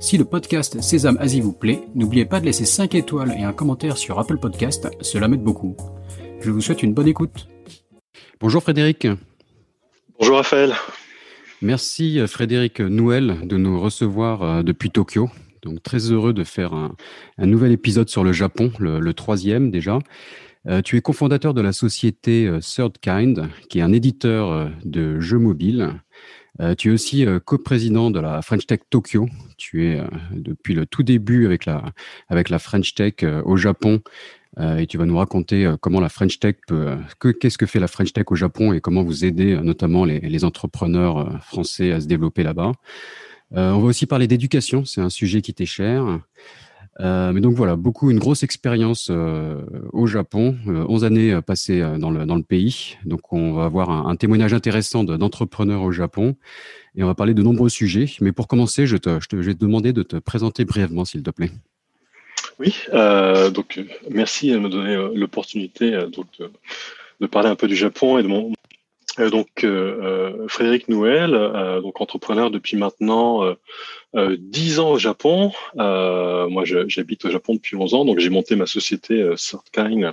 [0.00, 3.52] Si le podcast Sésame Asie vous plaît, n'oubliez pas de laisser 5 étoiles et un
[3.52, 5.76] commentaire sur Apple Podcast, cela m'aide beaucoup.
[6.40, 7.48] Je vous souhaite une bonne écoute.
[8.40, 9.08] Bonjour Frédéric.
[10.20, 10.74] Bonjour Raphaël.
[11.62, 15.30] Merci euh, Frédéric Nouel de nous recevoir euh, depuis Tokyo.
[15.62, 16.94] Donc très heureux de faire un,
[17.38, 19.98] nouvel épisode sur le Japon, le, troisième déjà.
[20.68, 25.38] Euh, tu es cofondateur de la société Third Kind, qui est un éditeur de jeux
[25.38, 26.00] mobiles.
[26.60, 29.28] Euh, tu es aussi euh, coprésident de la French Tech Tokyo.
[29.56, 31.84] Tu es euh, depuis le tout début avec la,
[32.28, 34.00] avec la French Tech au Japon
[34.60, 36.96] et tu vas nous raconter comment la French Tech peut,
[37.38, 40.44] qu'est-ce que fait la French Tech au Japon et comment vous aider notamment les, les
[40.44, 42.72] entrepreneurs français à se développer là-bas.
[43.52, 46.20] on va aussi parler d'éducation, c'est un sujet qui t'est cher.
[47.00, 51.80] Euh, mais donc voilà, beaucoup, une grosse expérience euh, au Japon, 11 euh, années passées
[51.98, 52.96] dans le, dans le pays.
[53.04, 56.36] Donc on va avoir un, témoignage intéressant d'entrepreneurs au Japon
[56.96, 58.06] et on va parler de nombreux sujets.
[58.20, 61.30] Mais pour commencer, je, te, je, vais te demander de te présenter brièvement, s'il te
[61.30, 61.50] plaît.
[62.58, 62.74] Oui,
[63.54, 66.10] donc merci de me donner l'opportunité de,
[67.20, 68.54] de, parler un peu du Japon et de mon, euh,
[69.26, 71.32] donc euh, euh, Frédéric Nouel,
[71.82, 73.42] donc entrepreneur depuis maintenant
[74.14, 75.52] dix ans au Japon.
[75.74, 80.12] moi, j'habite au Japon depuis 11 ans, donc j'ai monté ma société Sortkind,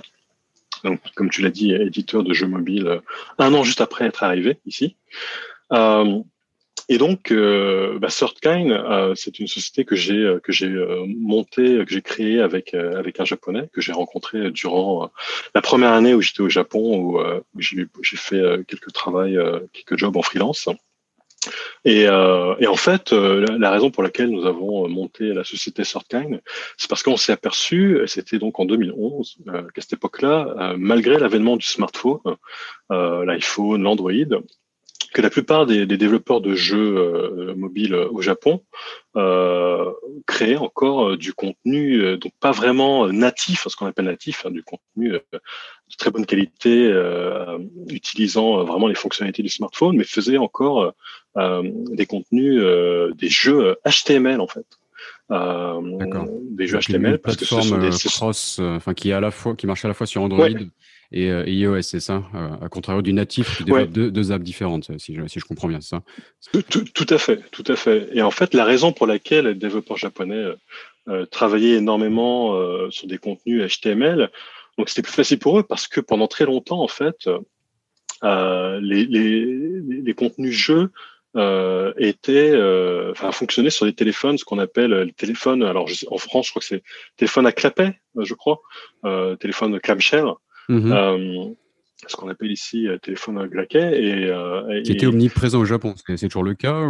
[0.84, 3.00] donc comme tu l'as dit, éditeur de jeux mobiles,
[3.38, 4.96] un an juste après être arrivé ici.
[6.88, 8.08] Et donc, euh, bah,
[8.46, 12.74] euh, c'est une société que j'ai euh, que j'ai euh, montée, que j'ai créée avec
[12.74, 15.10] avec un japonais que j'ai rencontré durant
[15.54, 19.38] la première année où j'étais au Japon, où, j'ai fait quelques travails,
[19.72, 20.68] quelques jobs en freelance.
[21.84, 26.40] Et, et en fait, la, raison pour laquelle nous avons monté la société Sortkind,
[26.76, 31.66] c'est parce qu'on s'est aperçu, c'était donc en 2011, qu'à cette époque-là, malgré l'avènement du
[31.66, 32.20] smartphone,
[32.90, 34.12] l'iPhone, l'Android,
[35.16, 38.62] que la plupart des, développeurs de jeux euh, mobiles au Japon
[39.16, 39.90] euh,
[40.26, 44.62] créaient encore euh, du contenu, donc pas vraiment natif, ce qu'on appelle natif, hein, du
[44.62, 46.92] contenu de très bonne qualité,
[47.88, 50.92] utilisant vraiment les fonctionnalités du smartphone, mais faisaient encore
[51.34, 52.60] des contenus,
[53.16, 54.66] des jeux HTML en fait.
[56.50, 59.56] des jeux HTML parce que ce sont des cross, enfin qui est à la fois
[59.56, 60.48] qui marche à la fois sur Android
[61.12, 65.26] et, euh, iOS, c'est ça euh, À contrario du natif deux, apps différentes, si je,
[65.26, 66.02] si je comprends bien, ça?
[66.52, 68.08] Tout, à fait, tout à fait.
[68.12, 70.44] Et en fait, la raison pour laquelle les développeurs japonais
[71.08, 72.54] euh, travaillaient énormément
[72.90, 74.30] sur des contenus HTML,
[74.78, 77.28] donc c'était plus facile pour eux parce que pendant très longtemps, en fait,
[78.22, 80.90] les, les, contenus jeux
[81.36, 85.62] euh, enfin, sur les téléphones, ce qu'on appelle les téléphones.
[85.62, 86.82] Alors, en France, je crois que c'est
[87.16, 88.60] téléphone à clapet, je crois,
[89.04, 90.26] euh, téléphone clamshell.
[90.68, 90.92] Mhm.
[90.92, 91.44] Euh,
[92.06, 94.02] ce qu'on appelle ici euh, téléphone à glaquet.
[94.02, 96.88] Et, euh, qui était omniprésent au Japon, c'est toujours le cas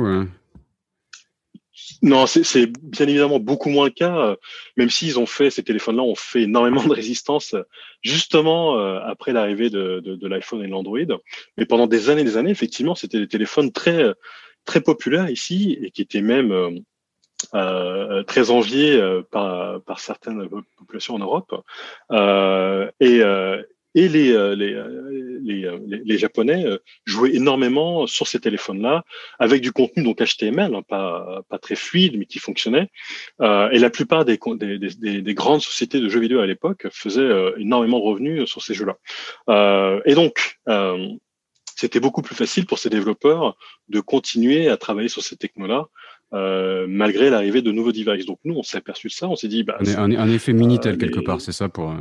[2.03, 4.37] Non, c'est bien évidemment beaucoup moins le cas,
[4.77, 7.55] même s'ils ont fait, ces téléphones-là ont fait énormément de résistance,
[8.03, 10.99] justement après l'arrivée de, de, l'iPhone et de l'Android.
[11.57, 14.13] Mais pendant des années et des années, effectivement, c'était des téléphones très,
[14.65, 16.83] très populaires ici et qui étaient même
[17.55, 20.49] euh, très enviés par, par certaines
[20.79, 21.55] populations en Europe.
[22.11, 23.23] Euh, et,
[23.97, 26.67] et les, euh, les, euh, les, euh, les, Japonais
[27.07, 29.05] jouaient énormément sur ces téléphones-là,
[29.39, 32.91] avec du contenu donc HTML, hein, pas, pas très fluide, mais qui fonctionnait.
[33.41, 36.87] Euh, et la plupart des, des, des, des, grandes sociétés de jeux vidéo à l'époque
[36.93, 38.99] faisaient énormément de revenus sur ces jeux-là.
[39.49, 40.59] Euh, et donc,
[41.75, 43.57] c'était beaucoup plus facile pour ces développeurs
[43.89, 45.89] de continuer à travailler sur ces technos-là
[46.33, 48.27] euh, malgré l'arrivée de nouveaux devices.
[48.27, 49.63] Donc nous, on s'est aperçu de ça, on s'est dit...
[49.63, 51.91] Bah, un, un, effet Minitel euh, quelque part, c'est ça pour...
[51.91, 51.97] Euh,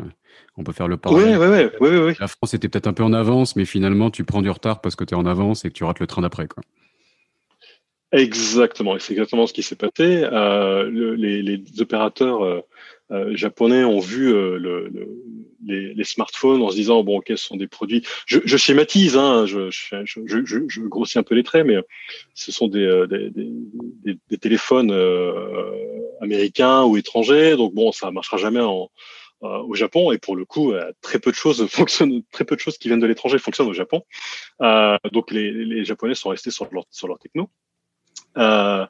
[0.58, 1.38] on peut faire le parallèle.
[1.38, 1.98] Oui, oui, oui.
[2.00, 4.82] Ouais, La France était peut-être un peu en avance, mais finalement, tu prends du retard
[4.82, 6.48] parce que tu es en avance et que tu rates le train d'après.
[6.48, 6.64] quoi.
[8.12, 10.28] Exactement, c'est exactement ce qui s'est passé.
[10.92, 12.64] Les, les, opérateurs
[13.12, 14.90] euh, euh, japonais ont vu le, le,
[15.66, 18.04] les, les, smartphones en se disant bon, ok, ce sont des produits.
[18.26, 21.78] Je, je schématise, hein, je, je, je, grossis un peu les traits, mais
[22.34, 24.92] ce sont des, des, des, des téléphones
[26.22, 27.56] américains ou étrangers.
[27.58, 28.90] Donc bon, ça marchera jamais en,
[29.42, 32.78] au Japon et pour le coup très peu de choses fonctionnent très peu de choses
[32.78, 34.04] qui viennent de l'étranger fonctionnent au Japon
[34.62, 37.50] euh, donc les, les, japonais sont restés sur leur sur leur techno
[38.38, 38.86] euh,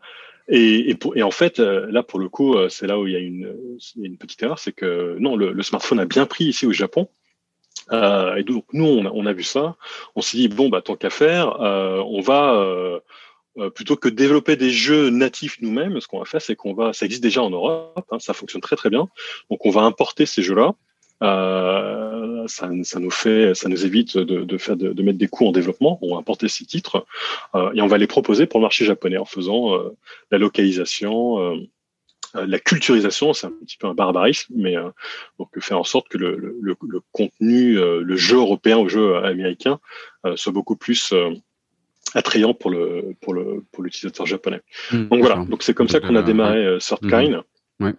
[0.47, 4.43] Et, en fait, là, pour le coup, c'est là où il y a une, petite
[4.43, 7.09] erreur, c'est que non, le, smartphone a bien pris ici au Japon.
[7.91, 9.75] Euh, et donc, nous, on a, vu ça.
[10.15, 12.53] On s'est dit, bon, bah, tant qu'à faire, euh, on va,
[13.57, 16.93] euh, plutôt que développer des jeux natifs nous-mêmes, ce qu'on va faire, c'est qu'on va,
[16.93, 19.07] ça existe déjà en Europe, hein, ça fonctionne très très bien.
[19.49, 20.75] Donc on va importer ces jeux-là.
[21.25, 25.27] Euh, ça, ça, nous fait, ça nous évite de, de faire de, de, mettre des
[25.27, 25.97] coûts en développement.
[26.01, 27.05] On va importer ces titres
[27.55, 29.95] euh, et on va les proposer pour le marché japonais en faisant euh,
[30.31, 31.57] la localisation,
[32.33, 33.33] la culturisation.
[33.33, 34.75] C'est un petit peu un barbarisme, mais
[35.39, 39.79] donc faire en sorte que le, le, le contenu, le jeu européen au jeu américain
[40.35, 41.13] soit beaucoup plus
[42.13, 44.61] attrayant pour le pour le pour l'utilisateur japonais.
[44.91, 46.79] Mmh, donc voilà, donc c'est comme ça qu'on a démarré ouais.
[47.79, 47.85] Mmh.
[47.85, 47.93] Ouais.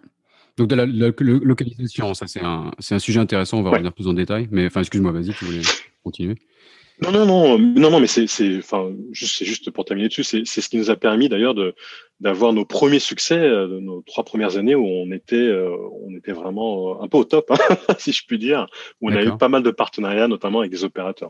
[0.57, 3.59] Donc de la, la, localisation, ça c'est un c'est un sujet intéressant.
[3.59, 3.77] On va ouais.
[3.77, 4.47] revenir plus en détail.
[4.51, 5.61] Mais enfin, excuse-moi, vas-y, tu voulais
[6.03, 6.35] continuer.
[6.99, 10.41] Non, non, non, non, non, mais c'est, c'est, enfin, c'est juste pour terminer dessus, c'est,
[10.45, 11.75] c'est ce qui nous a permis d'ailleurs de
[12.19, 15.69] d'avoir nos premiers succès, euh, de nos trois premières années où on était, euh,
[16.01, 17.57] on était vraiment un peu au top, hein,
[17.99, 18.65] si je puis dire,
[18.99, 21.29] où on a eu pas mal de partenariats, notamment avec des opérateurs.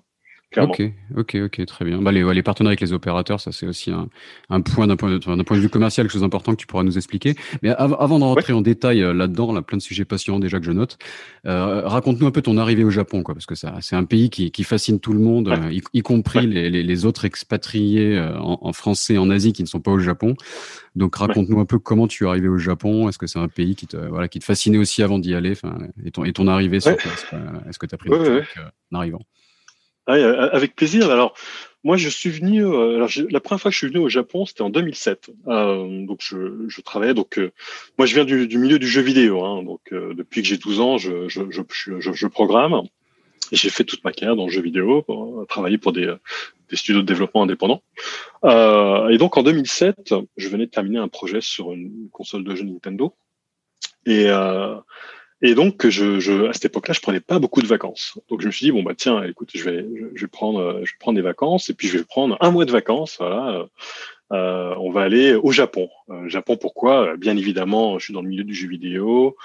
[0.51, 0.71] Clairement.
[0.71, 0.81] Ok,
[1.17, 2.01] ok, ok, très bien.
[2.01, 4.07] Bah, les, ouais, les partenariats avec les opérateurs, ça c'est aussi un,
[4.49, 6.95] un point d'un point, point de vue commercial, quelque chose d'important que tu pourras nous
[6.95, 7.35] expliquer.
[7.61, 8.59] Mais av avant de rentrer ouais.
[8.59, 10.97] en détail euh, là-dedans, là, plein de sujets passionnants déjà que je note.
[11.45, 14.29] Euh, raconte-nous un peu ton arrivée au Japon, quoi, parce que ça, c'est un pays
[14.29, 15.59] qui, qui fascine tout le monde, ouais.
[15.59, 19.51] euh, y, y, compris les, les, les, autres expatriés euh, en, en, français en Asie
[19.51, 20.35] qui ne sont pas au Japon.
[20.95, 23.09] Donc raconte-nous un peu comment tu es arrivé au Japon.
[23.09, 25.51] Est-ce que c'est un pays qui te, voilà, qui te fascinait aussi avant d'y aller,
[25.51, 27.25] enfin, et ton, et ton arrivée sur place.
[27.67, 28.43] Est-ce que tu as pris ouais,
[28.93, 29.19] en arrivant?
[30.07, 31.11] Ah oui, avec plaisir.
[31.11, 31.33] Alors,
[31.83, 32.65] moi, je suis venu.
[32.65, 35.29] Euh, alors, la première fois que je suis venu au Japon, c'était en 2007.
[35.47, 37.13] Euh, donc, je, je, travaillais.
[37.13, 37.51] Donc, euh,
[37.97, 39.43] moi, je viens du, du, milieu du jeu vidéo.
[39.43, 42.81] Hein, donc, euh, depuis que j'ai 12 ans, je, je, programme.
[43.51, 46.13] J'ai fait toute ma carrière dans le jeu vidéo, pour, travailler pour des,
[46.69, 47.81] des, studios de développement indépendants.
[48.43, 52.55] Euh, et donc, en 2007, je venais de terminer un projet sur une console de
[52.55, 53.13] jeu Nintendo.
[54.05, 54.29] Et
[55.41, 58.17] et donc, je, je, à cette époque-là, je prenais pas beaucoup de vacances.
[58.29, 59.85] Donc, je me suis dit bon bah tiens, écoute, je vais,
[60.15, 62.65] je vais prendre, je vais prendre des vacances et puis je vais prendre un mois
[62.65, 63.17] de vacances.
[63.19, 63.67] Voilà,
[64.33, 65.89] euh, on va aller au Japon.
[66.09, 67.15] Euh, Japon, pourquoi?
[67.17, 69.37] Bien évidemment, je suis dans le milieu du jeu vidéo.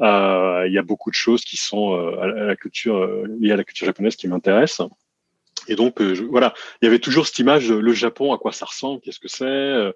[0.00, 3.52] Euh, il y a beaucoup de choses qui sont euh, à la culture euh, liées
[3.52, 4.88] à la culture japonaise qui m'intéressent.
[5.68, 8.64] Et donc je, voilà, il y avait toujours cette image le Japon, à quoi ça
[8.64, 9.92] ressemble, qu'est-ce que c'est?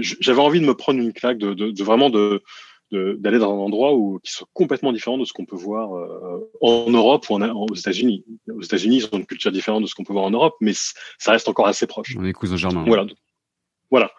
[0.00, 2.42] J'avais envie de me prendre une claque, de, de, de vraiment de
[2.90, 6.50] d'aller dans un endroit où qui soit complètement différent de ce qu'on peut voir euh,
[6.60, 8.24] en Europe ou en, en, aux États-Unis.
[8.50, 10.72] Aux États-Unis, ils ont une culture différente de ce qu'on peut voir en Europe, mais
[10.74, 12.16] ça reste encore assez proche.
[12.18, 12.84] On est cousins germains.
[12.86, 13.06] Voilà.
[13.90, 14.10] Voilà.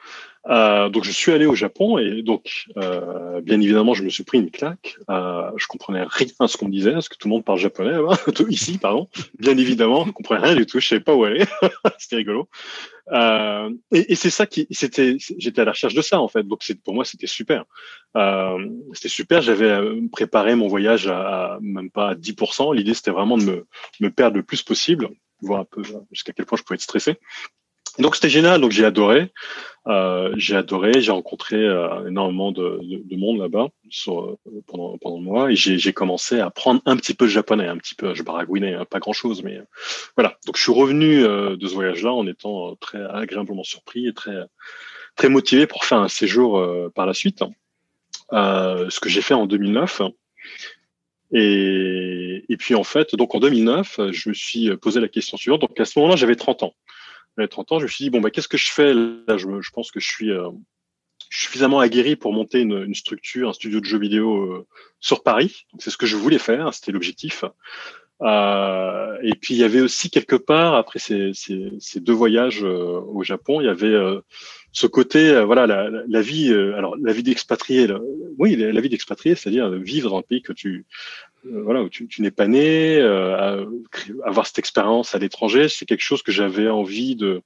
[0.47, 4.23] Euh, donc je suis allé au Japon et donc euh, bien évidemment je me suis
[4.23, 4.97] pris une claque.
[5.09, 7.97] Euh, je comprenais rien à ce qu'on disait parce que tout le monde parle japonais
[8.49, 9.09] ici pardon.
[9.37, 10.79] Bien évidemment je comprenais rien du tout.
[10.79, 11.45] Je savais pas où aller.
[11.97, 12.47] c'était rigolo.
[13.11, 16.43] Euh, et, et c'est ça qui c'était j'étais à la recherche de ça en fait.
[16.43, 17.65] Donc c'est pour moi c'était super.
[18.15, 19.41] Euh, c'était super.
[19.41, 19.77] J'avais
[20.09, 22.75] préparé mon voyage à, à même pas à 10%.
[22.75, 23.67] L'idée c'était vraiment de me
[23.99, 25.09] me perdre le plus possible
[25.41, 25.81] voir un peu
[26.11, 27.17] jusqu'à quel point je pouvais être stressé.
[27.99, 29.31] Donc c'était génial, donc j'ai adoré,
[29.87, 33.67] euh, j'ai adoré, j'ai rencontré euh, énormément de, de, de monde là-bas
[34.07, 34.35] euh,
[34.67, 37.77] pendant pendant le mois et j'ai commencé à apprendre un petit peu le japonais, un
[37.77, 39.63] petit peu, je baragouinais hein, pas grand-chose, mais euh,
[40.15, 40.37] voilà.
[40.45, 44.45] Donc je suis revenu euh, de ce voyage-là en étant très agréablement surpris et très
[45.17, 46.63] très motivé pour faire un séjour
[46.95, 47.43] par la suite.
[48.31, 50.03] ce que j'ai fait en 2009.
[51.31, 55.61] Et, et puis en fait, donc en 2009, je me suis posé la question suivante.
[55.61, 56.73] Donc à ce moment-là, j'avais 30 ans.
[57.37, 59.37] 30 ans, je me suis dit, bon, bah, qu'est-ce que je fais là?
[59.37, 60.49] Je, pense que je suis euh,
[61.29, 64.67] suffisamment aguerri pour monter une, structure, un studio de jeux vidéo euh,
[64.99, 65.65] sur Paris.
[65.79, 67.45] C'est ce que je voulais faire, c'était l'objectif.
[68.21, 71.31] Euh, et puis il y avait aussi quelque part, après ces,
[71.95, 74.19] deux voyages euh, au Japon, il y avait euh,
[74.73, 77.87] ce côté, voilà, la, vie, alors la vie d'expatrié,
[78.37, 80.85] oui, la, vie d'expatrié, c'est-à-dire vivre dans un pays que tu,
[81.43, 83.01] voilà, où tu, n'es pas né,
[84.23, 87.41] avoir cette expérience à l'étranger, c'est quelque chose que j'avais envie de,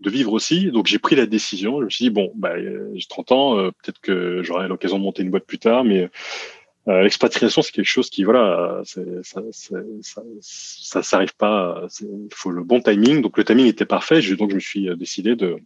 [0.00, 0.72] de vivre aussi.
[0.72, 1.78] Donc j'ai pris la décision.
[1.78, 5.22] Je me suis dit bon, bah, j'ai 30 ans, peut-être que j'aurai l'occasion de monter
[5.22, 6.10] une boîte plus tard, mais
[6.88, 9.00] euh, l'expatriation, c'est quelque chose qui, voilà, ça,
[9.52, 11.86] ça, ça, s'arrive pas.
[12.00, 13.22] Il faut le bon timing.
[13.22, 14.20] Donc le timing était parfait.
[14.36, 15.56] Donc je me suis décidé de,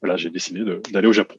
[0.00, 1.36] voilà, j'ai décidé d'aller au Japon.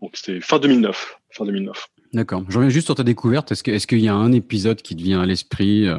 [0.00, 1.88] Donc c'était fin 2009, fin 2009.
[2.12, 2.44] D'accord.
[2.48, 3.52] Je reviens juste sur ta découverte.
[3.52, 5.98] Est-ce que, est-ce qu'il y a un épisode qui te vient à l'esprit euh,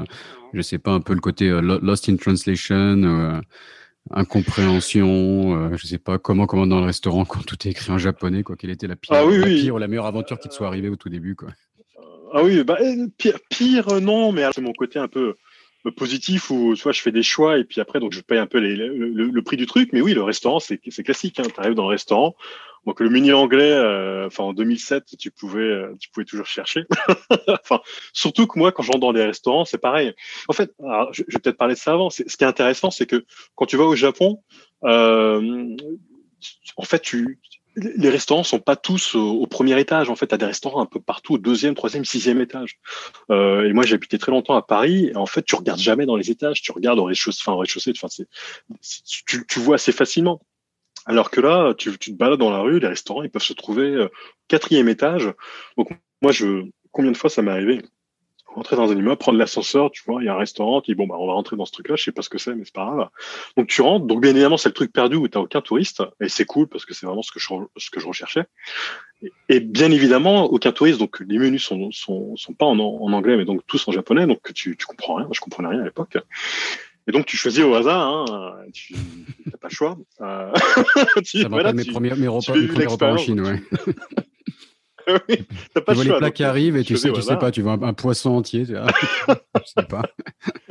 [0.53, 3.03] Je sais pas, un peu le côté euh, Lost in Translation.
[3.03, 3.39] Euh,
[4.09, 7.99] incompréhension, euh, je sais pas comment comment dans le restaurant quand tout est écrit en
[7.99, 8.55] japonais quoi.
[8.55, 9.61] Quelle était la pire, ah oui, la oui.
[9.61, 11.49] pire ou la meilleure aventure qui te soit arrivée au tout début quoi?
[12.33, 12.77] Ah oui, bah,
[13.17, 15.35] pire, pire non, mais c'est mon côté un peu
[15.89, 18.59] positif où vois, je fais des choix et puis après, donc je paye un peu
[18.59, 19.89] le, prix du truc.
[19.93, 21.39] Mais oui, le restaurant, c'est classique.
[21.39, 21.43] Hein.
[21.53, 22.35] Tu arrives dans le restaurant.
[22.85, 26.85] Donc le menu anglais, euh, enfin en 2007, tu pouvais, euh, tu pouvais toujours chercher.
[27.47, 27.79] enfin,
[28.11, 30.13] surtout que moi, quand je rentre dans les restaurants, c'est pareil.
[30.47, 30.71] En fait,
[31.11, 32.09] je, je, vais peut-être parler de ça avant.
[32.09, 33.23] Ce qui est intéressant, c'est que
[33.55, 34.41] quand tu vas au Japon,
[34.83, 35.75] euh,
[36.75, 37.39] en fait, tu,
[37.75, 40.09] les restaurants sont pas tous au, premier étage.
[40.09, 42.79] En fait, tu as des restaurants un peu partout, au deuxième, troisième, sixième étage.
[43.29, 45.07] Euh, et moi, habité très longtemps à Paris.
[45.07, 46.61] Et en fait, tu regardes jamais dans les étages.
[46.61, 47.41] Tu regardes au rez-de-chaussée.
[47.43, 47.93] Enfin, au rez-de-chaussée.
[47.95, 48.07] Enfin,
[49.25, 50.41] tu, tu vois assez facilement.
[51.05, 53.53] Alors que là, tu, tu, te balades dans la rue, les restaurants, ils peuvent se
[53.53, 54.09] trouver euh,
[54.47, 55.31] quatrième étage.
[55.77, 55.89] Donc
[56.21, 57.81] moi, je, combien de fois ça m'est arrivé
[58.53, 60.95] rentrer dans un immeuble, prendre l'ascenseur, tu vois, il y a un restaurant, tu dis
[60.95, 62.63] bon bah on va rentrer dans ce truc-là, je sais pas ce que c'est, mais
[62.65, 63.09] c'est pas grave.
[63.57, 66.29] Donc tu rentres, donc bien évidemment c'est le truc perdu où t'as aucun touriste, et
[66.29, 68.43] c'est cool parce que c'est vraiment ce que je ce que je recherchais.
[69.49, 73.37] Et, bien évidemment aucun touriste, donc les menus sont sont, sont pas en, en anglais,
[73.37, 76.17] mais donc tous en japonais, donc tu tu comprends rien, je comprenais rien à l'époque.
[77.07, 79.97] Et donc, tu choisis au hasard, hein, tu n'as pas le choix.
[80.21, 80.53] Euh,
[81.25, 83.59] tu, Ça voilà, mes, premiers, mes repas, mes premiers repas en Chine, ouais.
[85.29, 87.51] oui, t'as pas tu vois les plats qui arrivent et tu sais, tu sais pas,
[87.51, 88.65] tu vois un, poisson entier.
[88.65, 88.73] Tu
[89.65, 90.03] sais pas.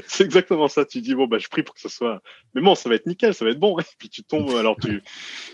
[0.06, 0.84] C'est exactement ça.
[0.84, 2.22] Tu dis bon bah je prie pour que ce soit.
[2.54, 3.78] Mais bon, ça va être nickel, ça va être bon.
[3.78, 4.50] Et puis tu tombes.
[4.56, 5.02] Alors tu,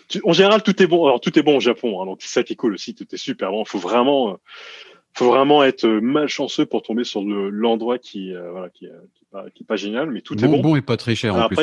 [0.09, 0.21] tu...
[0.25, 1.06] en général tout est bon.
[1.06, 2.00] Alors tout est bon au Japon.
[2.00, 2.95] Hein, donc c'est ça qui est cool aussi.
[2.95, 3.64] Tout est super bon.
[3.64, 4.37] Faut vraiment, euh,
[5.16, 9.66] faut vraiment être malchanceux pour tomber sur l'endroit qui, euh, voilà, qui, qui qui est
[9.66, 10.61] pas génial, mais tout est bon.
[10.61, 11.35] Bon et pas très cher.
[11.35, 11.58] en plus.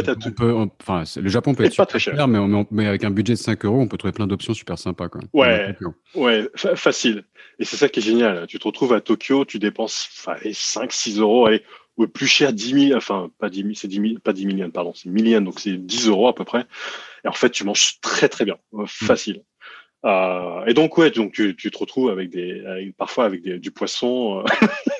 [0.81, 2.39] enfin, le Japon peut être super cher, mais,
[2.71, 5.09] mais, avec un budget de 5 euros, on peut trouver plein d'options super sympas.
[5.09, 5.75] Quoi, ouais,
[6.15, 7.23] ouais facile.
[7.59, 8.45] Et c'est ça qui est génial.
[8.47, 11.63] Tu te retrouves à Tokyo, tu dépenses 5-6 euros, allez,
[11.97, 14.71] ou plus cher 10 000, enfin pas 10 000, c'est 10 000, pas 10 millions,
[14.71, 16.65] pardon, c'est millions, donc c'est 10 euros à peu près.
[17.23, 19.43] Et en fait, tu manges très très bien, euh, facile.
[20.05, 22.61] Euh, et donc ouais, donc tu, tu te retrouves avec des,
[22.97, 24.43] parfois avec des, du poisson,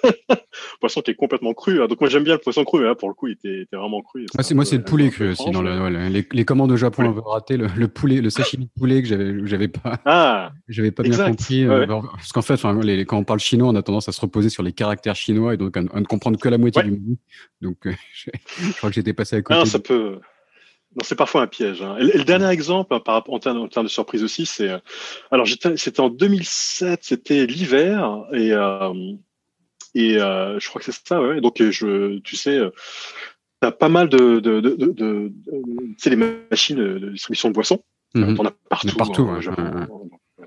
[0.06, 0.36] euh,
[0.80, 1.82] poisson qui est complètement cru.
[1.82, 1.88] Hein.
[1.88, 3.76] Donc moi j'aime bien le poisson cru, mais là pour le coup il était, était
[3.76, 4.26] vraiment cru.
[4.38, 5.52] Ah, c'est moi c'est le poulet cru aussi.
[5.52, 8.66] Dans le, les, les, commandes au Japon un peu raté, le, le, poulet, le sashimi
[8.66, 11.66] de poulet que j'avais, j'avais pas, ah, j'avais pas bien compris.
[11.66, 14.48] Euh, parce qu'en fait, les, quand on parle chinois, on a tendance à se reposer
[14.48, 17.18] sur les caractères chinois et donc à, ne comprendre que la moitié du menu.
[17.60, 17.78] Donc
[18.14, 18.30] je,
[18.62, 19.60] je, crois que j'étais passé à côté.
[19.62, 20.20] Ah, ça peut.
[20.96, 21.82] Non, c'est parfois un piège.
[21.82, 21.98] Hein.
[21.98, 24.70] Et, le dernier exemple, par, en, termes, en termes de surprise aussi, c'est.
[24.70, 24.78] Euh,
[25.32, 28.94] alors, c'était en 2007, c'était l'hiver, et, euh,
[29.96, 31.42] et euh, je crois que c'est ça, ouais.
[31.42, 32.60] Donc, je, tu sais,
[33.62, 34.40] tu as pas mal de.
[34.40, 36.16] de, de, de, de tu sais, les
[36.52, 37.84] machines de distribution de boissons.
[38.14, 38.96] Mm On a partout.
[38.96, 39.40] partout, hein,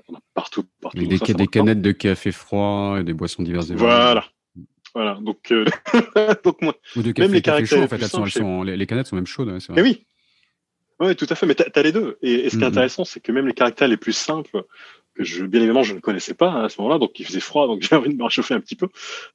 [0.07, 0.97] On a partout, partout.
[0.97, 4.25] des, des canettes de café froid et des boissons diverses et Voilà.
[4.95, 5.53] Voilà, donc,
[6.43, 8.63] donc moi, Ou de café, même les café chaud, en fait, elles sont, elles sont,
[8.63, 9.49] les, canettes sont même chaudes.
[9.49, 9.79] Ouais, vrai.
[9.79, 10.07] Et oui,
[10.99, 11.45] oui, tout à fait.
[11.45, 12.17] Mais tu as, les deux.
[12.21, 12.69] Et, ce qui est mm-hmm.
[12.69, 14.63] intéressant, c'est que même les caractères les plus simples,
[15.15, 17.67] que je, bien évidemment, je ne connaissais pas à ce moment-là, donc il faisait froid,
[17.67, 18.87] donc j'ai envie de me réchauffer un petit peu.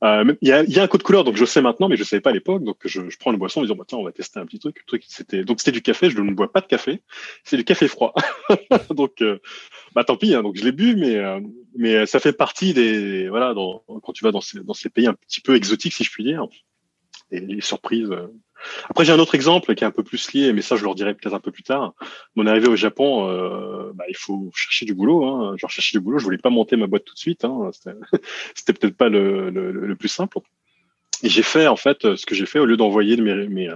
[0.04, 1.96] Euh, il y, a, y, a, un code de couleur, donc je sais maintenant, mais
[1.96, 2.62] je ne savais pas à l'époque.
[2.64, 4.58] Donc je, je, prends une boisson en disant, bah, tiens, on va tester un petit
[4.58, 4.84] truc.
[4.86, 6.10] truc c'était, donc c'était du café.
[6.10, 7.02] Je ne bois pas de café.
[7.44, 8.14] C'est du café froid.
[8.90, 9.38] donc, euh,
[9.94, 10.34] bah tant pis.
[10.34, 11.40] Hein, donc je l'ai bu, mais euh,
[11.76, 15.06] mais ça fait partie des voilà, dans, quand tu vas dans ces, dans ces pays
[15.06, 16.46] un petit peu exotiques, si je puis dire,
[17.30, 18.28] et les surprises euh,
[18.88, 20.94] après, j'ai un autre exemple qui est un peu plus lié, mais ça, je leur
[20.94, 21.94] dirai peut-être un peu plus tard.
[22.36, 25.24] Mon arrivée au Japon, euh, bah, il faut chercher du boulot.
[25.24, 25.56] Hein.
[25.56, 27.44] Genre, chercher du boulot, je voulais pas monter ma boîte tout de suite.
[27.44, 27.70] Hein.
[28.54, 30.38] C'était peut-être pas le, le, le, plus simple.
[31.22, 33.70] Et j'ai fait, en fait, ce que j'ai fait, au lieu d'envoyer mes, mes,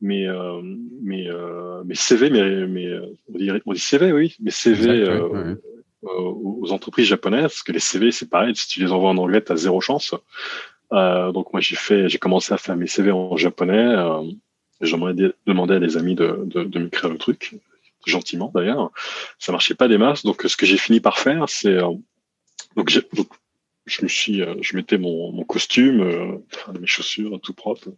[0.00, 0.60] mes, euh,
[1.02, 2.98] mes, euh, mes CV, mes, mes,
[3.32, 5.56] on, dit, on dit CV, oui, mes CV euh,
[6.02, 9.42] aux entreprises japonaises, parce que les CV, c'est pareil, si tu les envoies en anglais,
[9.42, 10.14] tu as zéro chance.
[10.94, 13.94] Euh, donc moi j'ai fait, j'ai commencé à faire mes CV en japonais.
[13.96, 14.22] Euh,
[14.80, 15.14] J'aimerais
[15.46, 17.56] demander à des amis de, de, de m'écrire le truc,
[18.06, 18.90] gentiment d'ailleurs.
[19.38, 20.24] Ça marchait pas des masses.
[20.24, 21.92] Donc ce que j'ai fini par faire, c'est euh,
[22.76, 23.28] donc, donc,
[23.86, 26.42] je me suis, je mettais mon, mon costume,
[26.80, 27.88] mes chaussures tout propre,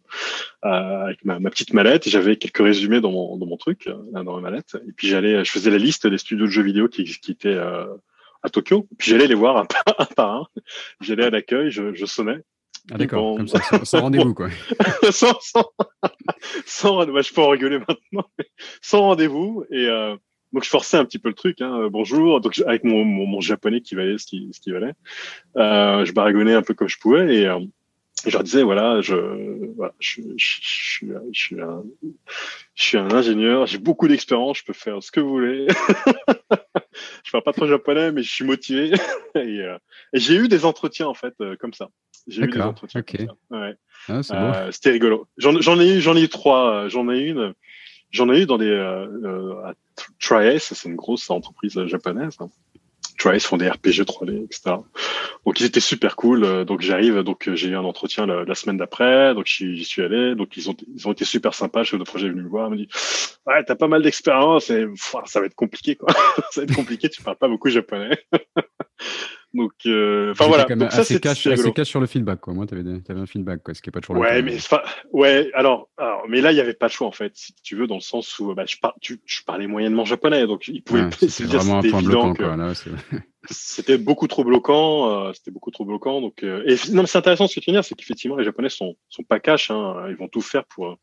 [0.65, 2.09] euh, avec ma, petite mallette.
[2.09, 4.77] J'avais quelques résumés dans mon, dans mon truc, dans ma mallette.
[4.87, 7.57] Et puis j'allais, je faisais la liste des studios de jeux vidéo qui, qui étaient
[7.57, 8.89] à Tokyo.
[8.99, 9.67] Puis j'allais les voir un.
[10.17, 10.47] par un.
[11.01, 12.43] J'allais à l'accueil, je, je sonnais.
[12.93, 14.49] Ah d'accord, comme ça, sans, rendez-vous quoi.
[15.11, 15.73] sans, sans,
[16.65, 18.25] sans bah, je peux en rigoler maintenant,
[18.81, 19.65] sans rendez-vous.
[19.71, 20.17] Et euh,
[20.53, 21.61] donc je forçais un petit peu le truc.
[21.61, 24.71] Hein, euh, bonjour, donc avec mon, mon, mon, japonais qui valait ce qui, ce qui
[24.71, 24.95] valait,
[25.57, 27.49] euh, je baragonnais un peu comme je pouvais et
[28.25, 29.15] je leur disais voilà, je,
[29.77, 31.83] voilà, je, je, je, je, suis un,
[32.75, 35.67] je suis un ingénieur, j'ai beaucoup d'expérience, je peux faire ce que vous voulez.
[37.25, 38.93] je parle pas trop japonais, mais je suis motivé.
[39.35, 39.79] et, euh,
[40.13, 41.89] et j'ai eu des entretiens en fait euh, comme ça.
[42.27, 43.01] J'ai eu des entretiens.
[43.01, 43.29] Okay.
[43.51, 43.75] Ouais.
[44.09, 45.29] Ah, euh, C'était rigolo.
[45.39, 46.89] J'en ai eu, j'en ai eu trois.
[46.89, 47.55] J'en ai une.
[48.11, 49.75] J'en ai eu dans des euh, à
[50.59, 52.37] c'est une grosse entreprise japonaise.
[52.41, 52.49] Hein.
[53.27, 54.77] Triace font des RPG 3D, etc.
[55.45, 56.65] donc ils étaient super cool.
[56.65, 60.35] Donc j'arrive, donc j'ai eu un entretien la, semaine d'après, donc j'y suis allé.
[60.35, 61.81] Donc ils ont, ils ont été super sympas.
[61.81, 62.89] Le chef de projet est venu me voir, me dit
[63.47, 64.87] ouais t'as pas mal d'expérience et
[65.25, 66.09] ça va être compliqué quoi.
[66.51, 68.17] ça va être compliqué, tu parles pas beaucoup japonais.
[69.57, 70.65] Donc, euh, enfin voilà.
[70.65, 71.41] Donc, ça, c'est cash,
[71.85, 72.55] sur le feedback, quoi.
[72.55, 74.59] Moi, tu avais, un feedback, quoi, ce qui est pas toujours ouais, mais
[75.13, 77.77] ouais, alors, alors, mais là, il n'y avait pas de choix, en fait, si tu
[77.77, 78.95] veux, dans le sens où bah, je, par...
[79.01, 82.57] tu, je parlais moyennement japonais, donc il pouvait c'est vraiment un point bloquant, quoi.
[83.51, 86.21] c'était beaucoup trop bloquant, euh, c'était beaucoup trop bloquant.
[86.21, 88.97] Donc, euh, et non, c'est intéressant ce que tu viens, c'est qu'effectivement, les Japonais sont,
[89.09, 90.99] sont pas cash, hein, ils vont tout faire pour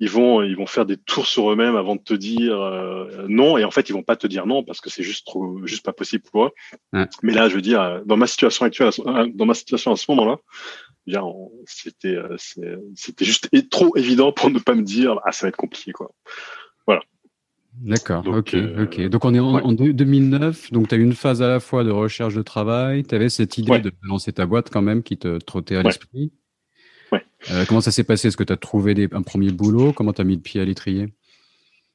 [0.00, 3.58] ils vont ils vont faire des tours sur eux-mêmes avant de te dire euh, non
[3.58, 5.84] et en fait ils vont pas te dire non parce que c'est juste trop juste
[5.84, 6.50] pas possible pour eux.
[7.22, 8.92] Mais là je veux dire dans ma situation actuelle
[9.34, 10.38] dans ma situation à ce moment-là,
[11.66, 12.36] c'était euh,
[12.94, 16.12] c'était juste trop évident pour ne pas me dire ah ça va être compliqué quoi.
[16.86, 17.02] Voilà.
[17.80, 19.08] D'accord, ok, euh, ok.
[19.08, 21.90] Donc on est en, 2009, donc tu as eu une phase à la fois de
[21.90, 25.38] recherche de travail, tu avais cette idée de lancer ta boîte quand même qui te
[25.38, 26.32] trottait à l'esprit.
[27.50, 28.28] Euh, comment ça s'est passé?
[28.28, 29.92] Est-ce que tu as trouvé des, un premier boulot?
[29.92, 31.06] Comment tu as mis le pied à l'étrier?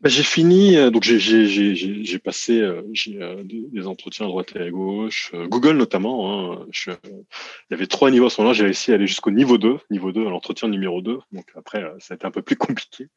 [0.02, 2.82] Bah, j'ai fini, euh, donc j'ai passé euh,
[3.44, 6.54] des, entretiens à droite et à gauche, Google notamment.
[6.54, 9.32] Hein, je, il y avait trois niveaux à ce moment-là, j'ai réussi à aller jusqu'au
[9.32, 11.20] niveau 2, niveau 2, l'entretien numéro 2.
[11.32, 13.08] Donc après, ça a été un peu plus compliqué.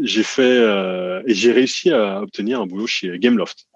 [0.00, 3.68] j'ai fait et j'ai réussi à obtenir un boulot chez Gameloft.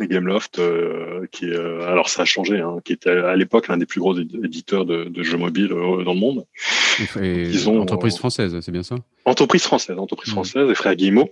[0.00, 3.86] Gameloft, euh, qui euh, alors ça a changé, hein, qui était à l'époque l'un des
[3.86, 6.46] plus gros éditeurs de, jeux mobiles euh, dans le monde.
[7.16, 8.96] Ils ont, entreprise française, c'est bien ça?
[9.24, 10.34] Entreprise française, entreprise mmh.
[10.34, 11.30] française, les frères Guillemot.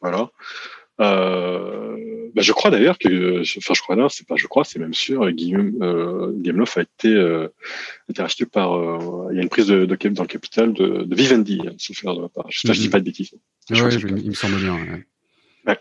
[0.00, 0.30] Voilà.
[0.98, 4.94] Bah, je crois d'ailleurs que, enfin je crois d'ailleurs, c'est pas je crois, c'est même
[4.94, 5.72] sûr, Guillaume,
[6.40, 7.10] Gameloft a été,
[8.08, 8.72] été racheté par,
[9.30, 11.92] il y a une prise de, de dans le capital de, de Vivendi, hein, si
[11.92, 12.90] je ne dis mmh.
[12.90, 13.34] pas de bêtises.
[13.70, 13.78] Oui,
[14.22, 14.74] il me semble bien.
[15.66, 15.78] Ouais.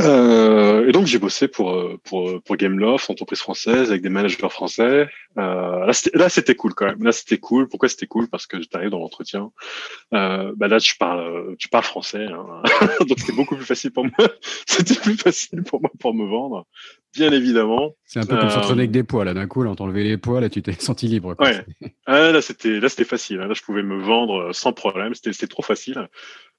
[0.00, 4.48] Euh, et donc j'ai bossé pour euh, pour pour Gameloft, entreprise française avec des managers
[4.48, 5.08] français.
[5.38, 7.02] Euh, là c'était cool quand même.
[7.02, 7.68] Là c'était cool.
[7.68, 8.28] Pourquoi c'était cool?
[8.28, 9.50] Parce que j'arrive dans l'entretien.
[10.14, 12.62] Euh, bah là tu parles tu parles français, hein.
[13.06, 14.28] donc c'était beaucoup plus facile pour moi.
[14.66, 16.66] c'était plus facile pour moi pour me vendre,
[17.18, 17.94] bien évidemment.
[18.04, 19.34] C'est un peu comme s'entraîner avec des poids là.
[19.34, 21.34] D'un coup, là, on les poids, là tu t'es senti libre.
[21.34, 21.48] Quoi.
[21.48, 21.64] Ouais.
[22.06, 23.38] Ah, là c'était là c'était facile.
[23.38, 25.14] Là je pouvais me vendre sans problème.
[25.14, 26.08] C'était c'était trop facile.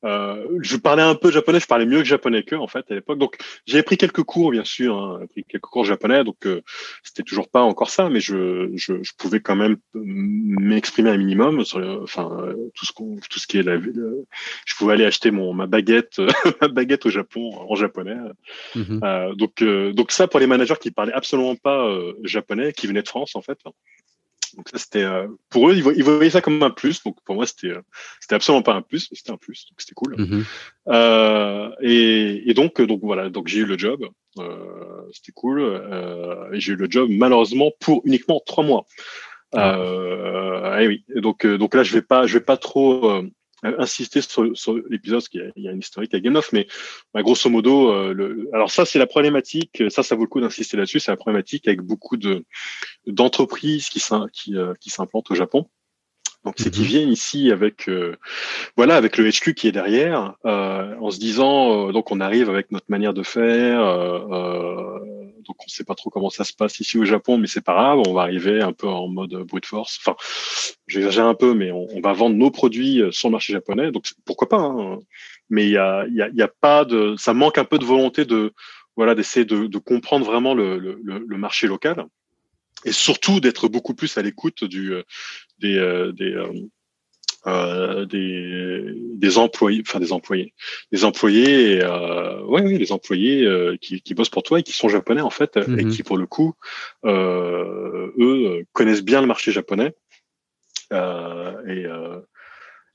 [0.06, 2.94] Euh, je parlais un peu japonais, je parlais mieux que japonais qu'eux en fait à
[2.94, 3.18] l'époque.
[3.18, 6.62] Donc j'avais pris quelques cours bien sûr, hein, pris quelques cours japonais, donc euh,
[7.04, 11.66] c'était toujours pas encore ça, mais je, je, je pouvais quand même m'exprimer un minimum
[11.66, 15.32] sur, enfin euh, tout ce qu'on, tout ce qui est la, je pouvais aller acheter
[15.32, 16.22] mon ma baguette,
[16.62, 18.16] ma baguette au Japon en japonais.
[18.76, 19.04] Mm-hmm.
[19.04, 21.90] euh, donc donc ça pour les managers qui parlaient absolument pas
[22.24, 23.60] japonais, qui venaient de France en fait.
[24.56, 27.04] Donc ça c'était euh, pour eux ils voyaient, ça comme un plus.
[27.04, 27.82] Donc pour moi c'était euh,
[28.20, 29.68] c'était absolument pas un plus, mais c'était un plus.
[29.70, 30.16] Donc c'était cool.
[30.16, 30.44] Mm-hmm.
[30.90, 34.06] euh, et, et, donc donc voilà donc j'ai eu le job.
[34.38, 35.82] Euh, c'était cool.
[36.54, 38.86] j'ai eu le job malheureusement pour uniquement trois mois.
[39.54, 40.78] Ah.
[40.82, 41.04] et oui.
[41.16, 43.24] Donc donc là je vais pas je vais pas trop
[43.64, 46.68] insister sur, sur l'épisode parce qu'il y, a une historique à Game of, mais
[47.14, 50.42] bah, grosso modo, euh, le, alors ça c'est la problématique, ça ça vaut le coup
[50.42, 52.46] d'insister là-dessus, c'est la problématique avec beaucoup de
[53.08, 54.02] d'entreprises qui
[54.34, 55.68] qui, euh, qui s'implantent au Japon.
[56.46, 56.88] Donc c'est qu'ils mhm.
[56.88, 58.16] viennent ici avec euh,
[58.78, 62.90] voilà avec le HQ qui est derrière, en se disant donc on arrive avec notre
[62.90, 63.82] manière de faire,
[65.46, 67.74] donc on sait pas trop comment ça se passe ici au Japon, mais c'est pas
[67.74, 70.00] grave, on va arriver un peu en mode brute force.
[70.02, 70.16] Enfin,
[70.88, 74.06] j'exagère un peu, mais on, va vendre nos produits euh, sur le marché japonais, donc
[74.26, 74.58] pourquoi pas.
[74.58, 75.00] Hein.
[75.50, 78.26] Mais il y a, y, y a pas de, ça manque un peu de volonté
[78.26, 78.54] de
[78.96, 82.06] voilà d'essayer de, de, comprendre vraiment le, le, le, marché local
[82.84, 85.04] et surtout d'être beaucoup plus à l'écoute du euh,
[85.60, 86.36] des euh, des
[87.48, 88.84] euh, des,
[89.16, 90.54] des employés, enfin des employés,
[90.92, 94.74] des employés, euh, ouais, oui, des employés euh, qui, qui bossent pour toi et qui
[94.74, 95.90] sont japonais en fait, et mhm.
[95.90, 96.56] qui pour le coup,
[97.06, 99.94] euh, eux connaissent bien le marché japonais.
[100.92, 101.86] et,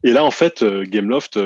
[0.02, 1.38] et là en fait, Gameloft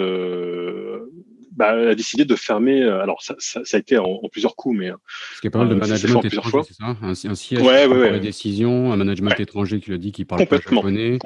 [1.59, 2.83] bah, a décidé de fermer.
[2.83, 5.59] Alors ça, ça, ça a été en, plusieurs coups, mais parce qu'il y a pas
[5.59, 6.97] mal de management étranger, c'est ça?
[7.03, 8.13] Un, un siège ouais, ouais, ouais.
[8.13, 11.19] les décisions, un management étranger qui le dit qui parle pas japonais.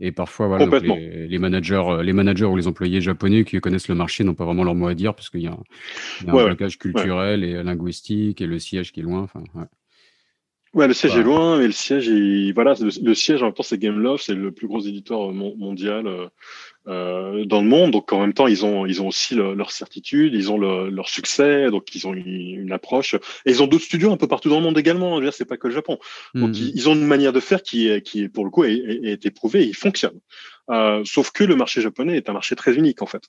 [0.00, 3.96] Et parfois, voilà, les, managers, euh, les managers ou les employés japonais qui connaissent le
[3.96, 5.56] marché n'ont pas vraiment leur mot à dire parce qu'il y a,
[6.26, 9.22] un blocage culturel et linguistique et le siège qui est loin.
[9.22, 9.42] Enfin,
[10.74, 10.88] ouais.
[10.88, 12.52] Le siège est loin, mais le siège, est...
[12.52, 16.26] voilà, le, siège en même temps c'est Gameloft, c'est le plus gros éditeur mondial euh,
[16.86, 17.90] euh, dans le monde.
[17.90, 21.70] Donc en même temps, ils ont ils ont aussi leur certitude, ils ont leur succès,
[21.70, 23.14] donc ils ont une, approche.
[23.14, 25.20] Et ils ont d'autres studios un peu partout dans le monde également.
[25.32, 25.98] C'est pas que le Japon.
[26.34, 26.70] Donc mmh.
[26.74, 29.26] ils, ont une manière de faire qui est qui est pour le coup est, est,
[29.26, 30.18] éprouvée, et il fonctionne.
[30.70, 33.22] Euh, sauf que le marché japonais est un marché très unique en fait,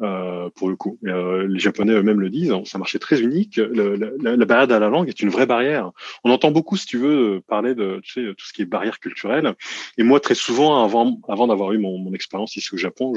[0.00, 0.98] euh, pour le coup.
[1.06, 3.56] Euh, les Japonais eux-mêmes le disent, hein, c'est un marché très unique.
[3.56, 5.90] Le, la, la, barrière à la langue est une vraie barrière.
[6.24, 9.00] On entend beaucoup, si tu veux, parler de tu sais, tout ce qui est barrière
[9.00, 9.54] culturelle.
[9.98, 13.12] Et moi, très souvent, avant, avant d'avoir eu mon, mon expérience ici au Japon,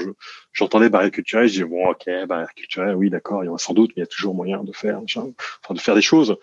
[0.51, 1.47] j'entendais barrière culturelle.
[1.47, 4.01] Je disais bon, ok, barrière culturelle, oui, d'accord, il y en a sans doute, mais
[4.01, 6.36] il y a toujours moyen de faire, enfin, de faire des choses.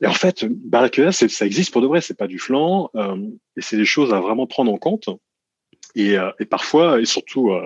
[0.00, 2.00] Et en fait, barrière culturelle, ça existe pour de vrai.
[2.00, 3.16] C'est pas du flanc, euh,
[3.56, 5.08] et c'est des choses à vraiment prendre en compte.
[5.94, 7.60] Et, euh, et, parfois, et surtout, euh,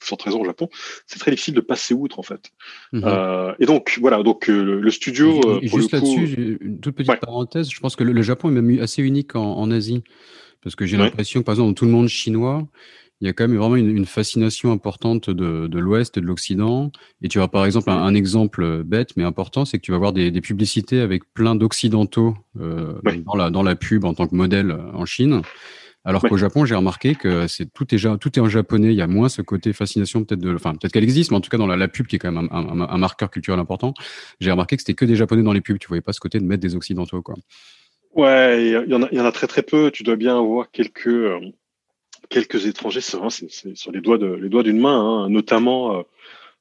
[0.00, 0.68] sans raison au Japon,
[1.06, 2.50] c'est très difficile de passer outre en fait.
[2.92, 3.02] Mm -hmm.
[3.06, 5.60] euh, et donc voilà, donc le studio.
[5.62, 7.16] Et, juste là-dessus, une toute petite ouais.
[7.16, 10.02] parenthèse, je pense que le, le, Japon est même assez unique en, en Asie,
[10.62, 11.04] parce que j'ai ouais.
[11.04, 12.66] l'impression que par exemple dans tout le monde chinois,
[13.20, 16.26] il y a quand même vraiment une, une fascination importante de, de l'Ouest et de
[16.26, 16.92] l'Occident.
[17.22, 19.98] Et tu vois par exemple un, un, exemple bête mais important, c'est que tu vas
[19.98, 23.16] voir des, des publicités avec plein d'occidentaux euh, ouais.
[23.26, 25.42] dans, la, dans la pub en tant que modèle en Chine.
[26.04, 26.30] Alors ouais.
[26.30, 28.88] qu'au Japon, j'ai remarqué que c'est tout est tout est en japonais.
[28.88, 31.40] Il y a moins ce côté fascination peut-être de, enfin peut-être qu'elle existe, mais en
[31.40, 33.60] tout cas dans la, la pub qui est quand même un, un, un marqueur culturel
[33.60, 33.92] important,
[34.40, 35.78] j'ai remarqué que c'était que des japonais dans les pubs.
[35.78, 37.34] Tu voyais pas ce côté de mettre des occidentaux, quoi.
[38.14, 39.90] Ouais, il y en a, il y en a très très peu.
[39.90, 41.40] Tu dois bien avoir quelques euh,
[42.30, 43.00] quelques étrangers.
[43.02, 45.98] C'est vraiment sur les doigts de les doigts d'une main, hein, notamment.
[45.98, 46.02] Euh,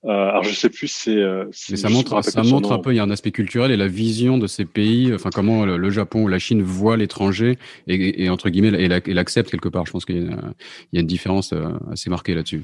[0.03, 1.23] alors je sais plus, c'est.
[1.69, 3.87] Mais ça montre, ça montre un peu, il y a un aspect culturel et la
[3.87, 7.57] vision de ces pays, enfin comment le, le Japon ou la Chine voit l'étranger
[7.87, 9.85] et, et, et, entre guillemets et l'accepte quelque part.
[9.85, 12.63] Je pense qu'il y, y, a une différence euh, assez marquée là-dessus.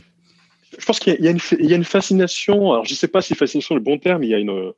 [0.78, 2.72] Je pense qu'il y, y, y, a une fascination.
[2.72, 4.24] Alors je sais pas si fascination est le bon terme.
[4.24, 4.74] Il y a une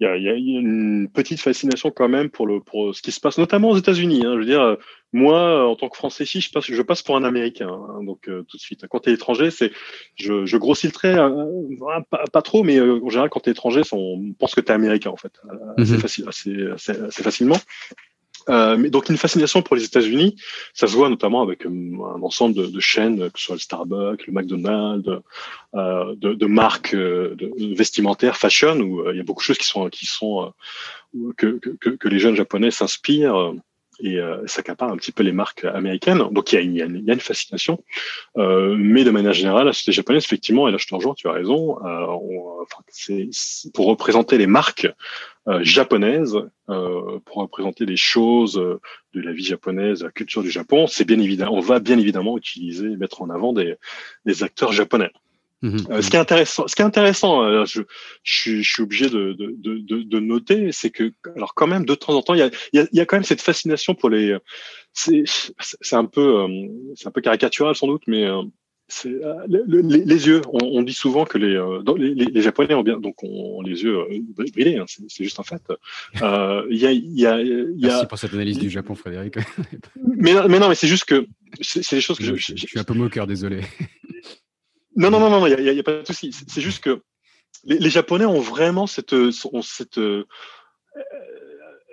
[0.00, 3.20] il y, y, a, une petite fascination quand même pour le pour ce qui se
[3.20, 4.24] passe, notamment aux États-Unis.
[4.24, 4.34] Hein.
[4.34, 4.76] Je veux dire,
[5.12, 7.68] moi, en tant que Français ici, je passe, je passe pour un Américain.
[7.68, 9.72] Hein, donc euh, tout de suite, quand tu es étranger, c'est,
[10.14, 11.46] je, je grossis le trait, euh,
[12.10, 14.68] pas, pas, trop, mais euh, en général, quand tu es étranger, on pense que tu
[14.68, 15.32] es américain en fait,
[15.76, 16.00] assez, mm -hmm.
[16.00, 17.58] facile, assez, assez, assez facilement.
[18.48, 20.36] Euh, mais donc une fascination pour les États-Unis,
[20.74, 24.26] ça se voit notamment avec un ensemble de, de, chaînes, que ce soit le Starbucks,
[24.26, 25.08] le McDonald's,
[25.74, 29.66] euh, de, de, marques de vestimentaires, fashion, où il y a beaucoup de choses qui
[29.66, 30.52] sont qui sont
[31.36, 33.54] que, que, que les jeunes japonais s'inspirent
[34.02, 36.22] et euh, s'accapare un petit peu les marques américaines.
[36.30, 37.82] Donc il y y a, une, fascination,
[38.36, 41.28] euh, mais de manière générale, la société japonaise, effectivement, et là je te rejoins, tu
[41.28, 43.28] as raison, euh, on, enfin, c'est
[43.74, 44.88] pour représenter les marques
[45.48, 46.36] euh, japonaises,
[46.68, 51.18] euh, pour représenter les choses de la vie japonaise, la culture du Japon, c'est bien
[51.18, 53.76] évident, on va bien évidemment utiliser, mettre en avant des,
[54.24, 55.10] des acteurs japonais.
[55.62, 55.76] Mmh.
[55.90, 57.82] Euh, ce qui est intéressant, ce qui est intéressant, euh, je,
[58.22, 61.84] je, suis, je suis obligé de, de, de, de noter, c'est que, alors quand même,
[61.84, 63.94] de temps en temps, il y a, il y y a quand même cette fascination
[63.94, 64.36] pour les.
[64.92, 65.24] C'est,
[65.58, 68.26] c'est un peu, euh, c'est un peu caricatural sans doute, mais
[68.88, 70.40] c'est le, le, les, les, yeux.
[70.50, 71.60] On, on, dit souvent que les,
[71.98, 73.98] les, les, Japonais ont bien, donc on, les yeux
[74.54, 74.78] brillés.
[74.78, 75.62] Hein, c'est juste un fait.
[76.70, 77.66] Il y a, y a, y a.
[77.76, 79.34] Merci pour cette analyse du Japon, Frédéric.
[80.16, 81.26] mais, mais non, mais c'est juste que
[81.60, 83.60] c'est des choses que je, je, je, suis un peu moqueur, désolé.
[85.00, 86.30] Non, non, non, non, il n'y a, a, pas de souci.
[86.32, 87.02] C'est juste que
[87.64, 90.26] les, les, Japonais ont vraiment cette, ont cette, euh,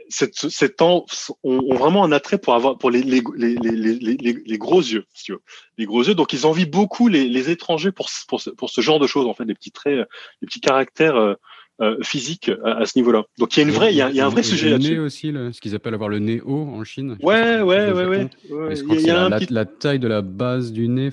[0.09, 1.05] cette, cette ont,
[1.43, 5.23] ont, vraiment un attrait pour avoir pour les, les, les, les, les gros yeux, si
[5.23, 5.41] tu veux.
[5.77, 6.15] les gros yeux.
[6.15, 9.33] Donc ils envient beaucoup les, les étrangers pour, pour, pour ce genre de choses, en
[9.33, 10.07] fait, des petits traits,
[10.41, 11.37] des petits caractères
[11.81, 13.23] euh, physique à, à ce niveau-là.
[13.37, 14.69] Donc il y a une vraie, il y a, il y a un vrai sujet
[14.69, 14.89] là-dessus.
[14.89, 17.17] Le nez aussi, le, ce qu'ils appellent avoir le nez haut en Chine.
[17.21, 18.75] Ouais, ouais, ouais, ouais, ouais.
[18.75, 19.53] Je crois il y a, que la, petit...
[19.53, 21.11] la, taille de la base du nez,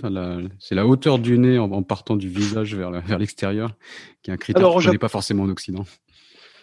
[0.58, 3.72] c'est la hauteur du nez en, en partant du visage vers, vers l'extérieur,
[4.22, 5.84] qui est un critère qu'on n'est pas forcément en Occident.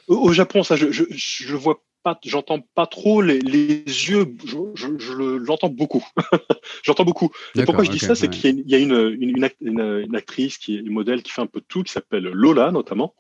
[0.07, 4.35] Au, au Japon, ça, je, je, je vois pas, j'entends pas trop les, les yeux,
[4.45, 6.05] je, je, je l'entends beaucoup.
[6.83, 7.29] j'entends beaucoup.
[7.55, 8.35] Et pourquoi je dis okay, ça, c'est ouais.
[8.35, 11.47] qu'il y a, une, une, une, une, actrice qui est une modèle qui fait un
[11.47, 13.13] peu tout, qui s'appelle Lola notamment,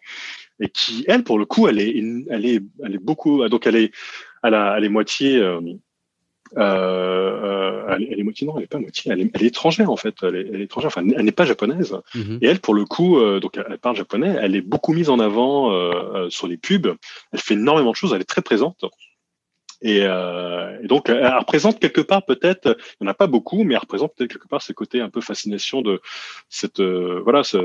[0.61, 1.93] et qui, elle, pour le coup, elle est,
[2.29, 3.91] elle est, elle est beaucoup, donc elle est,
[4.43, 5.59] elle, a, elle est moitié, euh,
[6.57, 9.89] euh, elle, elle, est moitié, non, elle est pas moitié, elle est, elle est étrangère
[9.89, 11.93] en fait, elle est, elle est étrangère, enfin, elle n'est pas japonaise.
[12.13, 12.37] Mm -hmm.
[12.41, 15.19] Et elle, pour le coup, euh, donc elle parle japonais, elle est beaucoup mise en
[15.19, 15.55] avant
[16.29, 16.89] sur les pubs,
[17.31, 18.85] elle fait énormément de choses, elle est très présente.
[19.81, 23.63] Et, euh, et, donc, elle représente quelque part peut-être, il n'y en a pas beaucoup,
[23.63, 26.01] mais elle représente peut-être quelque part ce côté un peu fascination de
[26.49, 27.57] cette, euh, voilà, ce,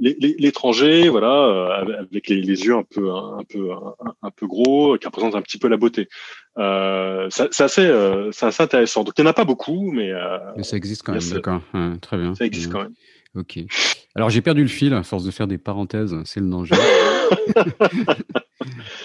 [0.00, 4.98] l'étranger, voilà, euh, avec les, les, yeux un peu, un, peu, un, un, peu gros,
[4.98, 6.08] qui représente un petit peu la beauté.
[6.58, 7.86] Euh, c'est assez,
[8.40, 9.04] assez intéressant.
[9.04, 10.10] Donc, il n'y en a pas beaucoup, mais.
[10.56, 11.60] Mais ça existe quand même, d'accord.
[11.74, 12.34] Ouais, très bien.
[12.34, 12.94] Ça existe quand même.
[13.36, 13.58] Ok.
[14.16, 16.74] Alors, j'ai perdu le fil à force de faire des parenthèses, c'est le danger.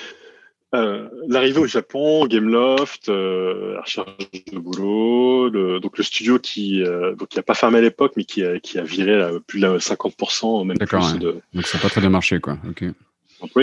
[0.75, 4.15] Euh, l'arrivée au Japon, Gameloft, euh, la recherche
[4.51, 8.13] de boulot, le, donc le studio qui euh, donc qui a pas fermé à l'époque,
[8.15, 11.17] mais qui a, qui a viré là, plus de 50%, même plus ouais.
[11.17, 11.41] de.
[11.55, 12.57] Donc ça n'a pas très bien marché, quoi.
[12.69, 12.83] Ok.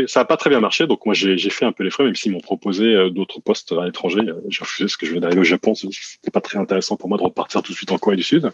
[0.08, 2.14] Ça n'a pas très bien marché, donc moi j'ai fait un peu les frais, même
[2.14, 4.20] s'ils m'ont proposé d'autres postes à l'étranger.
[4.48, 7.18] J'ai refusé parce que je venais d'arriver au Japon, c'était pas très intéressant pour moi
[7.18, 8.50] de repartir tout de suite en Corée du Sud.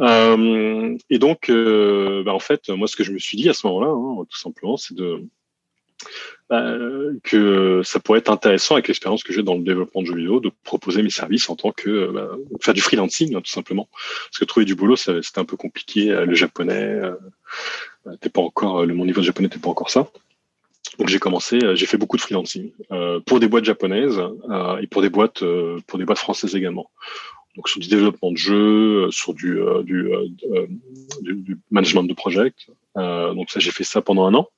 [0.00, 3.92] et donc, bah, en fait, moi ce que je me suis dit à ce moment-là,
[3.92, 5.22] hein, tout simplement, c'est de
[6.50, 6.74] bah,
[7.22, 10.40] que ça pourrait être intéressant avec l'expérience que j'ai dans le développement de jeux vidéo
[10.40, 14.38] de proposer mes services en tant que bah, faire du freelancing hein, tout simplement parce
[14.40, 17.14] que trouver du boulot c'était un peu compliqué euh, le japonais euh,
[18.20, 20.10] t'es pas encore le mon niveau de japonais n'était pas encore ça
[20.98, 24.76] donc j'ai commencé euh, j'ai fait beaucoup de freelancing euh, pour des boîtes japonaises euh,
[24.78, 25.44] et pour des boîtes
[25.86, 26.90] pour des boîtes françaises également
[27.56, 30.08] donc sur du développement de jeux, sur du, du,
[31.20, 32.52] du, du management de projet.
[32.94, 34.48] donc ça, j'ai fait ça pendant un an.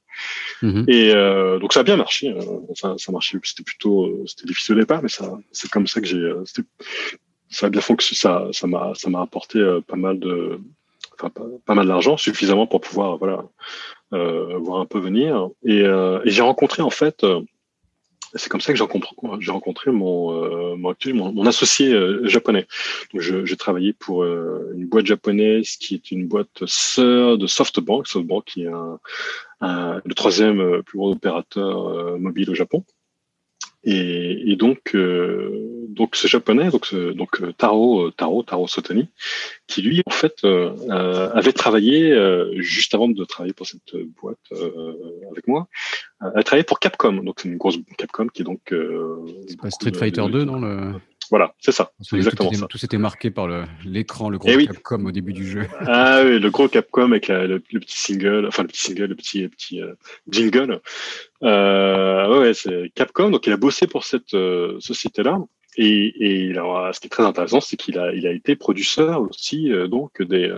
[0.63, 0.85] Mhm.
[0.89, 2.31] Et euh, donc ça a bien marché.
[2.31, 2.43] Euh,
[2.75, 3.39] ça, ça marchait.
[3.43, 6.33] C'était plutôt, euh, c'était difficile au départ, mais ça, c'est comme ça que j'ai.
[7.51, 8.53] ça a bien fonctionné.
[8.53, 10.61] Ça, m'a, ça m'a apporté pas mal de,
[11.15, 11.31] enfin
[11.65, 13.45] pas, mal d'argent, suffisamment pour pouvoir, voilà,
[14.11, 15.49] voir un peu venir.
[15.65, 15.85] Et,
[16.25, 17.25] j'ai rencontré en fait
[18.35, 21.95] c'est comme ça que j'ai rencontré mon, mon, associé
[22.25, 22.67] japonais.
[23.13, 28.63] J'ai travaillé pour une boîte japonaise qui est une boîte sœur de SoftBank, SoftBank qui
[28.63, 28.99] est un,
[29.63, 32.85] le troisième plus gros opérateur mobile au Japon.
[33.85, 38.69] Et, et donc, euh, donc ce japonais, donc, ce, donc euh, Taro, euh, Taro, Taro
[38.69, 39.09] Sotani,
[39.67, 42.17] qui lui en fait euh, avait travaillé
[42.57, 44.39] juste avant de travailler pour cette boîte
[45.31, 45.67] avec moi,
[46.21, 47.15] a travaillé pour Capcom.
[47.25, 48.61] Donc c'est une grosse Capcom qui est donc.
[49.49, 50.93] c'est pas Street Fighter 2, non le...
[51.31, 51.93] Voilà, c'est ça.
[52.01, 52.67] C'est exactement tout ça.
[52.67, 53.49] Tout s'était marqué par
[53.85, 55.67] l'écran, le, gros eh Capcom au début du jeu.
[55.87, 59.49] Ah oui, le gros Capcom avec le, petit single, enfin le petit single, le petit,
[59.49, 59.95] petit euh,
[60.29, 60.81] jingle.
[61.43, 63.31] Euh, ouais, c'est Capcom.
[63.31, 65.39] Donc il a bossé pour cette euh, société-là.
[65.79, 69.23] Et, et alors, ce qui est très intéressant, c'est qu'il a, il a été producteur
[69.23, 70.55] aussi euh, donc des,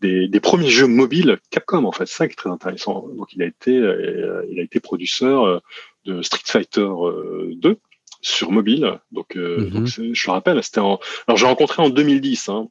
[0.00, 1.84] des, des, premiers jeux mobiles Capcom.
[1.84, 3.06] En fait, ça qui est très intéressant.
[3.16, 5.62] Donc il a été, il a été producteur
[6.04, 6.88] de Street Fighter
[7.54, 7.78] 2
[8.20, 8.98] sur mobile.
[9.12, 9.86] Donc, euh, mhm.
[9.86, 10.98] je le rappelle, c'était en.
[11.26, 12.48] Alors, j'ai rencontré en 2010.
[12.48, 12.68] Hein.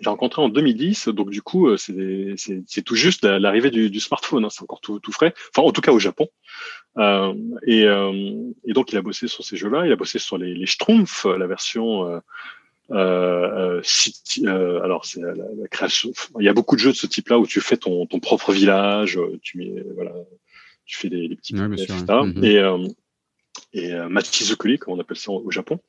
[0.00, 4.44] J'ai rencontré en 2010, donc du coup, euh, c'est tout juste l'arrivée du, du, smartphone.
[4.44, 4.50] Hein.
[4.50, 5.34] C'est encore tout, tout, frais.
[5.54, 6.26] Enfin, en tout cas au Japon.
[6.98, 7.32] Euh,
[7.66, 8.34] et, euh,
[8.66, 9.86] et, donc, il a bossé sur ces jeux-là.
[9.86, 12.20] Il a bossé sur les, les Schtroumpfs, la version.
[12.90, 13.80] Euh,
[14.42, 16.10] euh, alors c'est la, création.
[16.38, 18.52] Il y a beaucoup de jeux de ce type-là où tu fais ton, ton propre
[18.52, 20.12] village, tu mets voilà,
[20.84, 22.04] tu fais des, des petits, ouais, etc.
[22.42, 22.86] Et et euh,
[24.08, 25.80] Matsuzukuri, comme on appelle ça au Japon.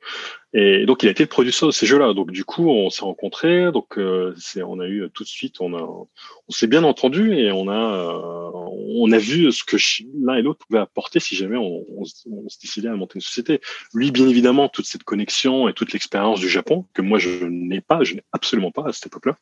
[0.58, 2.14] Et donc, il a été le producteur de ces jeux-là.
[2.14, 3.74] Donc, du coup, on s'est rencontrés.
[3.74, 4.34] Donc, euh,
[4.66, 7.74] on a eu tout de suite, on a, on s'est bien entendu et on a,
[7.74, 8.52] euh,
[8.98, 9.76] on a vu ce que
[10.18, 13.22] l'un et l'autre pouvaient apporter si jamais on, on, on, se décidait à monter une
[13.22, 13.60] société.
[13.94, 17.82] Lui, bien évidemment, toute cette connexion et toute l'expérience du Japon que moi je n'ai
[17.82, 19.38] pas, je n'ai absolument pas à cette époque-là,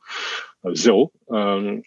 [0.65, 1.11] euh, zéro.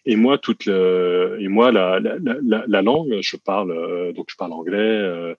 [0.04, 4.36] et moi, toute le, et moi, la, la, la, la langue, je parle, donc je
[4.36, 5.34] parle anglais.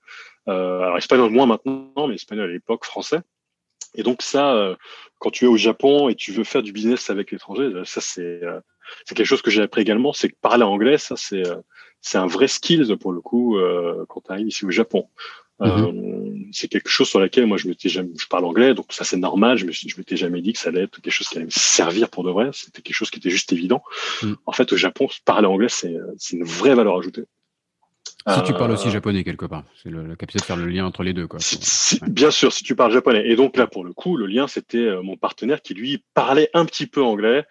[0.48, 3.20] Euh, alors espagnol moins maintenant, mais espagnol à l'époque, français.
[3.96, 4.76] Et donc ça, euh,
[5.20, 8.02] quand tu es au Japon et tu veux faire du business avec l'étranger, euh, ça
[8.02, 8.42] c'est
[9.06, 11.44] c'est quelque chose que j'ai appris également, c'est que parler anglais, ça c'est
[12.02, 13.58] c'est un vrai skill pour le coup
[14.08, 15.08] quand tu arrives ici au Japon.
[15.60, 16.50] Mm-hmm.
[16.52, 19.18] c'est quelque chose sur laquelle moi je m'étais jamais, je parle anglais, donc ça c'est
[19.18, 19.58] normal.
[19.58, 21.52] Je me je m'étais jamais dit que ça allait être quelque chose qui allait me
[21.52, 22.52] servir pour de vrai.
[22.54, 23.82] C'était quelque chose qui était juste évident.
[24.22, 24.34] Mm.
[24.46, 27.24] En fait, au Japon, parler anglais c'est c'est une vraie valeur ajoutée.
[28.28, 30.86] Si tu parles aussi euh, japonais quelque part, c'est le, capacité de faire le lien
[30.86, 31.28] entre les deux.
[31.28, 31.40] Quoi.
[32.08, 33.24] Bien sûr, si tu parles japonais.
[33.28, 36.50] Et donc là, pour le coup, le lien, c'était euh, mon partenaire qui lui parlait
[36.54, 37.46] un petit peu anglais.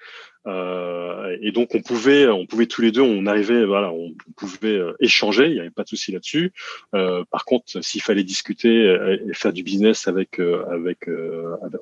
[0.47, 4.77] Euh, et donc on pouvait, on pouvait tous les deux, on arrivait, voilà, on pouvait
[4.77, 6.53] euh, échanger, il n'y avait pas de souci là-dessus.
[6.95, 8.85] Euh, par contre, s'il fallait discuter
[9.27, 10.39] et faire du business avec,
[10.71, 11.09] avec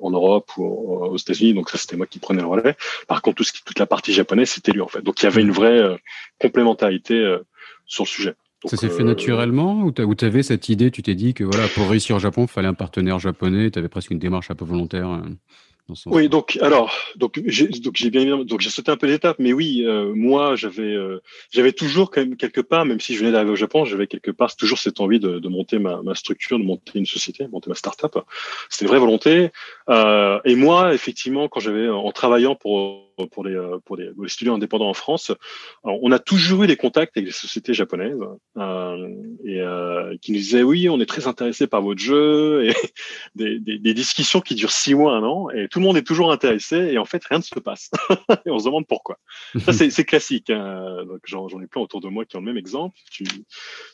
[0.01, 2.75] en Europe ou aux États-Unis, donc ça c'était moi qui prenais le relais.
[3.07, 5.01] Par contre, tout ce qui, toute la partie japonaise, c'était lui en fait.
[5.01, 5.97] Donc il y avait une vraie
[6.39, 7.37] complémentarité
[7.85, 8.35] sur le sujet
[8.67, 11.67] ça s'est fait euh, naturellement ou tu avais cette idée, tu t'es dit que voilà,
[11.67, 14.55] pour réussir au Japon, il fallait un partenaire japonais, tu avais presque une démarche un
[14.55, 15.21] peu volontaire euh,
[16.07, 19.53] oui, donc alors, donc j'ai donc j'ai bien donc j'ai sauté un peu d'étape, mais
[19.53, 20.95] oui, euh, moi j'avais
[21.51, 24.31] j'avais toujours quand même quelque part, même si je venais d'arriver au Japon, j'avais quelque
[24.31, 27.51] part toujours cette envie de, de monter ma, ma, structure, de monter une société, de
[27.51, 28.17] monter ma start-up.
[28.67, 29.51] C'était une vraie volonté.
[29.87, 34.89] et moi, effectivement, quand j'avais en travaillant pour pour les, euh, pour les, studios indépendants
[34.89, 35.31] en France.
[35.83, 38.19] on a toujours eu des contacts avec des sociétés japonaises
[38.57, 39.09] euh,
[39.45, 42.73] et euh, qui nous disaient oui, on est très intéressé par votre jeu et
[43.35, 46.03] des, des, des, discussions qui durent six mois, un an et tout le monde est
[46.03, 47.91] toujours intéressé et en fait rien ne se passe
[48.45, 49.17] et on se demande pourquoi.
[49.59, 50.49] Ça c'est classique.
[50.49, 51.05] Hein.
[51.25, 52.97] J'en ai plein autour de moi qui ont le même exemple.
[53.11, 53.23] Tu,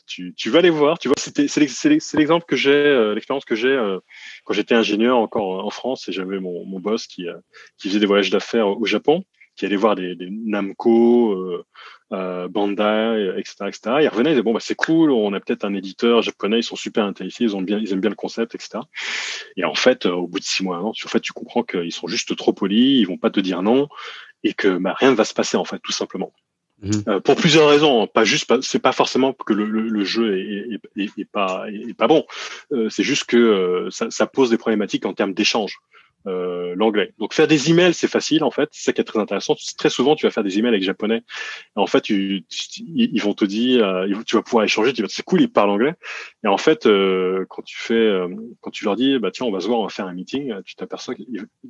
[0.06, 0.98] tu, tu vas les voir.
[0.98, 3.98] Tu vois, c'est l'exemple que j'ai, euh, l'expérience que j'ai euh,
[4.44, 7.26] quand j'étais ingénieur encore en France et j'avais mon, mon boss qui,
[7.78, 9.11] qui faisait des voyages d'affaires au Japon
[9.56, 11.64] qui allaient voir des, des Namco, euh,
[12.12, 13.80] euh, Bandai, etc., etc.
[14.02, 16.64] Ils revenaient, ils disaient bon bah c'est cool, on a peut-être un éditeur japonais, ils
[16.64, 18.80] sont super intéressés, ils ont bien, ils aiment bien le concept, etc.
[19.56, 22.34] Et en fait, au bout de six mois, en fait, tu comprends qu'ils sont juste
[22.36, 23.88] trop polis, ils vont pas te dire non,
[24.44, 26.32] et que bah, rien ne va se passer en fait, tout simplement.
[26.82, 27.04] Mhm.
[27.06, 28.06] Euh, pour plusieurs raisons, hein.
[28.12, 31.94] pas juste, c'est pas forcément que le, le, le jeu est, est, est, pas est
[31.94, 32.26] pas bon.
[32.72, 35.78] Euh, c'est juste que euh, ça, ça, pose des problématiques en termes d'échange.
[36.28, 37.12] Euh, l'anglais.
[37.18, 38.68] Donc faire des emails, c'est facile en fait.
[38.70, 39.56] C'est ça qui est très intéressant.
[39.76, 41.24] Très souvent, tu vas faire des emails avec japonais.
[41.76, 42.44] Et en fait, tu,
[42.78, 44.92] ils vont te dire, euh, tu vas pouvoir échanger.
[44.92, 45.94] Tu vas, c'est cool, ils parlent anglais.
[46.44, 48.28] Et en fait, euh, quand tu fais, euh,
[48.60, 50.54] quand tu leur dis, bah tiens, on va se voir, on va faire un meeting,
[50.64, 51.22] tu t'aperçois que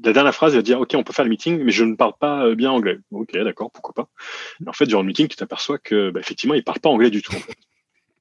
[0.04, 1.94] la dernière phrase, il va dire, ok, on peut faire le meeting, mais je ne
[1.94, 2.98] parle pas bien anglais.
[3.10, 4.08] Ok, d'accord, pourquoi pas.
[4.64, 7.10] Et en fait, durant le meeting, tu t'aperçois que, bah, effectivement, ils parlent pas anglais
[7.10, 7.34] du tout.
[7.34, 7.56] En fait.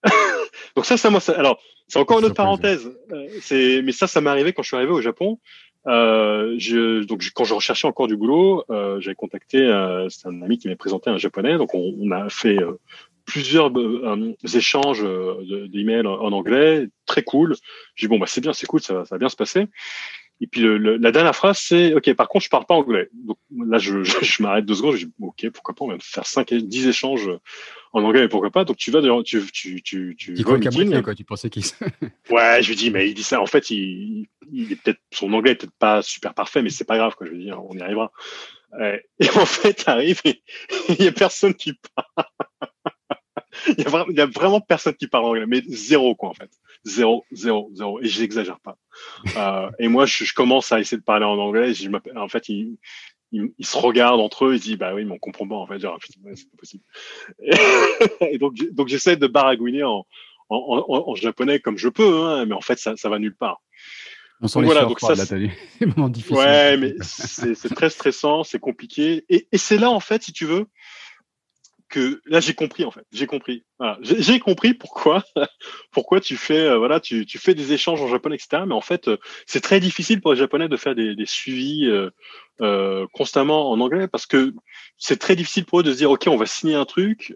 [0.77, 2.89] Donc ça, ça moi, ça, alors c'est encore une autre parenthèse.
[3.41, 5.39] c'est, mais ça, ça m'est arrivé quand je suis arrivé au Japon.
[5.87, 10.41] Euh, je, donc quand je recherchais encore du boulot, euh, j'avais contacté, euh, c'est un
[10.41, 12.79] ami qui m'a présenté un japonais, donc on, on a fait euh,
[13.25, 15.03] plusieurs euh, échanges
[15.69, 17.55] d'emails en anglais, très cool.
[17.95, 19.67] J'ai dit bon bah c'est bien, c'est cool, ça, ça va bien se passer.
[20.41, 23.09] Et puis le, le, la dernière phrase, c'est OK, par contre, je parle pas anglais.
[23.13, 25.97] Donc là, je, je, je m'arrête deux secondes, je dis OK, pourquoi pas, on va
[26.01, 27.29] faire cinq, dix échanges
[27.93, 28.65] en anglais, mais pourquoi pas.
[28.65, 31.63] Donc tu vas, tu, tu, tu, tu, tu qu'il quoi, tu pensais qu'il.
[32.31, 33.39] ouais, je lui dis, mais il dit ça.
[33.39, 36.85] En fait, il, il est peut-être son anglais est peut-être pas super parfait, mais c'est
[36.85, 37.27] pas grave, quoi.
[37.27, 38.11] Je veux dire, on y arrivera.
[39.19, 40.41] Et en fait, arrive et
[40.89, 42.27] il y a personne qui parle.
[43.67, 46.29] il, y a vraiment, il y a vraiment personne qui parle anglais, mais zéro quoi
[46.29, 46.49] en fait,
[46.83, 48.01] zéro, zéro, zéro.
[48.01, 48.77] Et j'exagère pas.
[49.37, 51.73] Euh, et moi, je, je, commence à essayer de parler en anglais.
[51.73, 52.77] je en fait, ils,
[53.31, 54.55] ils, ils, se regardent entre eux.
[54.55, 55.79] Ils disent bah oui, mais on comprend pas en fait.
[55.79, 56.83] Genre, c'est pas possible.
[57.43, 57.51] Et,
[58.33, 60.05] et donc, donc j'essaie de baragouiner en,
[60.49, 63.35] en, en, en, japonais comme je peux, hein, mais en fait, ça, ça va nulle
[63.35, 63.61] part.
[64.41, 66.31] On sent donc, les voilà, donc ça, c'est.
[66.31, 69.23] Ouais, mais c'est très stressant, c'est compliqué.
[69.29, 70.65] Et, et c'est là, en fait, si tu veux,
[71.91, 73.63] que là j'ai compris en fait, j'ai compris.
[73.77, 73.99] Voilà.
[74.01, 75.23] J'ai compris pourquoi
[75.91, 78.63] pourquoi tu fais euh, voilà tu, tu fais des échanges en japonais etc.
[78.65, 81.85] Mais en fait euh, c'est très difficile pour les japonais de faire des, des suivis
[81.85, 82.09] euh,
[82.61, 84.53] euh constamment en anglais parce que
[84.97, 87.35] c'est très difficile pour eux de se dire ok on va signer un truc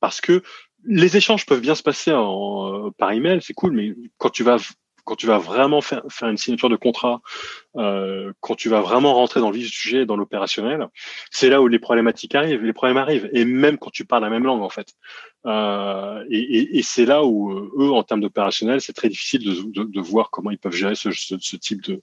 [0.00, 0.42] parce que
[0.86, 4.58] les échanges peuvent bien se passer en, par email c'est cool mais quand tu vas
[5.04, 7.20] quand tu vas vraiment faire, faire une signature de contrat,
[7.76, 10.88] euh, quand tu vas vraiment rentrer dans le vif du sujet, dans l'opérationnel,
[11.30, 14.30] c'est là où les problématiques arrivent, les problèmes arrivent, et même quand tu parles la
[14.30, 14.94] même langue en fait.
[15.46, 19.44] Euh, et, et, et c'est là où euh, eux, en termes d'opérationnel, c'est très difficile
[19.44, 22.00] de, de, de, voir comment ils peuvent gérer ce, ce, ce type de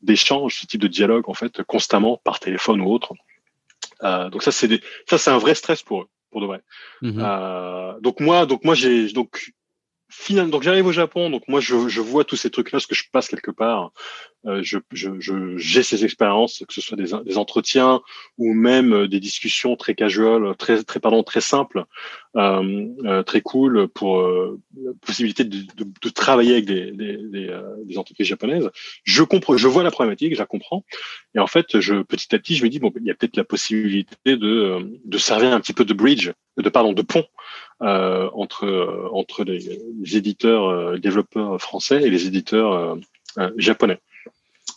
[0.00, 3.12] d'échange, ce type de dialogue en fait, constamment par téléphone ou autre.
[4.04, 6.62] Euh, donc ça, c'est ça, c'est un vrai stress pour eux, pour de vrai.
[7.02, 7.20] Mmh.
[7.22, 9.52] Euh, donc moi, donc moi, j'ai donc
[10.10, 12.94] finalement, donc j'arrive au Japon, donc moi je, je vois tous ces trucs-là, parce que
[12.94, 13.92] je passe quelque part,
[14.46, 18.00] euh, je, je, je, j'ai ces expériences, que ce soit des, des entretiens
[18.38, 21.84] ou même euh, des discussions très casual, très très pardon, très simples,
[22.36, 27.16] euh, euh, très cool pour euh, la possibilité de, de, de, travailler avec des, des,
[27.16, 28.70] des, euh, des, entreprises japonaises.
[29.04, 30.84] Je comprends, je vois la problématique, je la comprends,
[31.34, 33.36] et en fait, je petit à petit, je me dis bon, il y a peut-être
[33.36, 37.24] la possibilité de de servir un petit peu de bridge, de pardon, de pont
[37.80, 42.98] entre entre les, les éditeurs euh, développeurs français et les éditeurs
[43.38, 44.00] euh, japonais.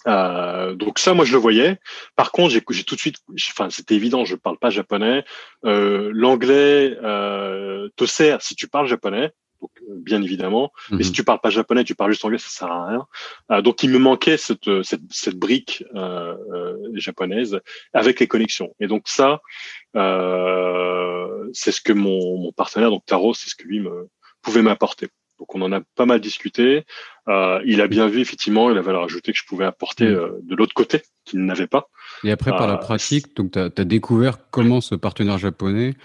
[0.08, 1.78] Euh, donc ça, moi, je le voyais.
[2.16, 3.18] Par contre, j'ai tout de suite,
[3.52, 5.24] enfin, c'était évident, je parle pas japonais.
[5.66, 9.72] Euh, L'anglais euh, te sert si tu parles japonais, donc,
[10.10, 10.66] bien évidemment.
[10.66, 10.98] Mm -hmm.
[10.98, 13.06] Mais si tu parles pas japonais, tu parles juste anglais, ça sert à rien.
[13.52, 15.74] Euh, donc, il me manquait cette cette, cette brique
[17.06, 17.60] japonaise
[17.94, 18.70] avec les connexions.
[18.82, 19.30] Et donc ça,
[21.60, 23.96] c'est ce que mon, mon partenaire, donc Taro, c'est ce que lui me
[24.42, 25.08] pouvait m'apporter.
[25.42, 26.86] Donc on en a pas mal discuté.
[27.28, 30.14] Euh, il a bien vu effectivement la valeur ajoutée que je pouvais apporter mm.
[30.14, 31.90] euh, de l'autre côté, qu'il n'avait pas.
[32.24, 35.96] Et après, par la euh, pratique, donc tu as, as, découvert comment ce partenaire japonais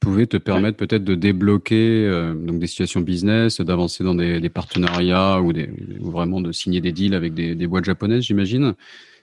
[0.00, 4.48] pouvait te permettre peut-être de débloquer euh, donc des situations business, d'avancer dans des, des,
[4.48, 8.74] partenariats ou, des, ou vraiment de signer des deals avec des, des boîtes japonaises, j'imagine.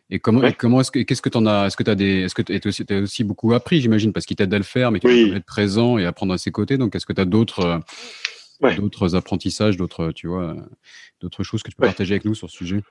[0.09, 0.53] Et comment, ouais.
[0.53, 2.41] comment est-ce que, qu'est-ce que tu en as, est-ce que tu as des, est-ce que
[2.41, 5.07] tu as aussi, aussi beaucoup appris, j'imagine, parce qu'il t'aide à le faire, mais tu
[5.07, 5.33] oui.
[5.35, 6.77] être présent et apprendre à ses côtés.
[6.77, 7.81] Donc, est-ce que tu as d'autres,
[8.61, 8.75] ouais.
[8.75, 10.55] d'autres apprentissages, d'autres, tu vois,
[11.19, 12.83] d'autres choses que tu peux partager avec nous sur ce sujet?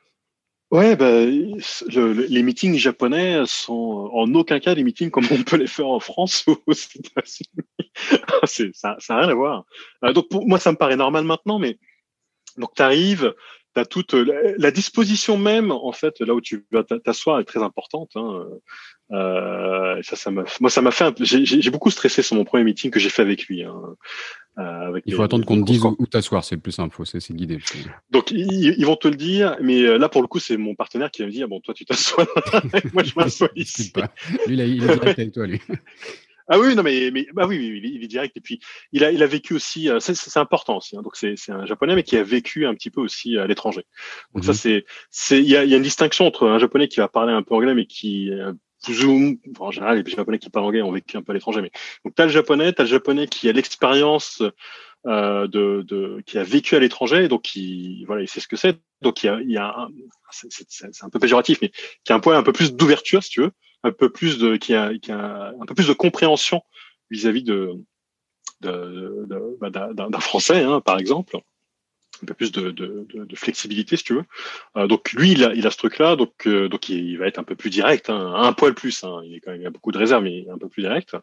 [0.73, 5.57] Ouais, bah, le, les meetings japonais sont en aucun cas des meetings comme on peut
[5.57, 8.73] les faire en France ou aux États-Unis.
[8.75, 9.65] ça, ça n'a rien à voir.
[10.03, 11.79] Euh, donc pour moi, ça me paraît normal maintenant, mais
[12.57, 13.33] donc tu arrives,
[13.77, 17.45] tu as toute la, la, disposition même, en fait, là où tu vas t'asseoir est
[17.45, 18.11] très importante.
[18.17, 18.47] Hein.
[19.13, 21.15] Euh, ça, ça moi, ça m'a fait.
[21.23, 23.63] J'ai beaucoup stressé sur mon premier meeting que j'ai fait avec lui.
[23.63, 23.81] Hein.
[24.57, 27.59] avec il faut attendre qu'on te dise où, t'asseoir, c'est le plus simple, c'est guidé.
[28.11, 31.23] Donc ils, vont te le dire, mais là pour le coup c'est mon partenaire qui
[31.23, 32.27] va me dire bon toi tu t'assois,
[32.93, 33.93] moi je m'assois ici.
[34.47, 35.61] Lui il, est direct avec toi lui.
[36.49, 38.37] Ah oui, non, mais, mais bah oui, oui, il est direct.
[38.37, 38.61] Et puis,
[38.93, 40.97] il a, il a vécu aussi, euh, c'est important aussi.
[40.97, 43.85] Hein, donc, c'est un japonais, mais qui a vécu un petit peu aussi à l'étranger.
[44.35, 44.57] Donc, ça, mhm.
[44.57, 47.33] c'est, c'est, il y a, y a, une distinction entre un japonais qui va parler
[47.33, 48.53] un peu anglais, mais qui, euh,
[49.59, 51.63] en général, les japonais qui parlent anglais ont vécu un peu à l'étranger.
[51.63, 51.73] Mais
[52.05, 54.43] donc, t'as le japonais, t'as le japonais qui a l'expérience
[55.07, 58.57] euh, de, de, qui a vécu à l'étranger, donc qui, voilà, il sait ce que
[58.57, 58.79] c'est.
[59.03, 59.89] Donc, il y a, il y a
[60.31, 61.73] c'est un peu péjoratif, mais
[62.05, 63.51] qui a un point un peu plus d'ouverture, si tu veux
[63.87, 66.63] un peu plus de, qui a, un peu plus de compréhension
[67.11, 67.73] vis-à-vis de,
[68.61, 71.39] bah, d'un Français, hein, par exemple
[72.23, 74.25] un peu plus de, flexibilité si tu veux.
[74.77, 77.45] Euh, donc lui, il a, il a ce truc-là, donc euh, il, va être un
[77.45, 79.05] peu plus direct, hein, un poil plus.
[79.05, 81.15] Hein, il est quand même a beaucoup de réserves, mais un peu plus direct.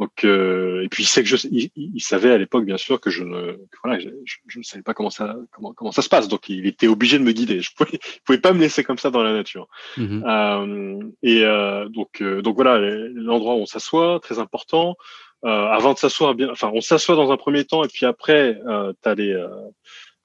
[0.00, 3.10] Donc, euh, et puis il sait que je, il, savait à l'époque bien sûr que
[3.10, 4.08] je ne, voilà, je,
[4.46, 6.26] je, ne savais pas comment ça, comment, comment ça se passe.
[6.26, 7.60] Donc il était obligé de me guider.
[7.60, 9.68] Je pouvais, pouvais pas me laisser comme ça dans la nature.
[9.98, 10.22] Mm-hmm.
[10.24, 14.96] euh, et euh, donc, euh, donc voilà, l'endroit où on s'assoit, très important.
[15.44, 18.58] Euh, avant de s'asseoir, bien, enfin, on s'assoit dans un premier temps, et puis après,
[19.02, 19.34] tu as les,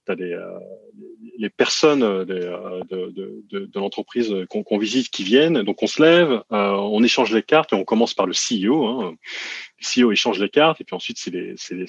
[0.06, 0.38] t'as les,
[1.38, 5.64] les personnes de, de, de, de l'entreprise qu'on visite qui viennent.
[5.64, 8.86] Donc on se lève, on échange les cartes et on commence par le CEO.
[8.86, 9.16] Hein.
[9.80, 11.86] Le CEO échange les cartes et puis ensuite c'est les, les,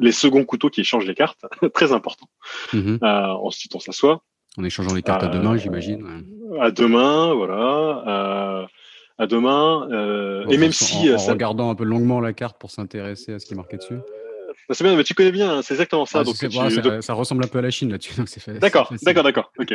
[0.00, 1.44] les, seconds couteaux qui échangent les cartes,
[1.74, 2.26] très important.
[2.72, 2.98] Mm-hmm.
[3.02, 4.22] Euh, ensuite on s'assoit.
[4.58, 6.24] En échangeant les cartes à demain, j'imagine.
[6.60, 8.62] À demain, voilà.
[8.62, 8.66] Euh,
[9.18, 9.88] à demain.
[9.90, 13.46] Euh, et même si en, regardant un peu longuement la carte pour s'intéresser à ce
[13.46, 13.98] qui est marqué dessus.
[14.70, 16.24] C'est bien, mais tu connais bien, hein, c'est exactement ça.
[16.24, 18.14] donc, ça, ressemble un peu à la Chine là-dessus.
[18.60, 19.52] D'accord, d'accord, d'accord.
[19.58, 19.74] Ok.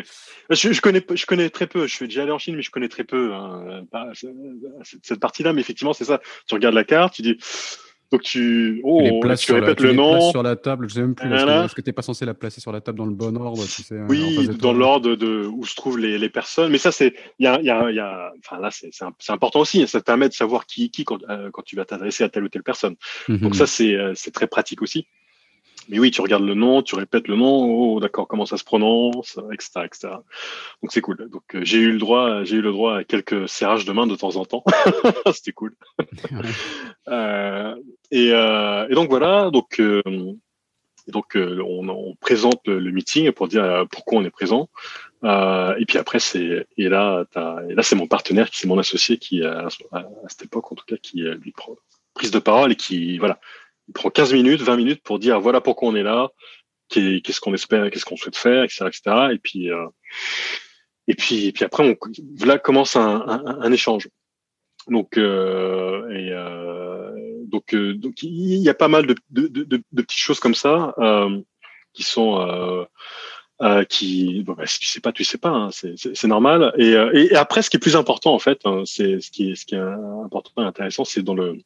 [0.50, 1.88] Je, je, connais, je connais très peu.
[1.88, 3.86] Je suis déjà allé en Chine, mais je connais très peu hein,
[5.04, 5.54] cette partie-là.
[5.54, 6.20] Mais effectivement, c'est ça.
[6.48, 7.38] Tu regardes la carte, tu dis
[8.12, 10.32] donc tu, oh, tu répètes le nom.
[10.32, 11.32] sur la table, je sais même plus.
[11.32, 13.64] Est-ce que tu n'es pas censé la placer sur la table dans le bon ordre
[13.64, 16.72] tu sais, Oui, dans l'ordre de où se trouvent les, les personnes.
[16.72, 19.62] Mais ça, c'est, il y a, y a, y a, enfin là, c'est, c'est important
[19.62, 19.88] aussi.
[19.88, 22.44] Ça te permet de savoir qui, qui quand, euh, quand tu vas t'adresser à telle
[22.44, 22.96] ou telle personne.
[23.30, 23.38] Mhm.
[23.38, 25.08] Donc ça, euh, c'est très pratique aussi.
[25.90, 28.64] Mais oui, tu regardes le nom, tu répètes le nom, oh d'accord, comment ça se
[28.64, 30.08] prononce, etc., etc.
[30.82, 31.30] Donc c'est cool.
[31.30, 34.08] Donc euh, j'ai eu le droit, j'ai eu le droit à quelques serrages de main
[34.08, 34.64] de temps en temps.
[35.34, 35.76] C'était cool.
[37.08, 37.76] euh,
[38.12, 40.02] et, euh, et, donc voilà, donc euh,
[41.08, 44.70] donc euh, on, on, présente le, meeting pour dire pourquoi on est présent.
[45.24, 49.18] et puis après c'est et là as, et là c'est mon partenaire c'est mon associé
[49.18, 51.76] qui à, à, cette époque en tout cas qui lui prend
[52.14, 53.40] prise de parole et qui voilà
[53.88, 56.30] il prend 15 minutes, 20 minutes pour dire voilà pourquoi on est là,
[56.90, 59.02] qu'est-ce qu'on espère, qu'est-ce qu'on souhaite faire, etc., etc.
[59.34, 59.88] Et puis, euh,
[61.08, 64.10] et puis, et puis après, on, là commence un, un, un échange.
[64.88, 67.12] Donc, euh, et, euh,
[67.46, 70.56] donc, euh, donc, il y a pas mal de, de, de, de petites choses comme
[70.56, 71.40] ça euh,
[71.94, 72.40] qui sont
[73.62, 76.74] euh, qui, bah, si tu sais pas, tu sais pas, hein, c'est normal.
[76.78, 79.56] Et, et, après, ce qui est plus important en fait, hein, c'est ce qui est
[79.56, 81.58] ce qui est important et intéressant, c'est dans le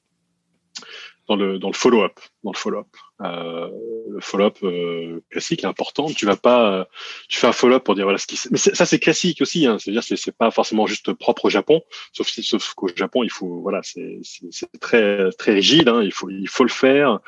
[1.27, 2.87] dans le dans le follow-up, dans le follow-up.
[3.21, 3.69] Euh,
[4.09, 6.07] le follow-up euh, classique est important.
[6.07, 6.85] Tu vas pas, euh,
[7.29, 8.39] tu fais un follow-up pour dire voilà ce qui.
[8.51, 9.65] Mais ça c'est classique aussi.
[9.65, 9.77] Hein.
[9.79, 11.81] C'est-à-dire c'est c'est pas forcément juste propre au Japon,
[12.13, 15.89] sauf si sauf qu'au Japon il faut voilà c'est c'est très très rigide.
[15.89, 16.03] Hein.
[16.03, 17.19] Il faut il faut le faire.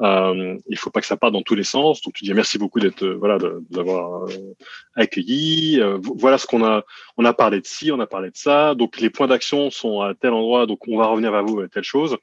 [0.00, 2.00] Euh, il faut pas que ça parte dans tous les sens.
[2.02, 3.38] Donc tu dis merci beaucoup d'être voilà
[3.70, 4.54] d'avoir euh,
[4.94, 5.80] accueilli.
[6.00, 6.84] voilà ce qu'on a
[7.16, 8.74] on a parlé de ci, on a parlé de ça.
[8.74, 10.66] Donc les points d'action sont à tel endroit.
[10.66, 12.16] Donc on va revenir vers vous à telle chose.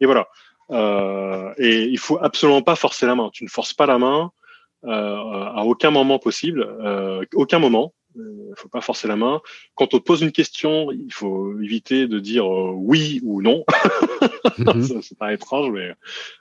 [0.00, 0.28] Et voilà.
[0.70, 3.30] Euh, et il faut absolument pas forcer la main.
[3.32, 4.30] Tu ne forces pas la main
[4.84, 7.94] euh, à aucun moment possible, euh, aucun moment.
[8.14, 9.40] Il ne faut pas forcer la main.
[9.74, 13.64] Quand on te pose une question, il faut éviter de dire oui ou non.
[14.58, 15.02] Mhm.
[15.02, 15.94] c'est pas étrange, mais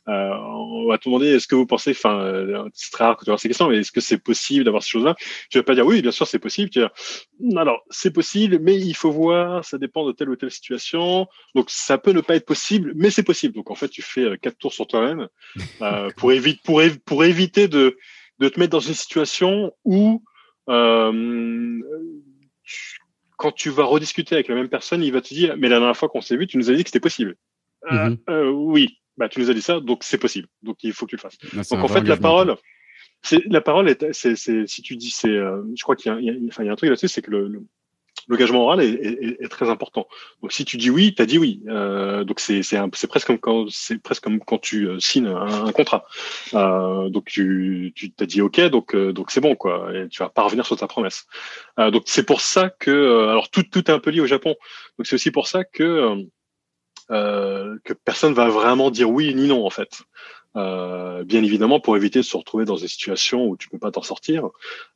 [0.07, 3.25] euh, on va te demander est-ce que vous pensez, enfin, euh, c'est très rare que
[3.25, 5.15] tu aies ces questions, mais est-ce que c'est possible d'avoir ces choses-là?
[5.49, 6.69] Tu vas pas dire oui, bien sûr, c'est possible.
[6.69, 6.91] Tu vas
[7.39, 11.27] dire, alors, c'est possible, mais il faut voir, ça dépend de telle ou telle situation.
[11.55, 13.53] Donc, ça peut ne pas être possible, mais c'est possible.
[13.53, 15.27] Donc, en fait, tu fais euh, quatre tours sur toi-même
[15.81, 17.97] euh, pour, éviter, pour, pour éviter de,
[18.39, 20.23] de te mettre dans une situation où
[20.69, 21.81] euh,
[23.37, 25.95] quand tu vas rediscuter avec la même personne, il va te dire, mais la dernière
[25.95, 27.35] fois qu'on s'est vu, tu nous as dit que c'était possible.
[27.91, 28.17] Euh, mhm.
[28.29, 30.47] euh, oui, bah, tu nous as dit ça, donc c'est possible.
[30.63, 31.37] Donc il faut que tu le fasses.
[31.53, 32.55] Bah, donc en fait, la parole,
[33.21, 36.19] c'est la parole est, c'est, si tu dis, c'est, euh, je crois qu'il y a,
[36.19, 37.63] il y a, enfin, il y a un truc là-dessus, c'est que le,
[38.27, 40.07] l'engagement oral est, est, est, très important.
[40.41, 41.61] Donc si tu dis oui, tu as dit oui.
[41.67, 42.61] Euh, donc c'est
[43.07, 46.05] presque comme quand c'est presque comme quand tu euh, signes un, un contrat.
[46.53, 49.89] Euh, donc tu tu t'as dit ok, donc donc c'est bon quoi.
[49.95, 51.25] Et tu vas pas revenir sur ta promesse.
[51.77, 54.55] donc c'est pour ça que alors tout tout est un peu lié au Japon.
[54.97, 56.27] Donc c'est aussi pour ça que
[57.09, 60.01] euh, que personne va vraiment dire oui ni non en fait.
[60.57, 63.91] Euh, bien évidemment pour éviter de se retrouver dans des situations où tu peux pas
[63.91, 64.49] t'en sortir.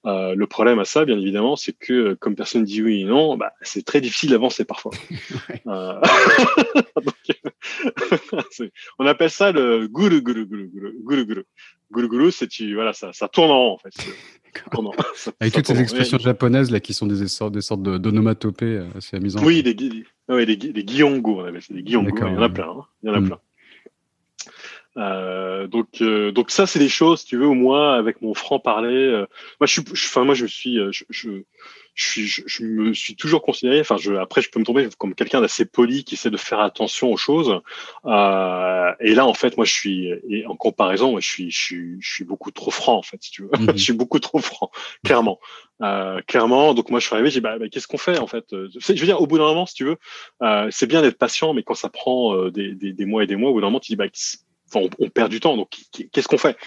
[0.05, 3.37] Euh, le problème à ça, bien évidemment, c'est que comme personne dit oui et non,
[3.37, 4.91] bah, c'est très difficile d'avancer parfois.
[5.67, 6.01] euh,
[8.99, 11.43] on appelle ça le goulou goulou goulou goulou goulou
[11.91, 13.93] goulou goulou, c'est tu voilà ça ça tourne en rond en fait.
[15.39, 19.43] Avec toutes ces expressions japonaises là qui sont des sortes, des sortes d'onomatopées assez amusantes.
[19.45, 22.09] Oui, des, des, ouais, des, des guillongo, on appelle ça des guillongo.
[22.17, 22.69] Il y en a plein.
[22.69, 22.85] Hein.
[23.03, 23.27] Il y en a mm.
[23.27, 23.39] plein.
[24.97, 28.59] Euh, donc, euh, donc ça, c'est des choses, tu veux, au moins avec mon franc
[28.59, 29.07] parler.
[29.07, 29.25] Euh,
[29.59, 31.29] moi, je suis, enfin, moi, je me suis, euh, je, je,
[31.93, 33.79] je, suis, je, me suis toujours considéré.
[33.79, 36.59] Enfin, je, après, je peux me tomber comme quelqu'un d'assez poli qui essaie de faire
[36.59, 37.61] attention aux choses.
[38.05, 42.13] et là, en fait, moi, je suis, et en comparaison, je suis, je suis, je
[42.13, 43.51] suis beaucoup trop franc, en fait, si tu veux.
[43.57, 43.71] Mhm.
[43.77, 44.71] je suis beaucoup trop franc,
[45.05, 45.39] clairement.
[46.27, 46.73] clairement.
[46.73, 48.89] Donc, moi, je suis arrivé, j'ai dit, bah, bah qu'est-ce qu'on fait, en fait Je
[48.89, 49.97] veux dire, au bout d'un moment, si tu veux,
[50.69, 53.51] c'est bien d'être patient, mais quand ça prend des, des, des, mois et des mois,
[53.51, 54.07] au bout d'un moment, tu dis, bah,
[54.75, 55.57] on, perd du temps.
[55.57, 55.69] Donc,
[56.11, 56.57] qu'est-ce qu'on fait?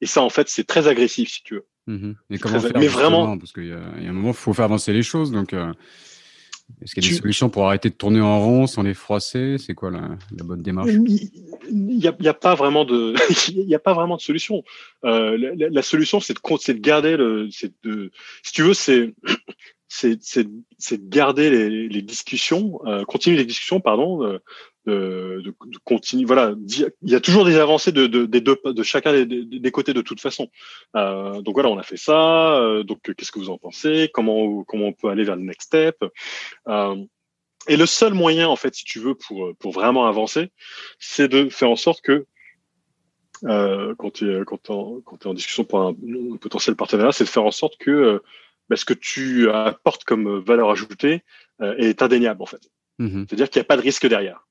[0.00, 1.66] Et ça, en fait, c'est très agressif, si tu veux.
[1.86, 4.92] Mmh comment faire, Mais vraiment, parce qu'il y, a un moment, il faut faire avancer
[4.92, 5.32] les choses.
[5.32, 5.72] Donc, euh,
[6.82, 9.56] est-ce qu'il y a des solutions pour arrêter de tourner en rond sans les froisser?
[9.58, 10.90] C'est quoi la, bonne démarche?
[10.90, 11.30] Il
[11.70, 13.14] n'y a, pas vraiment de,
[13.48, 14.62] il y a pas vraiment de solution.
[15.04, 17.48] Euh, la, solution, c'est de, de garder le,
[17.82, 18.10] de,
[18.42, 19.12] si tu veux, c'est
[19.88, 24.38] c'est de garder les, les discussions, euh, continuer les discussions, pardon,
[24.86, 26.24] de, de, de, continuer.
[26.24, 26.54] Voilà,
[27.02, 29.92] il y a toujours des avancées de, de, des deux, de chacun des, des, côtés
[29.92, 30.48] de toute façon.
[30.96, 32.56] Euh, donc voilà, on a fait ça.
[32.58, 34.10] Euh, donc qu'est-ce que vous en pensez?
[34.12, 35.96] Comment comment on peut aller vers le next step?
[36.68, 36.96] Euh,
[37.68, 40.50] Et le seul moyen, en fait, si tu veux, pour pour vraiment avancer,
[40.98, 42.26] c'est de faire en sorte que
[43.44, 45.94] euh, quand tu es, quand, en, quand es en discussion pour un,
[46.34, 48.22] un potentiel partenariat, c'est de faire en sorte que
[48.68, 51.22] bah, ce que tu apportes comme valeur ajoutée
[51.60, 52.70] euh, est indéniable en fait.
[52.98, 53.26] Mm-hmm.
[53.26, 54.46] C'est-à-dire qu'il n'y a pas de risque derrière.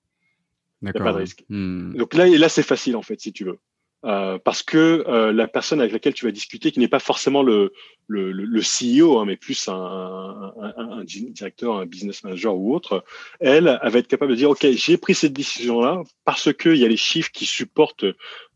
[0.82, 1.43] Il n'y a pas de risque.
[1.49, 1.95] Mm.
[1.95, 3.59] Donc là, là c'est facile en fait, si tu veux.
[4.05, 7.43] Euh, parce que euh, la personne avec laquelle tu vas discuter, qui n'est pas forcément
[7.43, 7.73] le,
[8.07, 13.03] le, le CEO, hein, mais plus un, un, un, directeur, un business manager ou autre,
[13.41, 16.86] elle, elle va être capable de dire, OK, j'ai pris cette décision-là parce qu'il y
[16.86, 18.05] a les chiffres qui supportent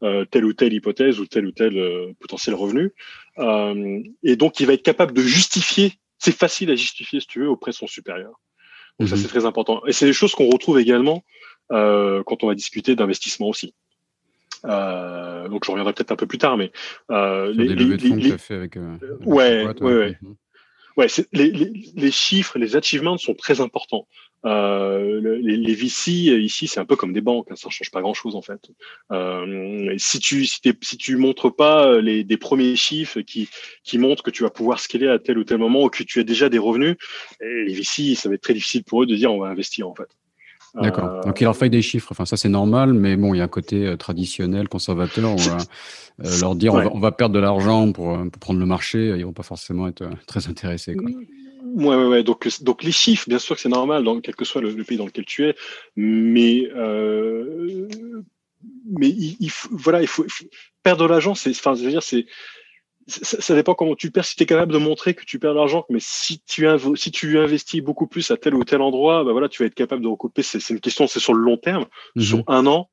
[0.02, 2.94] euh, telle ou telle hypothèse ou tel ou tel euh, potentiel revenu.
[3.40, 7.42] Euh, et donc, il va être capable de justifier, c'est facile à justifier, si tu
[7.42, 8.40] veux, auprès de son supérieur.
[8.98, 9.22] Donc ça, mhm.
[9.22, 9.86] c'est très important.
[9.88, 11.24] Et c'est des choses qu'on retrouve également
[11.70, 13.74] quand on va discuter d'investissement aussi.
[14.66, 16.72] Euh, donc je reviendrai peut-être un peu plus tard, mais
[17.12, 20.18] euh, les, les, les, les fait avec, euh, ouais, ouais, ouais,
[20.96, 21.52] ouais, les,
[21.96, 24.08] les, chiffres, les achievements sont très importants.
[24.46, 28.02] Euh, les, les VC ici, c'est un peu comme des banques, hein, ça change pas
[28.02, 28.70] grand-chose en fait.
[29.12, 33.50] Euh, si tu si, si tu montres pas les des premiers chiffres qui
[33.84, 36.20] qui montrent que tu vas pouvoir scaler à tel ou tel moment ou que tu
[36.20, 36.96] as déjà des revenus,
[37.42, 39.96] les VC, ça va être très difficile pour eux de dire on va investir en
[39.96, 40.10] fait.
[40.76, 41.06] D'accord.
[41.06, 42.10] Euh, Donc il leur faille des chiffres.
[42.12, 45.32] Enfin ça c'est normal, mais bon il y a un côté euh, traditionnel, conservateur.
[45.32, 45.58] On va
[46.26, 49.14] euh, leur dire on, va, perdre de l'argent pour, pour, prendre le marché.
[49.18, 50.96] Ils vont pas forcément être très intéressés.
[50.96, 51.10] Quoi.
[51.74, 52.24] Ouais, ouais, ouais.
[52.24, 54.98] Donc, donc les chiffres, bien sûr que c'est normal, dans quel que soit le, pays
[54.98, 55.56] dans lequel tu es,
[55.96, 57.88] mais euh,
[58.92, 60.26] mais il, faut, voilà, il faut,
[60.84, 61.36] perdre de l'argent.
[61.36, 62.26] C'est, enfin, je veux dire, c'est
[63.08, 64.26] ça, ça, dépend comment tu perds.
[64.26, 67.12] Si tu es capable de montrer que tu perds de l'argent, mais si tu, si
[67.12, 70.02] tu investis beaucoup plus à tel ou tel endroit, bah voilà, tu vas être capable
[70.02, 70.42] de recouper.
[70.44, 71.86] C'est une question, c'est sur le long terme,
[72.16, 72.24] mhm.
[72.24, 72.90] sur un an,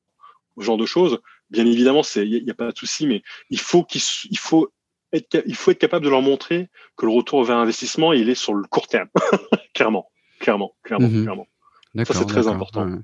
[0.57, 1.19] ce genre de choses.
[1.49, 4.71] Bien évidemment, il n'y a, pas de souci, mais il faut qu'il il faut
[5.13, 8.35] être, il faut être capable de leur montrer que le retour vers investissement, il est
[8.35, 9.09] sur le court terme,
[9.73, 10.09] clairement,
[10.39, 11.23] clairement, clairement, mhm.
[11.23, 11.47] clairement.
[12.05, 12.99] Ça c'est très important.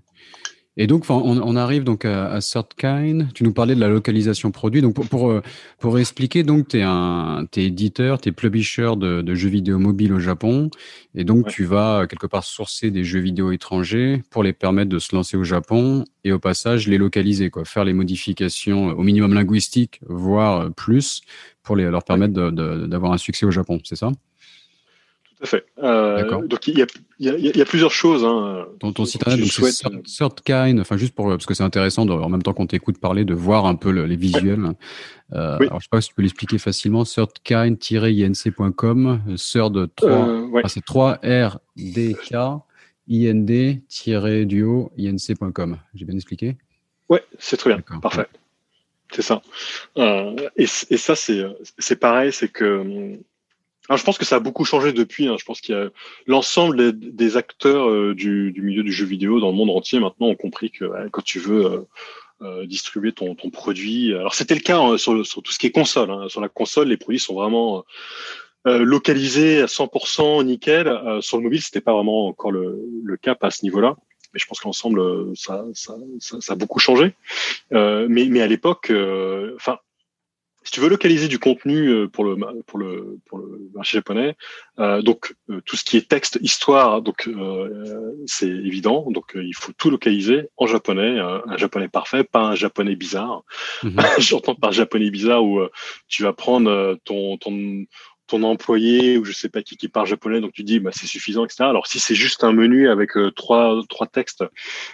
[0.79, 2.39] Et donc, on, on, arrive donc à, à
[2.77, 3.33] Kind.
[3.33, 4.83] Tu nous parlais de la localisation produit.
[4.83, 5.41] Donc, pour, pour, euh,
[5.79, 10.13] pour expliquer, donc, tu es, es éditeur, tu es publisher de, de, jeux vidéo mobiles
[10.13, 10.69] au Japon.
[11.15, 14.99] Et donc, tu vas quelque part sourcer des jeux vidéo étrangers pour les permettre de
[14.99, 19.33] se lancer au Japon et au passage les localiser, quoi, faire les modifications au minimum
[19.33, 21.21] linguistique, voire plus,
[21.63, 23.79] pour les, leur permettre d'avoir un succès au Japon.
[23.83, 24.11] C'est ça?
[25.37, 25.65] Tout à fait.
[25.83, 26.87] Euh, donc il y a,
[27.19, 28.25] y, a, y a, plusieurs choses.
[28.25, 32.07] Hein, ton, ton site internet, c'est Third Kind, enfin juste pour parce que c'est intéressant
[32.07, 34.73] de, en même temps qu'on t'écoute parler de voir un peu le, les visuels.
[35.33, 35.67] Euh, oui.
[35.67, 37.03] Alors je sais pas si tu peux l'expliquer facilement.
[37.03, 40.63] Thirdkind-inc.com, Third 3, euh, ouais.
[40.67, 42.33] c'est 3 R D K
[43.07, 45.77] ind-duo inc.com.
[45.93, 46.57] J'ai bien expliqué?
[47.09, 48.25] Ouais, c'est très bien, parfait.
[49.11, 49.43] C'est ça.
[49.97, 53.17] Euh, et, et, ça, c'est pareil, c'est que
[53.89, 55.27] alors, je pense que ça a beaucoup changé depuis.
[55.27, 55.35] Hein.
[55.39, 55.89] Je pense qu'il y a
[56.25, 60.35] l'ensemble des, acteurs euh, du, milieu du jeu vidéo dans le monde entier maintenant ont
[60.35, 61.79] compris que quand tu veux euh,
[62.41, 66.11] euh, distribuer ton, produit, alors c'était le cas hein, sur, tout ce qui est console.
[66.11, 66.27] Hein.
[66.27, 67.83] Sur la console, les produits sont vraiment
[68.65, 70.87] localisés à 100% nickel.
[71.21, 73.95] sur le mobile, c'était pas vraiment encore le, cas à ce niveau-là.
[74.33, 75.95] mais je pense qu'ensemble, ça, ça,
[76.49, 77.13] a beaucoup changé.
[77.71, 78.91] mais, mais à l'époque,
[79.55, 79.77] enfin,
[80.67, 84.35] si tu veux localiser du contenu euh, pour le pour le pour le marché japonais,
[84.79, 89.09] euh, donc euh, tout ce qui est texte, histoire, donc euh, c'est évident.
[89.09, 93.43] Donc il faut tout localiser en japonais, un japonais parfait, pas un japonais bizarre.
[93.81, 93.95] Mhm.
[94.17, 95.61] J'entends par japonais bizarre où
[96.09, 97.85] tu vas prendre ton ton
[98.27, 101.07] ton employé ou je sais pas qui qui parle japonais, donc tu dis bah c'est
[101.07, 101.63] suffisant, etc.
[101.63, 104.43] Alors si c'est juste un menu avec euh, trois trois textes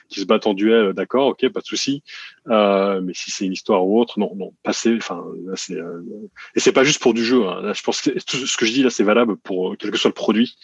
[0.09, 2.03] qui se battent en duel, d'accord, ok, pas de souci.
[2.49, 4.95] Euh, mais si c'est une histoire ou autre, non, non, passer.
[4.95, 5.23] Enfin,
[5.55, 6.01] c'est euh,
[6.55, 7.45] et c'est pas juste pour du jeu.
[7.47, 7.73] Hein.
[7.73, 10.09] Je pense que tout ce que je dis là, c'est valable pour quel que soit
[10.09, 10.57] le produit.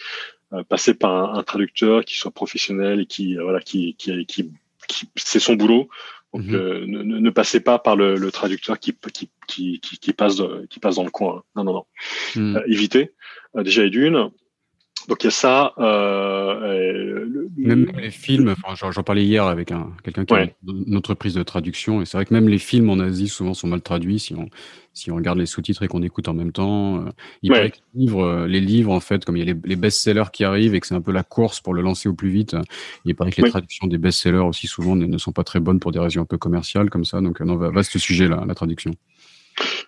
[0.69, 4.51] passer par un, traducteur qui soit professionnel et qui voilà qui qui, qui,
[4.87, 5.89] qui c'est son boulot
[6.33, 6.55] donc, mhm.
[6.55, 10.79] euh, ne, ne, passez pas par le, le traducteur qui, qui, qui, qui, passe, qui
[10.79, 11.43] passe dans le coin.
[11.55, 11.85] Non, non, non.
[12.35, 12.57] Mhm.
[12.57, 13.13] Euh, évitez.
[13.55, 14.29] Euh, déjà, et d'une.
[15.07, 15.73] Donc il y a ça.
[15.77, 17.25] Euh,
[17.57, 21.43] même les films, enfin, j'en parlais hier avec un, quelqu'un qui a une entreprise de
[21.43, 24.35] traduction, et c'est vrai que même les films en Asie souvent sont mal traduits si
[24.35, 24.49] on,
[24.93, 26.97] si on regarde les sous-titres et qu'on écoute en même temps.
[26.97, 27.09] Euh,
[27.41, 29.75] il paraît que les livres, euh, les livres, en fait, comme il y a les,
[29.75, 32.29] best-sellers qui arrivent et que c'est un peu la course pour le lancer au plus
[32.29, 32.55] vite,
[33.05, 35.91] il paraît que les traductions des best-sellers aussi souvent ne, sont pas très bonnes pour
[35.91, 37.21] des raisons un peu commerciales comme ça.
[37.21, 38.91] Donc, non, vaste sujet là, la traduction.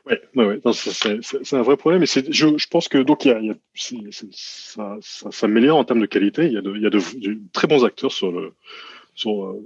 [0.05, 0.73] Oui, ouais, ouais.
[0.73, 2.03] c'est un vrai problème.
[2.03, 3.55] Et je, je pense que donc y a, y a
[4.31, 6.45] ça, ça s'améliore en termes de qualité.
[6.45, 6.99] Il y a de, y a de,
[7.53, 8.53] très bons acteurs sur le,
[9.15, 9.59] sur, euh,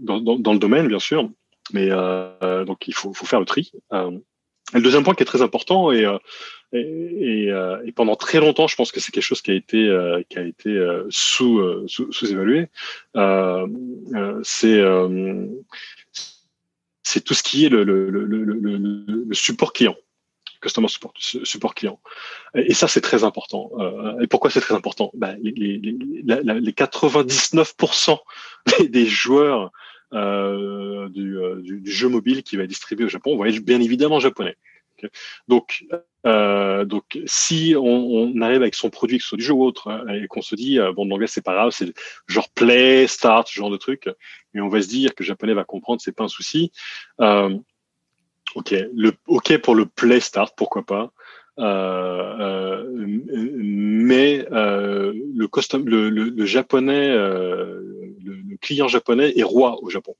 [0.00, 1.28] dans, dans, dans, le domaine, bien sûr.
[1.72, 3.72] Mais euh, donc il faut, faut faire le tri.
[3.92, 4.10] Euh,
[4.72, 6.18] le deuxième point qui est très important et, euh,
[6.72, 9.90] et, euh, et pendant très longtemps, je pense que c'est quelque chose qui a été
[10.28, 12.68] qui a été sous, sous, sous évalué.
[14.44, 14.80] c'est
[17.10, 19.96] c'est tout ce qui est le, le, support client,
[20.60, 22.00] customer support, client.
[22.54, 23.70] Et, ça, c'est très important.
[23.78, 25.10] Euh, et pourquoi c'est très important?
[25.14, 25.92] Ben, les, les, les,
[26.22, 28.18] les 99%
[28.88, 29.72] des, joueurs
[30.12, 33.58] euh, du, euh, du, du, jeu mobile qui va être distribué au Japon vont être
[33.58, 34.56] bien évidemment japonais.
[35.48, 35.84] Donc,
[36.26, 39.88] euh, donc, si on, arrive avec son produit, que ce soit du jeu ou autre,
[39.88, 41.92] hein, et qu'on se dit, euh, bon, l'anglais c'est pas grave, c'est
[42.26, 44.08] genre play, start, ce genre de truc,
[44.54, 46.72] et on va se dire que le japonais va comprendre, c'est pas un souci.
[47.20, 47.56] Euh,
[48.54, 48.74] ok,
[49.26, 51.12] ok pour le play, start, pourquoi pas.
[51.58, 60.14] Euh, euh mais euh, le, japonais, le client japonais est roi au Japon.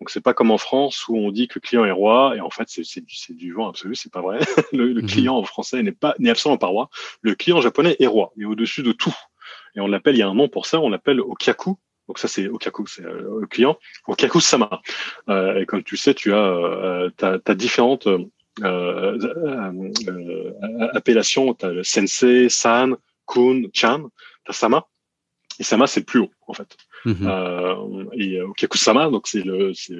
[0.00, 2.40] Donc c'est pas comme en France où on dit que le client est roi et
[2.40, 4.38] en fait c'est c'est du vent absolu, c'est pas vrai.
[4.72, 5.08] le, le mhm.
[5.08, 6.88] client en français n'est pas n'est absolument pas roi.
[7.22, 9.14] Le client japonais est roi, il est au-dessus de tout.
[9.74, 11.76] Et on l'appelle, il y a un nom pour ça, on l'appelle Okyaku.
[12.06, 13.78] Donc ça c'est Okyaku, c'est euh, le client.
[14.06, 14.80] Okyaku Sama.
[15.28, 18.24] Euh, et comme tu sais, tu as euh, as, différentes euh,
[18.62, 20.52] euh,
[20.94, 21.54] appellations.
[21.54, 22.96] Tu as le sensei, san,
[23.26, 24.08] kun, chan,
[24.44, 24.86] tu as sama.
[25.58, 26.76] Et sama c'est le plus haut en fait.
[27.04, 27.26] Mhm.
[27.26, 29.94] Euh, et euh, donc c'est le, c'est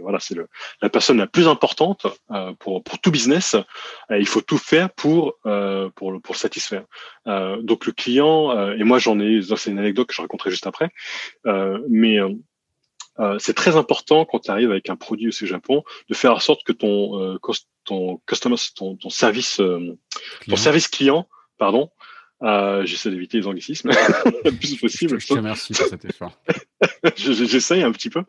[0.00, 0.36] voilà, c'est
[0.82, 3.56] la personne la plus importante euh, pour pour tout business.
[4.10, 5.34] il faut tout faire pour
[5.94, 6.84] pour pour satisfaire.
[7.26, 10.90] donc le client et moi j'en ai, c'est une anecdote que je raconterai juste après,
[11.88, 12.18] mais
[13.38, 16.64] c'est très important quand tu arrives avec un produit au Japon de faire en sorte
[16.64, 17.38] que ton
[17.84, 19.60] ton customer ton, ton service
[20.48, 21.28] ton service client
[21.58, 21.90] pardon
[22.44, 23.90] euh, J'essaie d'éviter les anglicismes
[24.44, 25.20] le plus possible.
[25.20, 26.38] Je te remercie pour cet effort.
[27.16, 28.22] J'essaye un petit peu.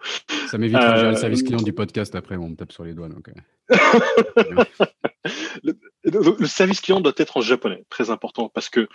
[0.47, 2.93] Ça m'évite de euh, le service client du podcast après, on me tape sur les
[2.93, 3.09] doigts.
[3.09, 3.30] Donc,
[6.06, 8.88] le, service client doit être en japonais, très important, parce que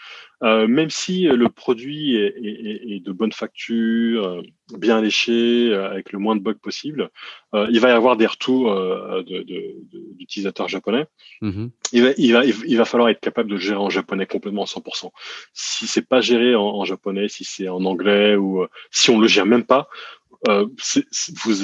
[0.43, 4.43] euh, même si le produit est, est, est de bonne facture, euh,
[4.79, 7.11] bien léché, euh, avec le moins de bugs possible,
[7.55, 8.75] euh, il va y avoir des retours
[10.19, 11.07] d'utilisateurs de, de, japonais.
[11.43, 11.71] Mm-hmm.
[11.93, 14.63] il, va, il, va, il va falloir être capable de le gérer en japonais complètement
[14.63, 15.11] à 100%.
[15.53, 19.27] Si c'est pas géré en, en japonais, si c'est en anglais ou si on le
[19.27, 19.89] gère même pas,
[20.49, 20.67] euh,
[21.45, 21.55] vous,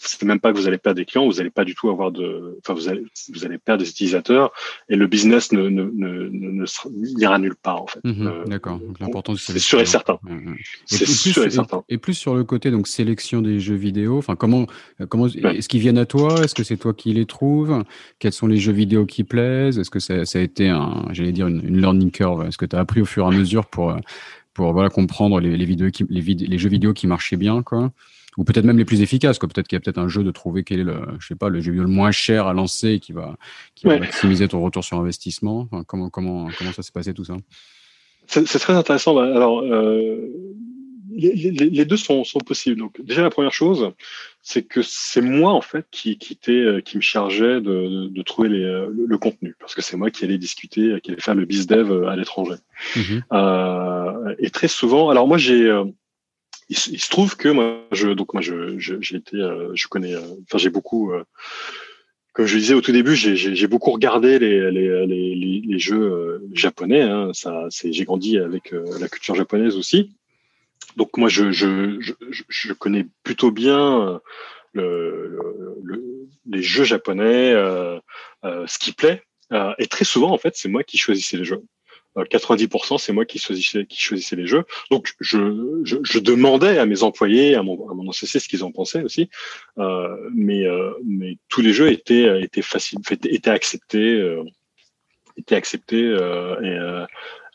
[0.00, 2.10] c'est même pas que vous allez perdre des clients, vous allez pas du tout avoir
[2.10, 3.04] de, enfin vous allez,
[3.34, 4.50] vous allez perdre des utilisateurs
[4.88, 6.64] et le business ne ne ne, ne,
[7.18, 8.00] n'ira nulle part en fait.
[8.02, 8.78] Mhm, euh, D'accord.
[8.78, 10.18] Donc l'important c'est sûr et certain.
[10.86, 11.84] C'est sûr et certain.
[11.90, 14.16] Et, plus sur le côté donc sélection des jeux vidéo.
[14.16, 14.66] Enfin comment
[15.10, 16.42] comment est-ce qu'ils viennent à toi?
[16.42, 17.82] Est-ce que c'est toi qui les trouves?
[18.18, 19.78] Quels sont les jeux vidéo qui plaisent?
[19.78, 22.46] Est-ce que ça, ça, a été un, j'allais dire une, une learning curve?
[22.46, 23.94] Est-ce que tu as appris au fur et à mesure pour
[24.54, 27.92] pour voilà comprendre les, les vidéos qui, les, les jeux vidéo qui marchaient bien quoi
[28.36, 29.38] ou peut-être même les plus efficaces.
[29.38, 29.48] Quoi.
[29.48, 31.48] Peut-être qu'il y a peut-être un jeu de trouver quel est le, je sais pas,
[31.48, 33.36] le jeu vidéo le moins cher à lancer et qui va,
[33.74, 35.68] qui va maximiser ton retour sur investissement.
[35.70, 37.36] Enfin, comment, comment, comment ça s'est passé tout ça?
[38.26, 39.14] C'est très intéressant.
[39.14, 40.32] Bah, alors, euh,
[41.16, 42.78] les, les, les, deux sont, sont, possibles.
[42.78, 43.92] Donc, déjà la première chose,
[44.42, 48.48] c'est que c'est moi en fait qui qui, était, qui me chargeait de, de, trouver
[48.48, 51.44] les, le, le, contenu, parce que c'est moi qui allais discuter, qui allais faire le
[51.44, 52.56] biz dev à l'étranger.
[52.94, 53.22] Mm-hmm.
[53.32, 55.70] Euh, et très souvent, alors moi j'ai
[56.70, 59.36] il, se trouve que moi, je, donc moi, je, j'ai été,
[59.74, 61.12] je connais, enfin, j'ai beaucoup
[62.34, 66.38] comme je disais au tout début, j'ai beaucoup regardé les, les, les, les jeux euh,
[66.52, 67.00] japonais.
[67.00, 67.30] Hein.
[67.32, 70.10] Ça, j'ai grandi avec euh, la culture japonaise aussi.
[70.96, 74.18] Donc moi, je, je, je, je connais plutôt bien euh,
[74.72, 77.98] le, le, les jeux japonais, euh,
[78.42, 79.22] ce qui plaît.
[79.78, 81.62] et très souvent, en fait, c'est moi qui choisissais les jeux.
[82.16, 84.64] 90%, c'est moi qui choisissais, qui choisissais les jeux.
[84.90, 88.70] Donc, je, je, je demandais à mes employés, à mon, à mon ce qu'ils en
[88.70, 89.28] pensaient aussi.
[89.78, 94.44] Euh, mais, euh, mais tous les jeux étaient, étaient faciles, étaient acceptés, euh,
[95.36, 97.06] étaient acceptés euh,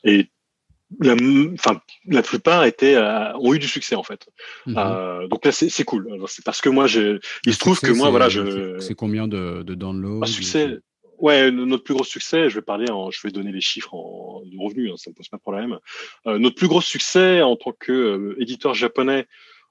[0.03, 0.29] et, et
[0.99, 1.15] la,
[1.53, 4.27] enfin, la plupart étaient, ont eu du succès en fait.
[4.67, 5.27] Mm-hmm.
[5.27, 6.07] donc là, c'est cool.
[6.27, 8.77] C'est parce que moi, il se trouve que moi, voilà, je.
[8.79, 10.79] C'est combien de, de downloads Un succès.
[11.19, 14.41] Ouais, notre plus gros succès, je vais parler, en, je vais donner les chiffres en,
[14.45, 15.77] de revenus, hein, ça ne pose pas de problème.
[16.27, 19.27] Euh, notre plus gros succès en tant qu'éditeur euh, japonais,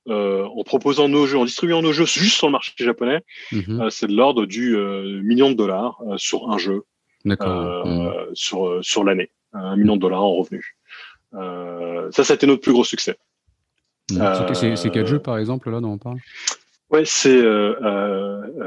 [0.09, 3.21] euh, en proposant nos jeux, en distribuant nos jeux juste sur le marché japonais,
[3.53, 3.81] mhm.
[3.81, 6.85] euh, c'est de l'ordre du euh, million de dollars sur un jeu,
[7.25, 7.37] mhm.
[8.33, 10.78] sur sur l'année, un million de dollars en revenus.
[11.33, 13.17] Ça, ça a été notre plus gros succès.
[14.11, 14.55] Mhm.
[14.55, 16.19] C'est quel jeu, par exemple, là, dont on parle?
[16.91, 17.43] Ouais, c'est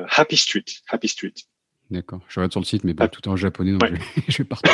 [0.10, 0.66] Happy Street.
[0.90, 1.34] Happy Street.
[1.92, 2.22] D'accord.
[2.30, 3.82] Je regarde sur le site, mais pas tout en japonais, donc
[4.30, 4.72] je, vais partir.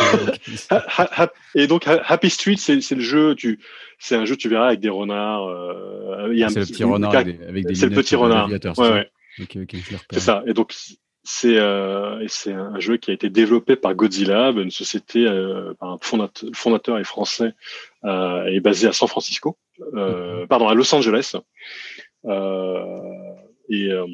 [1.56, 3.60] Et donc, Happy Street, c'est le jeu, tu,
[3.98, 5.48] c'est un jeu, tu verras, avec des renards.
[5.48, 8.48] Euh, c'est le petit renard avec des, avec C'est le petit renard.
[8.50, 9.10] Ouais, ouais.
[10.12, 10.44] c'est ça.
[10.46, 10.76] Et donc,
[11.30, 15.98] c'est euh, un jeu qui a été développé par Godzilla, une société, euh, par un
[16.02, 17.54] fondateur, fondateur est français
[18.06, 19.58] euh, et basé à San Francisco,
[19.94, 21.36] euh, pardon, à Los Angeles.
[22.24, 22.82] Euh,
[23.68, 24.08] et euh,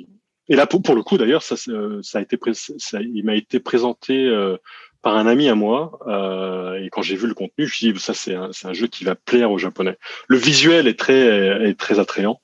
[0.50, 3.60] et là, pour, pour le coup, d'ailleurs, ça, ça a été, ça, il m'a été
[3.60, 4.58] présenté euh,
[5.04, 6.00] par un ami à moi.
[6.08, 8.74] Euh, et quand j'ai vu le contenu, je me suis dit, ça, c'est un, un,
[8.74, 9.98] jeu qui va plaire aux Japonais.
[10.28, 12.42] Le visuel est très, est très attrayant.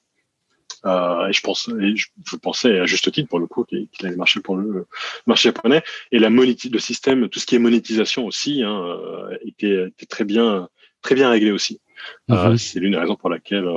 [0.85, 4.15] Euh, et je pense, et je, pensais à juste titre pour le coup qu'il allait
[4.15, 4.87] marcher pour le
[5.27, 5.83] marché japonais.
[6.11, 10.23] Et la le système, tout ce qui est monétisation aussi, hein, euh, était, était, très
[10.23, 10.69] bien,
[11.01, 11.81] très bien réglé aussi.
[12.29, 13.67] Mm c'est l'une des raisons pour laquelle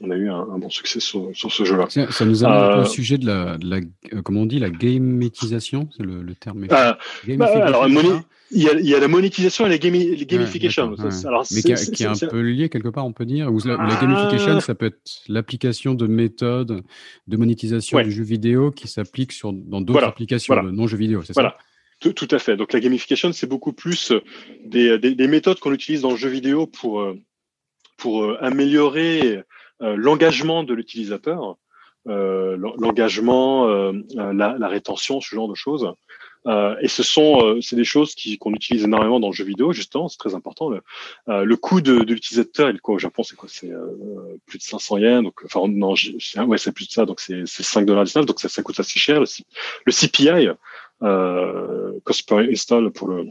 [0.00, 1.86] on a eu un, bon succès sur, ce jeu-là.
[1.88, 3.76] Ça, nous amène au euh, sujet de la, de la
[4.12, 6.66] euh, comment on dit, la gamétisation, c'est le, terme.
[6.70, 7.86] Ah, bah, alors,
[8.50, 10.94] il y, a, il y, a, la monétisation et la, gamification.
[11.50, 13.52] Mais qui, est, un peu lié quelque part, on peut dire.
[13.52, 13.98] Ou la, ah.
[14.00, 16.82] gamification, ça peut être l'application de méthodes
[17.26, 21.56] de monétisation du jeu vidéo qui s'applique dans d'autres applications de non-jeux vidéo, c'est ça
[21.98, 22.58] tout, tout, à fait.
[22.58, 24.12] Donc la gamification, c'est beaucoup plus
[24.66, 27.18] des, des, des méthodes qu'on utilise dans le jeu vidéo pour, euh,
[27.96, 29.42] pour améliorer
[29.82, 31.56] euh, l'engagement de l'utilisateur,
[32.08, 35.92] euh, l'engagement, euh, la, la, rétention, ce genre de choses.
[36.46, 39.72] Euh, et ce sont, c'est des choses qui qu'on utilise énormément dans le jeu vidéo,
[39.72, 40.70] justement, c'est très important.
[40.70, 40.82] Le,
[41.44, 43.48] le coût de, de l'utilisateur, il quoi au Japon, c'est quoi?
[43.50, 43.72] C'est
[44.46, 45.94] plus de 500 yens, donc enfin non,
[46.46, 49.20] ouais, c'est plus de ça, donc c'est 5 dollars donc ça, ça coûte assez cher.
[49.20, 49.26] Le,
[49.84, 50.48] le CPI,
[52.04, 53.26] cost per install pour le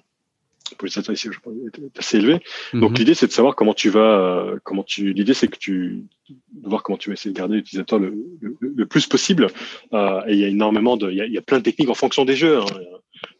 [0.78, 2.40] pour les ici est assez élevé.
[2.74, 2.98] Donc mhm.
[2.98, 6.70] l'idée c'est de savoir comment tu vas, euh, comment tu, l'idée c'est que tu, de
[6.70, 8.16] voir comment tu vas essayer de garder l'utilisateur le,
[8.60, 9.48] le, plus possible.
[9.94, 11.64] Euh, et il y a énormément de, il y a, il y a, plein de
[11.64, 12.60] techniques en fonction des jeux.
[12.60, 12.66] Hein.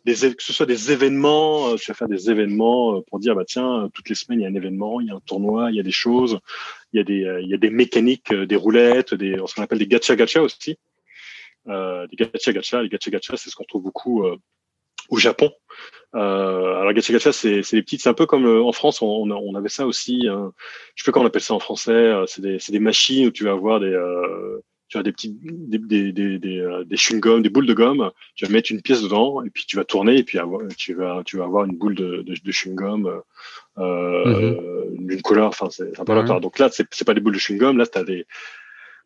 [0.06, 3.36] Des, que ce soit des événements, euh, tu vas faire des événements euh, pour dire
[3.36, 5.72] bah tiens toutes les semaines il y a un événement, il y a un tournoi,
[5.72, 6.40] il y a des choses,
[6.94, 9.80] il y a des, il y a des mécaniques, des roulettes, des, ce qu'on appelle
[9.80, 10.78] des gacha gacha aussi.
[11.68, 14.26] Euh, des gacha gacha, les gacha gacha c'est ce qu'on trouve beaucoup
[15.10, 15.52] au Japon.
[16.16, 19.30] Euh, alors gacha gacha, c'est des petites, c'est un peu comme euh, en France, on,
[19.30, 20.28] on avait ça aussi.
[20.28, 20.54] Hein.
[20.96, 21.92] Je sais pas comment on appelle ça en français.
[21.92, 25.38] Euh, c'est des, des, machines où tu vas avoir des, euh, tu as des petits,
[25.42, 28.12] des, des, des, des, euh, des chewing-gum, des boules de gomme.
[28.36, 30.94] Tu vas mettre une pièce dedans et puis tu vas tourner et puis avoir, tu
[30.94, 33.22] vas, tu vas avoir une boule de, de, de chewing-gum
[33.78, 35.08] euh, mm-hmm.
[35.08, 35.48] d'une couleur.
[35.48, 36.40] Enfin, c'est un peu ouais.
[36.40, 37.78] Donc là, c'est pas des boules de chewing-gum.
[37.78, 38.26] Là, t'as des,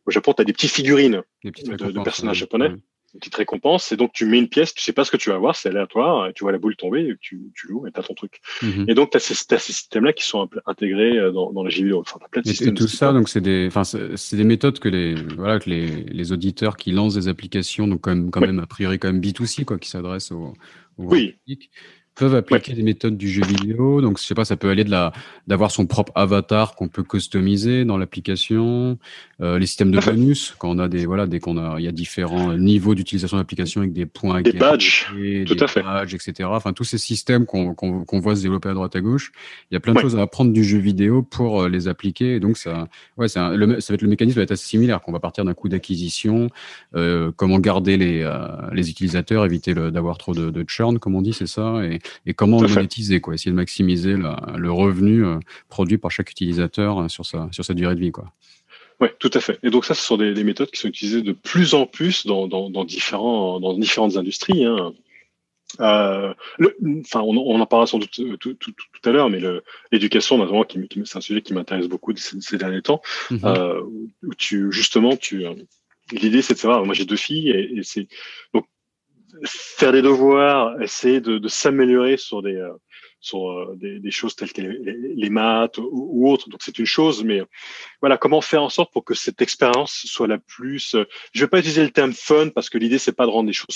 [0.05, 2.71] au Japon, tu as des petites figurines de, de, personnages japonais
[3.14, 3.91] une petite récompense.
[3.91, 5.70] Et donc, tu mets une pièce, tu sais pas ce que tu vas voir, c'est
[5.70, 8.14] aléatoire, et tu vois la boule tomber, et tu, tu l'ouvres et tu as ton
[8.14, 8.39] truc.
[8.62, 8.86] Mhm.
[8.88, 11.84] Et donc, tu as ces, ces systèmes-là qui sont intégrés euh, dans, dans les jeux
[11.84, 11.99] vidéo.
[12.01, 15.16] Enfin, plein de et, tout ça, donc, c'est des, enfin, c'est des méthodes que les,
[15.36, 18.68] voilà, que les, les auditeurs qui lancent des applications, donc, quand même, quand même, a
[18.68, 20.53] priori, quand même B2C, quoi, qui s'adressent au,
[20.97, 21.38] au oui
[22.20, 24.01] peuvent appliquer des méthodes du jeu vidéo.
[24.01, 25.13] Donc, je sais pas, ça peut aller de la
[25.47, 28.97] d'avoir son propre avatar qu'on peut customiser dans l'application,
[29.41, 31.88] euh, les systèmes de bonus quand on a des voilà, dès qu'on a il y
[31.88, 35.07] a différents niveaux d'utilisation d'application avec des points, des badges,
[35.45, 36.49] tout à fait, badges, etc.
[36.51, 39.32] Enfin, tous ces systèmes qu'on qu'on voit se développer à droite à gauche,
[39.72, 42.36] il y a plein de choses à apprendre du jeu vidéo pour euh, les appliquer.
[42.36, 45.01] Et donc, ça, ouais, c'est le, ça va être le mécanisme va être assez similaire.
[45.01, 46.49] Qu'on va partir d'un coût d'acquisition,
[46.95, 51.22] euh, comment garder les euh, les utilisateurs, éviter d'avoir trop de, de churn, comme on
[51.22, 51.82] dit, c'est ça.
[51.86, 56.32] Et, et comment le monétiser, quoi, essayer de maximiser le revenu euh, produit par chaque
[56.32, 58.12] utilisateur euh, sur sa, sur sa durée de vie.
[58.12, 58.32] Quoi.
[58.99, 59.60] Ouais, tout à fait.
[59.64, 62.26] Et donc ça, ce sont des, des, méthodes qui sont utilisées de plus en plus
[62.26, 64.66] dans, dans, dans différents, dans différentes industries.
[64.66, 64.93] Hein.
[65.80, 69.30] Euh, le, enfin, on, on, en parlera sans doute tout, tout, tout, tout à l'heure,
[69.30, 69.39] mais
[69.91, 73.01] l'éducation, notamment, qui, qui c'est un sujet qui m'intéresse beaucoup ces, ces, derniers temps.
[73.32, 73.82] Euh,
[74.24, 75.45] où tu, justement, tu,
[76.12, 76.86] l'idée, c'est de savoir.
[76.86, 78.07] Moi, j'ai deux filles, et, et c'est
[78.53, 78.66] donc
[79.45, 82.73] faire des devoirs, essayer de, de s'améliorer sur des euh,
[83.19, 86.49] sur euh, des, des, choses telles que les, les maths ou, ou, autres.
[86.49, 87.41] Donc c'est une chose, mais
[88.01, 90.95] voilà, comment faire en sorte pour que cette expérience soit la plus.
[90.95, 93.47] Euh, je vais pas utiliser le terme fun parce que l'idée c'est pas de rendre
[93.47, 93.75] des choses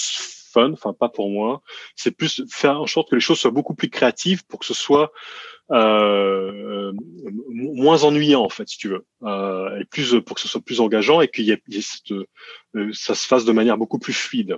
[0.53, 1.61] fun, enfin pas pour moi.
[1.95, 4.73] C'est plus faire en sorte que les choses soient beaucoup plus créatives pour que ce
[4.73, 5.11] soit
[5.71, 6.93] euh,
[7.49, 10.79] moins ennuyant en fait, si tu veux, euh, et plus pour que ce soit plus
[10.79, 11.61] engageant et qu'il y ait,
[12.93, 14.57] ça se fasse de manière beaucoup plus fluide.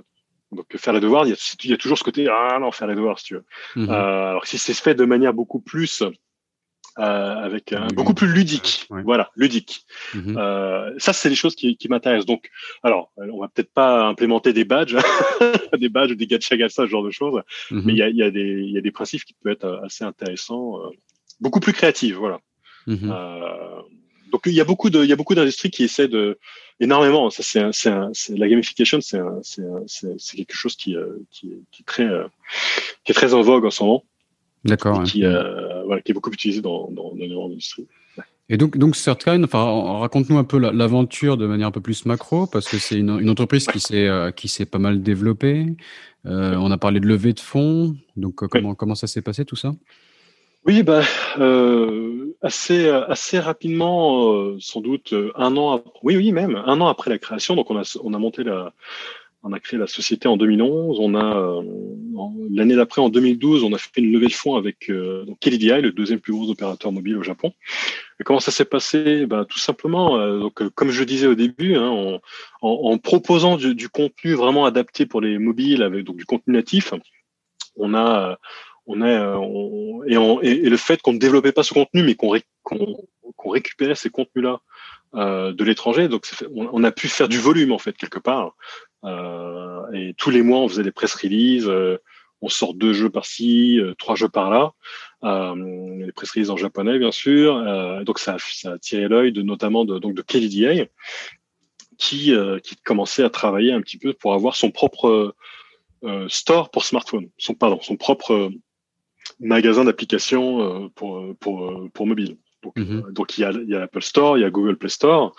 [0.56, 2.72] Donc faire les devoirs, il y, a, il y a, toujours ce côté ah non
[2.72, 3.44] faire les devoirs si tu veux.
[3.76, 3.90] Mmh.
[3.90, 6.02] Euh, alors si c'est fait de manière beaucoup plus
[6.98, 9.02] euh, avec beaucoup plus ludique, ouais.
[9.02, 9.84] voilà ludique.
[10.14, 10.36] Mmh.
[10.38, 12.26] Euh, ça c'est les choses qui, qui m'intéressent.
[12.26, 12.48] Donc
[12.82, 14.96] alors on va peut-être pas implémenter des badges,
[15.78, 17.80] des badges, des gacha ça, ce genre de choses, mmh.
[17.84, 19.80] mais il y a, y a des il y a des principes qui peuvent être
[19.84, 20.88] assez intéressants, euh,
[21.40, 22.40] beaucoup plus créatifs, voilà.
[24.32, 26.38] Donc il y a beaucoup de il y a beaucoup d'industries qui essaient de
[26.80, 27.30] énormément.
[27.30, 27.64] Ça, c'est,
[28.12, 29.62] c'est, la gamification, c'est, c'est,
[30.18, 32.26] c'est, quelque chose qui, euh, qui, qui, est très, euh,
[33.04, 34.04] qui est très en vogue en ce moment.
[34.64, 35.02] D'accord.
[35.04, 37.86] Qui, euh, voilà, qui est beaucoup utilisé dans, dans, dans l'industrie.
[38.18, 38.24] Ouais.
[38.48, 42.46] Et donc, donc Certkind, enfin, raconte-nous un peu l'aventure de manière un peu plus macro,
[42.46, 45.66] parce que c'est une, une, entreprise qui s'est euh, qui s'est pas mal développée.
[46.26, 47.96] Euh, on a parlé de levée de fonds.
[48.16, 49.74] Donc, comment comment ça s'est passé tout ça?
[50.66, 51.02] Oui, bah,
[51.38, 57.10] euh, assez, assez rapidement, euh, sans doute un an, oui, oui, même un an après
[57.10, 57.54] la création.
[57.54, 58.72] Donc, on a, on a monté la,
[59.46, 60.98] on a créé la société en 2011.
[61.00, 61.62] On a euh,
[62.50, 65.92] l'année d'après, en 2012, on a fait une levée de fonds avec euh, KDDI, le
[65.92, 67.52] deuxième plus gros opérateur mobile au Japon.
[68.18, 69.24] Et comment ça s'est passé?
[69.26, 72.20] Ben, Tout simplement, euh, donc comme je disais au début, hein, en,
[72.68, 76.92] en, proposant du, du, contenu vraiment adapté pour les mobiles, avec donc du contenu natif,
[77.76, 78.38] on a
[78.86, 82.02] on est on, et, on, et, et, le fait qu'on ne développait pas ce contenu,
[82.02, 82.76] mais qu'on ré, qu
[83.44, 84.60] récupérait ces contenus-là
[85.14, 88.54] euh, de l'étranger, donc on, on, a pu faire du volume en fait quelque part.
[89.04, 91.68] Euh, et tous les mois, on faisait des press releases.
[91.68, 91.98] Euh,
[92.42, 94.72] on sort deux jeux par-ci, euh, trois jeux par-là.
[95.22, 98.04] les press releases en japonais, bien sûr.
[98.04, 100.88] donc ça, ça a tiré l'œil de notamment de donc de KDDI,
[101.98, 105.34] qui qui commençait à travailler un petit peu pour avoir son propre
[106.28, 108.50] store pour smartphone, son pardon, son propre
[109.40, 112.36] magasin d'applications pour pour pour mobile.
[112.66, 113.12] Donc, mm-hmm.
[113.12, 115.34] donc il, y a, il y a l'Apple Store, il y a Google Play Store,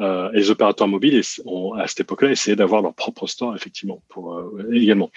[0.00, 4.02] euh, et les opérateurs mobiles ont, à cette époque-là essayé d'avoir leur propre store effectivement
[4.08, 5.10] pour euh, également.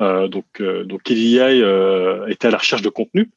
[0.00, 1.36] Euh, donc donc KDI
[2.28, 3.30] était à la recherche de contenu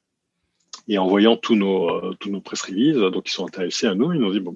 [0.88, 4.14] et en voyant tous nos tous nos press releases, donc ils sont intéressés à nous,
[4.14, 4.56] ils nous ont dit bon,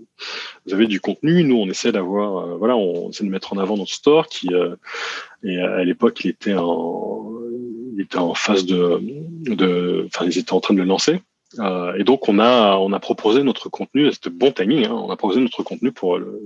[0.66, 3.78] vous avez du contenu, nous on essaie d'avoir voilà, on essaie de mettre en avant
[3.78, 4.50] notre store qui
[5.44, 7.32] et à l'époque il était en
[7.94, 9.02] il était en phase de
[9.46, 11.22] de enfin ils étaient en train de le lancer
[11.58, 15.10] euh, et donc on a on a proposé notre contenu, c'était bon timing, hein, on
[15.10, 16.40] a proposé notre contenu pour le,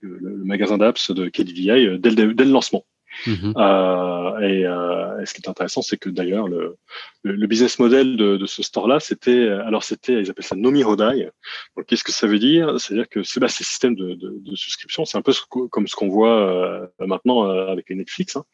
[0.00, 2.84] le, magasin d'apps de KDVI euh, dès le, dès le lancement.
[3.26, 3.54] Mmh.
[3.56, 6.76] Euh, et, euh, ce qui est intéressant, c'est que d'ailleurs le,
[7.22, 11.30] le, business model de, de ce store-là, c'était alors c'était ils appellent ça Nomi Hodai.
[11.76, 12.78] Donc qu'est-ce que ça veut dire?
[12.80, 15.32] C'est-à-dire que c'est bah, ces systèmes de, de, de, souscription, c'est un peu
[15.70, 18.36] comme ce qu'on voit euh, maintenant euh, avec les Netflix.
[18.36, 18.44] Hein.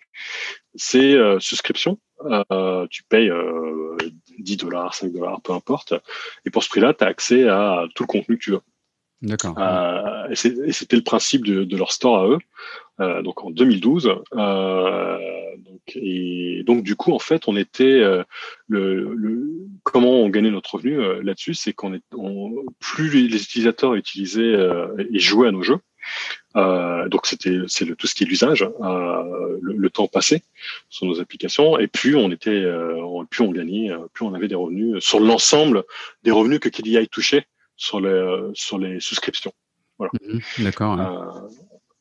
[0.75, 1.99] C'est souscription,
[2.91, 3.33] tu payes
[4.39, 5.95] 10 dollars, 5 dollars, peu importe.
[6.45, 8.61] Et pour ce prix-là, tu as accès à tout le contenu que tu veux.
[9.23, 9.55] D'accord.
[9.59, 12.39] Euh, c'était le principe de, de, leur store à eux,
[13.01, 14.15] euh, donc en 2012.
[14.35, 15.19] Euh,
[15.59, 18.23] donc, et donc du coup, en fait, on était euh,
[18.67, 19.47] le, le,
[19.83, 24.41] comment on gagnait notre revenu euh, là-dessus, c'est qu'on est on, plus les, utilisateurs utilisaient
[24.41, 25.81] euh, et jouaient à nos jeux.
[26.55, 30.43] donc c'était c'est tout ce qui est l'usage, le, le, temps passé
[30.89, 32.65] sur nos applications, et plus on était,
[33.29, 35.85] plus on gagnait, plus on avait des revenus sur l'ensemble
[36.25, 37.47] des revenus que KDI touchait
[37.81, 39.53] sur les, sur les souscriptions.
[39.99, 40.13] Voilà.
[40.23, 41.01] Mmh, D'accord.
[41.01, 41.49] Euh,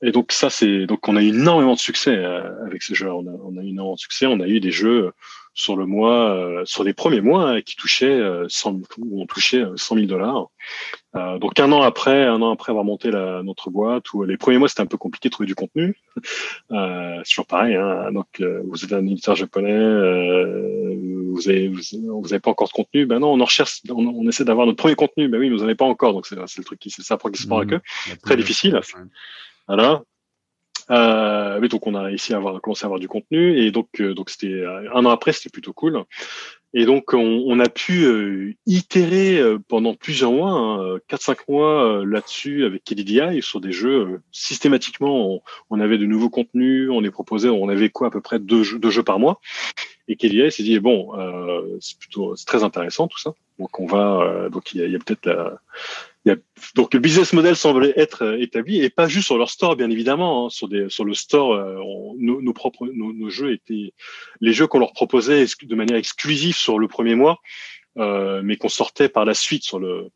[0.02, 3.12] et donc ça, c'est donc on a eu énormément de succès euh, avec ces jeux.
[3.12, 4.26] On a, on a eu énormément de succès.
[4.28, 5.12] On a eu des jeux
[5.54, 9.64] sur le mois, euh, sur les premiers mois, hein, qui touchaient 100, où on touchait
[9.76, 10.48] 100 000 dollars.
[11.16, 14.38] Euh, donc un an après, un an après avoir monté la, notre boîte, où les
[14.38, 15.98] premiers mois c'était un peu compliqué de trouver du contenu.
[16.72, 17.76] Euh, c'est toujours pareil.
[17.76, 18.12] Hein.
[18.12, 19.72] Donc vous êtes un éditeur japonais,
[21.40, 21.82] vous avez vous,
[22.22, 23.06] vous avez pas encore de contenu.
[23.06, 25.28] Ben non, on en recherche, on, on essaie d'avoir notre premier contenu.
[25.30, 26.14] Ben oui, vous en avez pas encore.
[26.14, 27.82] Donc c'est le truc qui c'est ça pour qui se prend à queue.
[28.24, 28.80] Très difficile.
[29.68, 30.04] Voilà.
[30.92, 34.02] Euh, mais donc on a réussi à avoir commencé à avoir du contenu et donc
[34.02, 36.04] donc c'était un an après c'était plutôt cool.
[36.74, 41.84] Et donc, on, on a pu euh, itérer euh, pendant plusieurs mois, hein, 4-5 mois
[41.84, 44.22] euh, là-dessus avec KDDI sur des jeux.
[44.32, 48.38] systématiquement, on, avait de nouveaux contenus, on les proposait, on avait quoi à peu près
[48.38, 49.42] deux jeux, deux jeux par mois.
[50.08, 51.12] Et KDDI s'est dit, bon,
[51.80, 53.34] c'est plutôt c'est très intéressant tout ça.
[53.58, 55.60] Donc, on va, donc il y a, a peut-être la,
[56.76, 59.90] donc le business model semblait être euh, établi et pas juste sur leur store bien
[59.90, 61.80] évidemment hein, sur des sur le store euh,
[62.18, 63.94] nos, propres nos, jeux étaient
[64.42, 67.40] les jeux qu'on leur proposait de manière exclusive sur le premier mois
[67.98, 70.10] euh, mais qu'on sortait par la suite sur le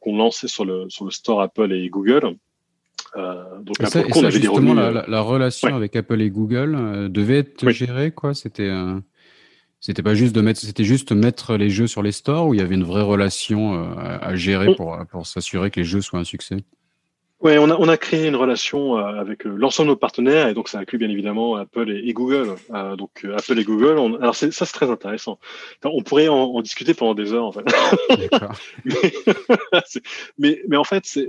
[0.00, 2.36] qu'on lançait sur le sur le store Apple et Google.
[3.16, 8.34] Donc et ça, justement la, relation avec Apple et Google devait être gérée quoi?
[8.34, 8.70] C'était
[9.84, 12.60] c'était pas juste de mettre, c'était juste mettre les jeux sur les stores ou il
[12.60, 16.20] y avait une vraie relation euh, à, gérer pour, pour s'assurer que les jeux soient
[16.20, 16.56] un succès?
[17.40, 20.48] Oui, on a, on a créé une relation euh, avec euh, l'ensemble de nos partenaires
[20.48, 22.54] et donc ça inclut bien évidemment Apple et, Google.
[22.96, 25.38] donc Apple et Google, alors ça c'est très intéressant.
[25.84, 27.66] on pourrait en, discuter pendant des heures en fait.
[30.38, 31.28] mais, mais, en fait c'est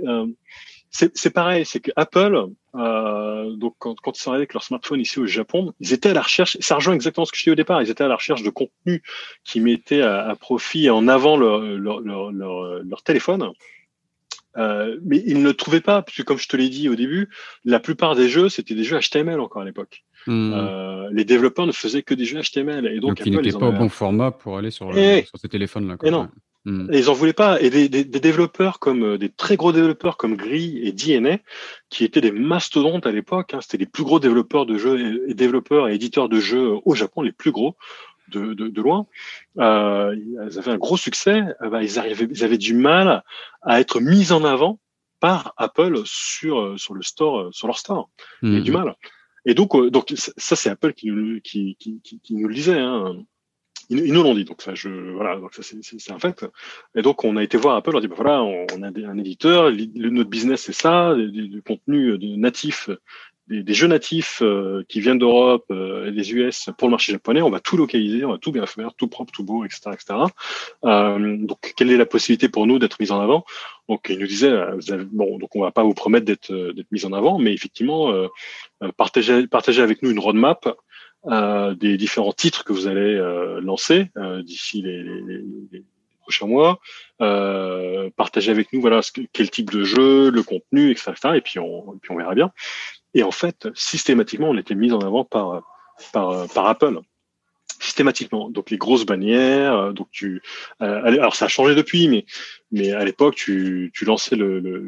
[1.14, 5.00] c'est pareil, c'est que Apple, euh, donc quand, quand, ils sont arrivés avec leur smartphone
[5.00, 7.52] ici au Japon, ils étaient à la recherche, ça rejoint exactement ce que je disais
[7.52, 9.02] au départ, ils étaient à la recherche de contenu
[9.44, 13.52] qui mettait à, profit et en avant leur, leur, leur, leur téléphone.
[14.56, 17.28] Euh, mais ils ne le trouvaient pas, puisque comme je te l'ai dit au début,
[17.64, 20.04] la plupart des jeux, c'était des jeux HTML encore à l'époque.
[20.26, 20.52] Hmm.
[20.54, 22.86] Euh, les développeurs ne faisaient que des jeux HTML.
[22.86, 25.96] Et donc, donc ils n'étaient pas au bon format pour aller sur, sur ces téléphones-là.
[26.04, 26.28] Et non.
[26.66, 26.92] Hmm.
[26.92, 27.60] Et ils en voulaient pas.
[27.60, 31.38] Et des, des, des, développeurs comme euh, des très gros développeurs comme Gris et DNA,
[31.90, 35.34] qui étaient des mastodontes à l'époque, hein, c'était les plus gros développeurs de jeux et,
[35.34, 37.76] développeurs et éditeurs de jeux au Japon, les plus gros
[38.32, 39.06] de, de, de loin.
[39.58, 41.40] Euh, ils avaient un gros succès.
[41.62, 43.22] Euh, bah, ils, arrivaient, ils avaient du mal
[43.62, 44.80] à être mis en avant
[45.20, 48.10] par Apple sur euh, sur le store, sur leur store.
[48.42, 48.74] Ils avaient du hmm.
[48.74, 48.96] mal.
[49.44, 51.12] Et donc, donc ça, c'est Apple qui,
[51.44, 52.80] qui, qui, qui, nous le disait.
[52.80, 53.14] Hein
[53.88, 56.44] ils, nous l'ont dit, donc ça, je, voilà, donc ça c'est un fait.
[56.94, 59.18] Et donc on a été voir Apple, on a dit, bah, voilà, on, a un
[59.18, 62.90] éditeur, notre business c'est ça, du, contenu natif,
[63.48, 67.42] des, jeux natifs euh, qui viennent d'Europe euh, et des US pour le marché japonais,
[67.42, 70.18] on va tout localiser, on va tout bien faire, tout propre, tout beau, etc., etc.
[70.84, 73.44] Euh, donc quelle est la possibilité pour nous d'être mis en avant?
[73.88, 74.52] Donc il nous disait,
[75.12, 76.52] bon, donc on va pas vous promettre d'être
[76.90, 78.12] mis en avant, mais effectivement,
[78.96, 80.72] partagez, partagez avec nous une roadmap euh,
[81.26, 85.84] des différents titres que vous allez euh, lancer euh, d'ici les, les, les,
[86.22, 86.80] prochains mois.
[88.16, 91.12] partagez avec nous voilà ce quel type de jeu, le contenu, etc.
[91.36, 92.50] Et puis on, puis on verra bien.
[93.14, 95.62] Et en fait, systématiquement, on était mis en avant par
[96.12, 96.98] par, par Apple
[97.80, 98.50] systématiquement.
[98.50, 99.92] Donc les grosses bannières.
[99.92, 100.42] Donc tu,
[100.80, 102.24] alors ça a changé depuis, mais
[102.72, 104.80] mais à l'époque tu, tu lançais le, le,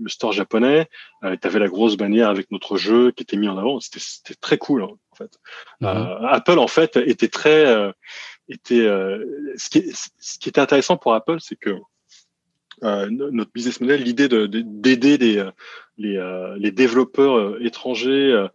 [0.00, 0.88] le store japonais,
[1.24, 3.80] euh, tu avais la grosse bannière avec notre jeu qui était mis en avant.
[3.80, 4.82] C'était très cool.
[4.82, 5.38] Hein en fait.
[5.80, 5.88] Mhm.
[5.88, 7.92] Euh, Apple en fait était très euh,
[8.48, 9.24] était euh,
[9.56, 11.76] ce qui, ce qui était intéressant pour Apple, c'est que
[12.82, 15.24] notre business model, l'idée d'aider de,
[15.96, 18.46] les, les, les, développeurs étrangers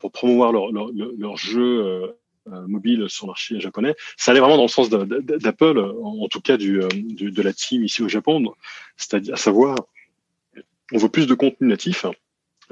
[0.00, 2.12] pour promouvoir leur, leur, leur jeu
[2.46, 6.56] mobile sur le marché japonais, ça allait vraiment dans le sens d'Apple, en, tout cas
[6.56, 8.42] du, de la team ici au Japon,
[8.96, 9.76] c'est-à-dire à savoir,
[10.92, 12.06] on veut plus de contenu natif,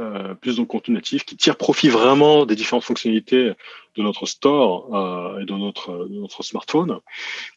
[0.01, 3.53] euh, plus de contenu natif qui tire profit vraiment des différentes fonctionnalités
[3.97, 7.01] de notre store euh, et de notre, de notre smartphone.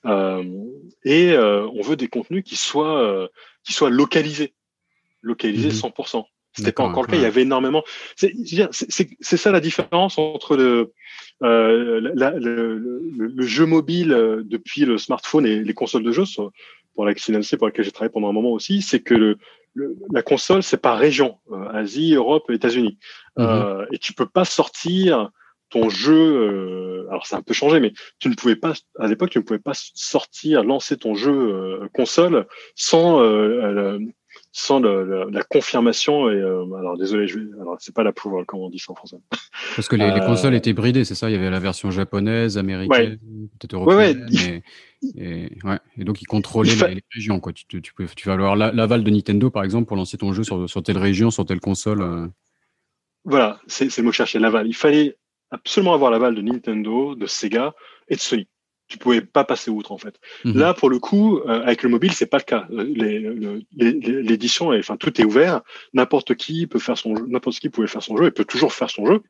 [0.05, 0.43] Euh,
[1.03, 3.27] et euh, on veut des contenus qui soient, euh,
[3.63, 4.53] qui soient localisés,
[5.21, 6.17] localisés 100%.
[6.17, 6.23] Mhm.
[6.53, 7.15] C'était pas encore le cas.
[7.15, 7.83] Il y avait énormément.
[8.15, 8.33] C'est
[9.21, 10.91] ça la différence entre le,
[11.43, 14.09] euh, la, le, le, jeu mobile
[14.43, 16.25] depuis le smartphone et les consoles de jeux,
[16.93, 17.13] pour la
[17.57, 19.37] pour laquelle j'ai travaillé pendant un moment aussi, c'est que le,
[19.75, 22.97] la console, c'est par région, euh, Asie, Europe, États-Unis.
[23.37, 23.45] Mhm.
[23.45, 25.29] Euh, et tu peux pas sortir
[25.69, 26.13] ton jeu.
[26.13, 29.39] Euh, alors, ça a un peu changé, mais tu ne pouvais pas, à l'époque, tu
[29.39, 33.19] ne pouvais pas sortir, lancer ton jeu console sans
[34.51, 38.69] sans la confirmation et alors désolé je vais, alors c'est pas la pouvoir comment on
[38.69, 39.17] dit ça en français
[39.75, 41.29] parce que les, consoles étaient bridées c'est ça?
[41.29, 43.17] Il y avait la version japonaise américaine
[43.59, 44.27] peut-être européenne
[45.03, 45.49] et
[45.97, 47.39] donc, ils contrôlaient les, régions.
[47.39, 47.53] Quoi.
[47.53, 50.43] Tu, tu, peux, tu vas avoir l'aval de Nintendo, par exemple, pour lancer ton jeu
[50.43, 52.01] sur, sur telle région, sur telle console.
[52.01, 52.27] Euh.
[53.23, 54.67] Voilà, c'est le mot chercher, l'aval.
[54.67, 55.17] Il fallait
[55.49, 57.73] absolument avoir l'aval de Nintendo, de Sega
[58.07, 58.47] et de Sony.
[58.91, 60.19] Tu pouvais pas passer outre en fait.
[60.43, 60.57] Mhm.
[60.57, 62.67] Là, pour le coup, euh, avec le mobile, c'est pas le cas.
[63.71, 65.61] L'édition, enfin tout est ouvert.
[65.93, 68.89] N'importe qui peut faire son, n'importe qui pouvait faire son jeu et peut toujours faire
[68.89, 69.23] son jeu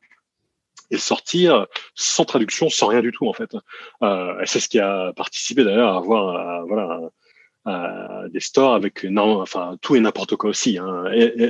[0.90, 3.56] et sortir sans traduction, sans rien du tout en fait.
[4.02, 6.98] Euh, c'est ce qui a participé d'ailleurs à avoir voilà
[7.66, 11.04] des stores avec non, enfin tout et n'importe quoi aussi, hein,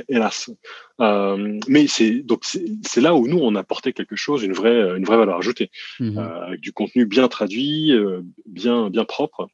[0.07, 0.51] hélas.
[0.99, 5.05] Euh, mais c'est donc c'est là où nous on apportait quelque chose, une vraie une
[5.05, 7.93] vraie valeur ajoutée, mmh avec du contenu bien traduit,
[8.45, 9.47] bien bien propre,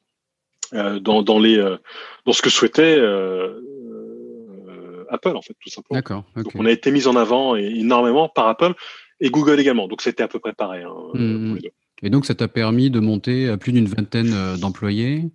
[0.73, 1.57] dans dans les
[2.25, 2.99] dans ce que souhaitait
[5.09, 5.97] Apple en fait tout simplement.
[5.97, 6.23] D'accord.
[6.35, 8.73] Donc on a été mis en avant énormément par Apple
[9.21, 9.87] et Google également.
[9.87, 11.71] Donc c'était à peu près pareil hein, mmh pour les deux.
[12.01, 15.25] Et donc, ça t'a permis de monter à plus d'une vingtaine euh, d'employés.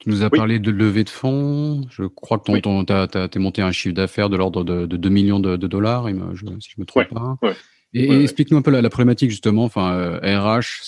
[0.00, 1.82] Tu nous as parlé de levée de fonds.
[1.90, 5.40] Je crois que ton, tu as, monté un chiffre d'affaires de l'ordre de, 2 millions
[5.40, 7.36] de, dollars, si je ne me trompe pas.
[7.92, 9.64] Et, explique-nous un peu la, problématique justement.
[9.64, 10.22] Enfin, RH,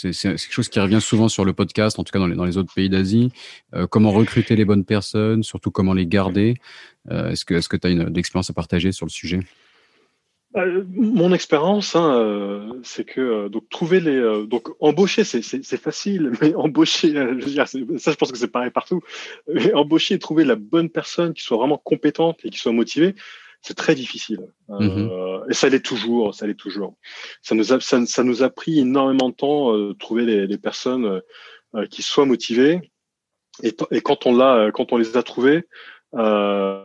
[0.06, 2.36] euh, c'est quelque chose qui revient souvent sur le podcast, en tout cas dans les,
[2.36, 3.32] dans les autres pays d'Asie.
[3.74, 6.54] Euh, comment recruter les bonnes personnes, surtout comment les garder?
[7.10, 9.40] Est-ce que tu as une expérience à partager sur le sujet?
[10.56, 16.32] Euh, mon expérience, hein, euh, c'est que euh, donc trouver les donc embaucher c'est facile,
[16.42, 19.00] mais embaucher, je dire, ça je pense que c'est pareil partout.
[19.48, 23.14] Mais embaucher et trouver la bonne personne qui soit vraiment compétente et qui soit motivée,
[23.62, 24.40] c'est très difficile.
[24.68, 25.50] Mm-hmm.
[25.50, 26.96] et ça l'est toujours, ça l'est toujours.
[27.40, 30.58] Ça nous a ça, ça, nous a pris énormément de temps de trouver les, les
[30.58, 31.22] personnes
[31.90, 32.90] qui soient motivées.
[33.62, 35.64] Et, et quand on l'a, quand on les a trouvées,
[36.14, 36.82] euh,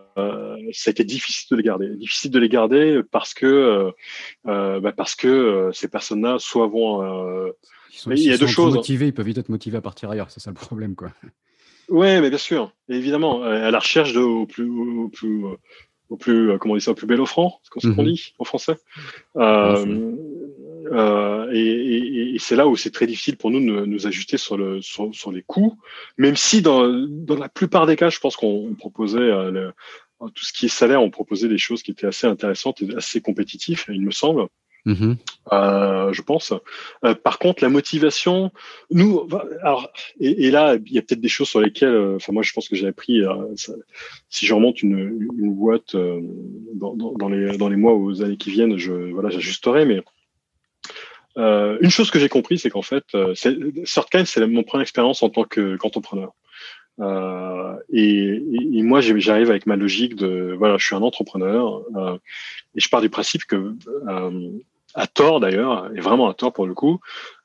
[0.74, 1.96] ça a été difficile de les garder.
[1.96, 3.92] Difficile de les garder parce que euh,
[4.48, 7.04] euh bah parce que ces personnes-là soit vont.
[7.04, 7.52] Euh,
[8.08, 8.76] il y a deux choses.
[8.76, 10.30] Motivés, ils peuvent vite être motivés à partir ailleurs.
[10.30, 11.10] C'est ça le problème, quoi.
[11.90, 15.46] Ouais, mais bien sûr, évidemment, à la recherche de au plus, au plus,
[16.10, 18.12] au plus, comment on dit ça, au plus bel offrant, c'est ce qu'on mhm.
[18.12, 18.76] dit en français.
[20.92, 24.58] Euh, et, et, c'est là où c'est très difficile pour nous de nous ajuster sur,
[24.58, 25.78] le, sur, sur, les coûts,
[26.18, 29.74] même si dans, dans la plupart des cas, je pense qu'on proposait euh, le,
[30.34, 33.22] tout ce qui est salaire, on proposait des choses qui étaient assez intéressantes et assez
[33.22, 34.48] compétitives, il me semble.
[34.88, 35.18] Mm-hmm.
[35.52, 36.54] Euh, je pense.
[37.04, 38.52] Euh, par contre, la motivation,
[38.90, 39.28] nous,
[39.62, 42.42] alors, et, et là, il y a peut-être des choses sur lesquelles, euh, enfin, moi,
[42.42, 43.22] je pense que j'ai appris.
[43.56, 43.74] Ça,
[44.30, 48.24] si je remonte une, une boîte dans, dans, dans, les dans les mois ou aux
[48.24, 49.86] années qui viennent, je voilà, j'ajusterai.
[49.86, 50.02] Mais
[51.38, 55.30] euh, une chose que j'ai compris, c'est qu'en fait, euh, c'est mon première expérience en
[55.30, 56.34] tant qu'entrepreneur.
[57.00, 58.42] Euh, et,
[58.74, 62.18] et, moi, j'arrive avec ma logique de, voilà, je suis un entrepreneur euh,
[62.76, 63.76] et je pars du principe que,
[64.08, 64.50] euh,
[64.96, 67.00] à tort d'ailleurs, et vraiment à tort pour le coup,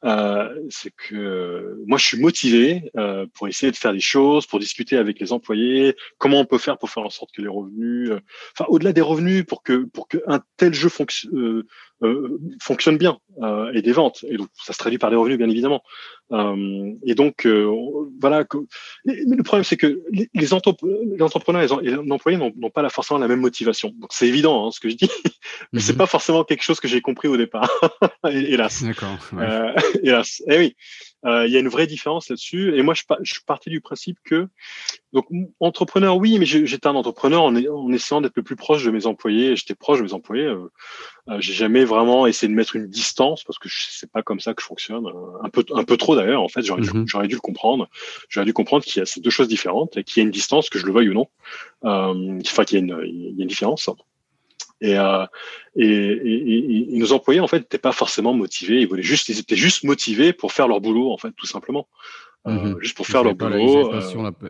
[0.04, 4.58] euh, c'est que moi je suis motivé euh, pour essayer de faire des choses, pour
[4.58, 8.10] discuter avec les employés, comment on peut faire pour faire en sorte que les revenus,
[8.54, 11.64] enfin au-delà des revenus, pour que pour que un tel jeu fonctionne
[12.02, 14.24] euh, fonctionne bien euh, et des ventes.
[14.28, 15.82] Et donc, ça se traduit par des revenus, bien évidemment.
[16.32, 17.46] Euh, et donc,
[18.20, 18.44] voilà.
[19.04, 23.28] Mais le problème, c'est que les, les, entrepreneurs et les employés n'ont pas forcément la
[23.28, 23.92] même motivation.
[23.98, 25.10] Donc, c'est évident, hein, ce que je dis,
[25.72, 25.98] mais c'est mhm.
[25.98, 27.70] pas forcément quelque chose que j'ai compris au départ,
[28.28, 28.82] hélas.
[28.82, 29.18] D'accord.
[30.02, 30.42] hélas.
[30.48, 30.76] Eh oui.
[31.24, 32.76] Euh, il y a une vraie différence là-dessus.
[32.76, 34.48] Et moi, je, je suis parti du principe que,
[35.12, 35.26] donc,
[35.60, 39.06] entrepreneur, oui, mais j'étais un entrepreneur en, en essayant d'être le plus proche de mes
[39.06, 39.54] employés.
[39.54, 40.46] J'étais proche de mes employés.
[40.46, 40.70] Euh,
[41.28, 44.54] euh, j'ai jamais vraiment essayé de mettre une distance parce que c'est pas comme ça
[44.54, 45.06] que je fonctionne.
[45.42, 46.42] Un peu, un peu trop d'ailleurs.
[46.42, 47.06] En fait, j'aurais dû, mhm.
[47.06, 47.88] j'aurais dû le comprendre.
[48.28, 50.32] J'aurais dû comprendre qu'il y a ces deux choses différentes et qu'il y a une
[50.32, 51.28] distance, que je le veuille ou non.
[51.82, 53.88] enfin, qu'il y y a une différence.
[54.82, 55.24] Et, euh,
[55.76, 58.80] et, et, et, nos employés en fait n'étaient pas forcément motivés.
[58.80, 61.88] Ils voulaient juste, ils étaient juste motivés pour faire leur boulot en fait, tout simplement.
[62.48, 62.80] Euh, mhm.
[62.80, 63.92] juste pour faire leur boulot.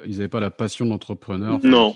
[0.06, 1.60] ils n'avaient pas, la passion d'entrepreneur.
[1.62, 1.94] Non.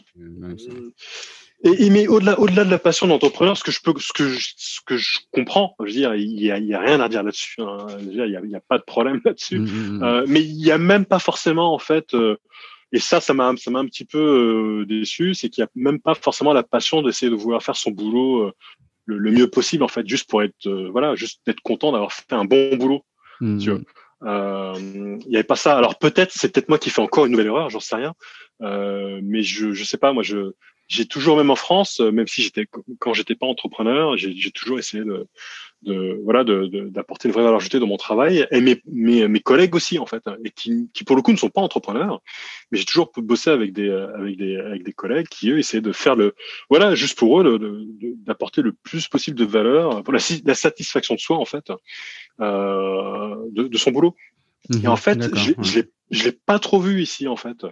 [1.64, 4.52] Et, mais au-delà, au-delà de la passion d'entrepreneur, ce que je peux, ce que je,
[4.58, 7.08] ce que je comprends, je veux dire, il y a, il y a rien à
[7.08, 7.62] dire là-dessus.
[7.62, 7.86] Hein.
[8.00, 9.60] il y a, il y a pas de problème là-dessus.
[9.60, 12.14] Mhm, mhm, euh, mais il y a même pas forcément en fait.
[12.92, 15.66] Euh, et ça, ça m'a, ça m'a un petit peu euh, déçu, c'est qu'il n'y
[15.66, 18.52] a même pas forcément la passion d'essayer de vouloir faire son boulot euh,
[19.06, 22.32] le, mieux possible, en fait, juste pour être, euh, voilà, juste d'être content d'avoir fait
[22.32, 23.04] un bon boulot.
[23.40, 23.58] Mmh.
[23.58, 23.80] Tu vois.
[24.78, 25.76] Il n'y avait pas ça.
[25.76, 28.14] Alors peut-être, c'est peut-être moi qui fais encore une nouvelle erreur, j'en sais rien.
[28.60, 30.52] mais je, je sais pas, moi, je,
[30.88, 32.66] j'ai toujours, même en France, même si j'étais,
[32.98, 35.28] quand j'étais pas entrepreneur, j'ai toujours essayé de,
[35.82, 39.40] de voilà d'apporter de, une vraie valeur ajoutée dans mon travail et mes, mes, mes
[39.40, 42.22] collègues aussi en fait et qui, qui pour le coup ne sont pas entrepreneurs
[42.70, 45.92] mais j'ai toujours bossé avec des avec des avec des collègues qui eux essaient de
[45.92, 46.34] faire le
[46.70, 47.86] voilà juste pour eux
[48.24, 51.70] d'apporter le plus possible de valeur pour la, la satisfaction de soi en fait
[52.40, 54.14] euh, de, de, son boulot.
[54.72, 54.88] Et mhm.
[54.88, 57.64] en fait je, l'ai je l'ai pas trop vu ici en fait.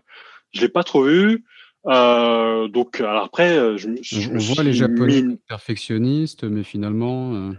[0.53, 1.45] Je l'ai pas trop vu
[1.87, 7.51] euh, donc alors après je, je on, voit les japonais perfectionnistes mais finalement euh,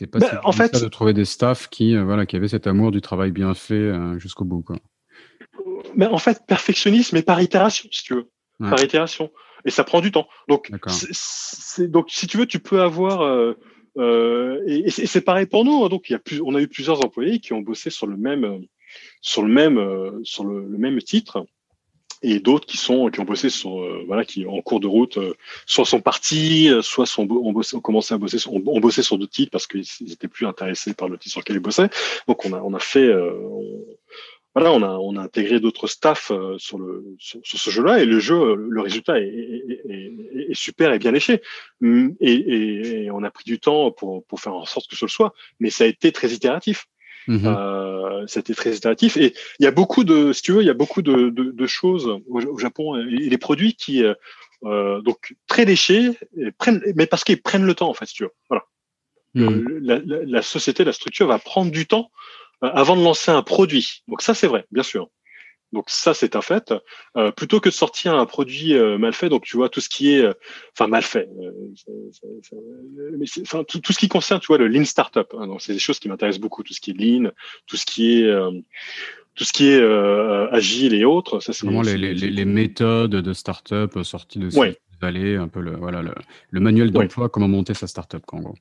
[0.00, 2.66] c'était pas ben, en fait, de trouver des staffs qui, euh, voilà, qui avaient cet
[2.66, 4.62] amour du travail bien fait euh, jusqu'au bout.
[4.62, 4.76] Quoi.
[5.94, 8.30] Mais en fait, perfectionnisme et par itération, si tu veux.
[8.58, 9.30] Par itération.
[9.66, 10.26] Et ça prend du temps.
[10.48, 10.70] Donc,
[11.80, 13.20] donc si tu veux, tu peux avoir.
[13.20, 13.54] Euh,
[13.98, 15.84] euh et, et c'est pareil pour nous.
[15.84, 15.88] Hein.
[15.88, 18.16] donc, il y a plus, on a eu plusieurs employés qui ont bossé sur le
[18.16, 18.64] même,
[19.20, 21.44] sur le même, sur le, le même titre
[22.22, 25.18] et d'autres qui sont qui ont bossé sur voilà qui en cours de route
[25.66, 29.18] soit sont partis soit sont ont, bossé, ont commencé à bosser sur, ont, bossé sur
[29.18, 31.90] d'autres titres parce qu'ils étaient plus intéressés par le titre sur lequel ils bossaient
[32.28, 33.08] donc on a on a fait
[34.54, 38.04] voilà, on a, on a intégré d'autres staffs euh, sur, le, sur, ce jeu-là et
[38.04, 40.12] le jeu, le résultat est, est,
[40.50, 41.40] est, super et bien léché.
[41.80, 45.06] Mm, et, et, on a pris du temps pour, pour faire en sorte que ce
[45.06, 46.86] soit, mais ça a été très itératif.
[47.26, 50.66] Mmh euh, été très itératif et il y a beaucoup de, si tu veux, il
[50.66, 54.14] y a beaucoup de, de, de choses au, Japon et les produits qui, euh,
[54.64, 58.14] euh, donc très léchés, et prennent, mais parce qu'ils prennent le temps en fait, si
[58.14, 58.32] tu veux.
[58.48, 58.64] Voilà.
[59.34, 59.78] Mmh.
[59.80, 62.10] La, la, la, société, la structure va prendre du temps
[62.62, 64.02] euh, avant de lancer un produit.
[64.08, 65.08] Donc ça, c'est vrai, bien sûr.
[65.72, 66.74] Donc ça, c'est un fait.
[67.16, 69.88] Euh, plutôt que de sortir un produit euh, mal fait, donc tu vois tout ce
[69.88, 70.26] qui est,
[70.72, 71.28] enfin mal fait,
[73.18, 73.26] mais
[73.68, 75.34] tout, tout, ce qui concerne, tu vois, le lean startup.
[75.38, 77.30] Hein, donc c'est des choses qui m'intéressent beaucoup, tout ce qui est lean,
[77.66, 78.32] tout ce qui est
[79.36, 79.82] tout ce qui est
[80.52, 81.40] agile et autres.
[81.40, 84.78] Ça, c'est vraiment les, les, les, méthodes de startup sorties de ouais.
[85.00, 86.12] Valley, un peu le voilà le,
[86.50, 88.56] le manuel d'emploi, comment monter sa startup, quoi, en gros.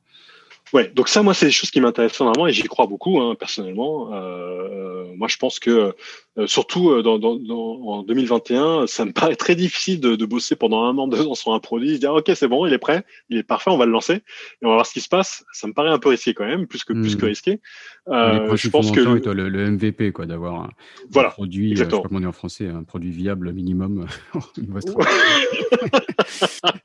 [0.72, 3.36] Ouais, donc ça, moi, c'est des choses qui m'intéressent vraiment et j'y crois beaucoup, hein,
[3.36, 4.14] personnellement.
[4.14, 5.96] Euh, moi, je pense que,
[6.40, 10.26] euh, surtout euh, dans, dans, dans, en 2021, ça me paraît très difficile de, de,
[10.26, 12.74] bosser pendant un an, deux ans sur un produit, se dire, OK, c'est bon, il
[12.74, 14.22] est prêt, il est parfait, on va le lancer et
[14.64, 15.44] on va voir ce qui se passe.
[15.52, 17.30] Ça me paraît un peu risqué quand même, plus que, plus que hmm.
[17.30, 17.60] risqué.
[18.08, 20.70] Euh, je pense que le, le, MVP, quoi, d'avoir un,
[21.10, 24.08] voilà, produit, je sais pas comment on dit en français, un produit viable minimum.
[24.58, 24.62] et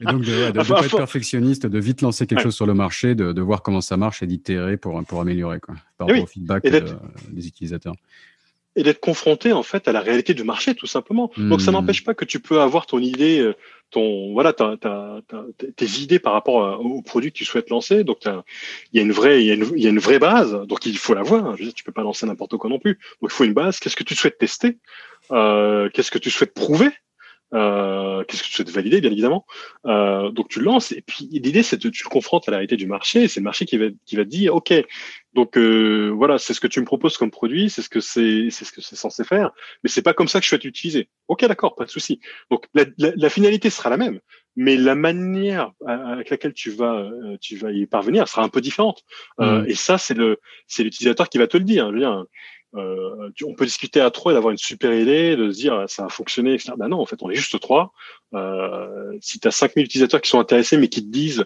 [0.05, 3.33] donc, de, de, pas être perfectionniste, de vite lancer quelque chose sur le marché, de,
[3.33, 6.65] de voir comment ça marche et d'itérer pour, pour améliorer, quoi, par rapport au feedback
[6.65, 7.95] des utilisateurs
[8.77, 11.31] et d'être confronté en fait à la réalité du marché tout simplement.
[11.37, 11.75] Donc ça hmm.
[11.75, 13.55] n'empêche pas que tu peux avoir ton idée, euh,
[13.91, 18.05] ton voilà, tes idées par rapport au produit que tu souhaites lancer.
[18.05, 20.19] Donc il y a une vraie, il y a une, il y a une vraie
[20.19, 20.53] base.
[20.67, 21.47] Donc il faut l'avoir.
[21.47, 21.55] Hein.
[21.57, 22.99] Je veux dire, tu peux pas lancer n'importe quoi non plus.
[23.21, 23.79] Donc il faut une base.
[23.79, 24.79] Qu'est-ce que tu souhaites tester?
[25.31, 26.91] Euh, Qu'est-ce que tu souhaites prouver?
[27.55, 29.47] Euh, qu'est-ce que tu souhaites valider, bien évidemment.
[29.87, 32.59] Euh, donc tu le lances et puis l'idée c'est que tu le confrontes à la
[32.59, 33.29] réalité du marché.
[33.29, 34.73] C'est le marché qui va qui va te dire ok,
[35.35, 38.49] donc euh, voilà, c'est ce que tu me proposes comme produit, c'est ce que c'est
[38.51, 39.51] c'est ce que c'est censé faire,
[39.83, 41.09] mais c'est pas comme ça que je souhaite l'utiliser.
[41.29, 42.21] Ok, d'accord, pas de souci.
[42.51, 44.21] Donc la, la, la, finalité sera la même,
[44.57, 48.61] mais la manière avec laquelle tu vas euh, tu vas y parvenir sera un peu
[48.61, 49.03] différente.
[49.41, 49.71] Euh, mmh.
[49.71, 51.89] et ça c'est le c'est l'utilisateur qui va te le dire.
[51.89, 52.25] Je veux dire
[52.77, 56.07] euh, on peut discuter à trois et d'avoir une super idée, de se dire ça
[56.07, 56.73] a fonctionné, etc.
[56.77, 57.93] Ben non, en fait, on est juste trois.
[58.35, 61.45] Euh, si tu as 5000 utilisateurs qui sont intéressés mais qui te disent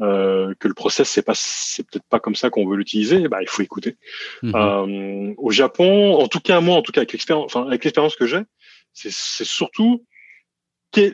[0.00, 3.42] euh, que le process c'est pas c'est peut-être pas comme ça qu'on veut l'utiliser, bah,
[3.42, 3.96] il faut écouter.
[4.42, 4.52] Mhm.
[4.54, 8.16] Euh, au Japon, en tout cas moi, en tout cas avec l'expérience, enfin avec l'expérience
[8.16, 8.40] que j'ai,
[8.94, 10.04] c'est surtout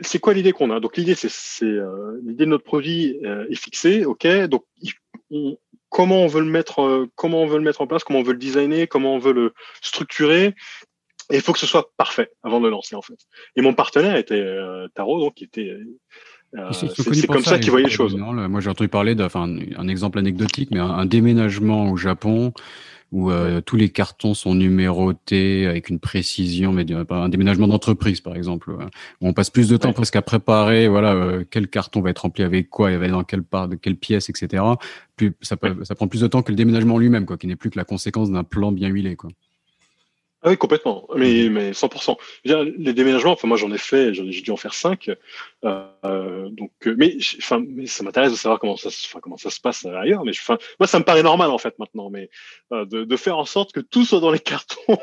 [0.02, 0.80] c'est quoi l'idée qu'on a?
[0.80, 4.26] Donc l'idée c'est euh, l'idée de notre produit euh, est fixée, ok?
[4.44, 4.64] Donc
[5.30, 5.58] on,
[5.90, 8.22] comment on veut le mettre, euh, comment on veut le mettre en place, comment on
[8.22, 10.54] veut le designer, comment on veut le structurer.
[11.30, 13.18] Et il faut que ce soit parfait avant de le lancer en fait.
[13.56, 17.86] Et mon partenaire était euh, Taro, donc qui était euh, c'est comme ça, qu'ils voyaient
[17.86, 18.14] les choses.
[18.14, 22.52] Moi, j'ai entendu parler d'un un exemple anecdotique, mais un, déménagement au Japon
[23.12, 28.34] où euh, tous les cartons sont numérotés avec une précision, mais un déménagement d'entreprise par
[28.34, 28.78] exemple, où
[29.20, 32.42] on passe plus de temps presque à préparer, voilà, euh, quel carton va être rempli
[32.42, 34.62] avec quoi, il va être dans quelle part, de quelle pièce, etc.
[35.16, 37.70] Plus, ça, ça prend plus de temps que le déménagement lui-même, quoi, qui n'est plus
[37.70, 39.30] que la conséquence d'un plan bien huilé, quoi.
[40.42, 42.16] Ah oui, complètement, mais, mais 100%.
[42.44, 45.10] les déménagements, enfin moi j'en ai fait, j'en ai dû en faire cinq.
[45.64, 49.50] Euh, donc, euh, mais, enfin, mais ça m'intéresse de savoir comment ça, enfin, comment ça
[49.50, 50.24] se passe ailleurs.
[50.24, 52.28] Mais enfin, moi ça me paraît normal en fait maintenant, mais
[52.72, 54.98] euh, de, de, faire en sorte que tout soit dans les cartons.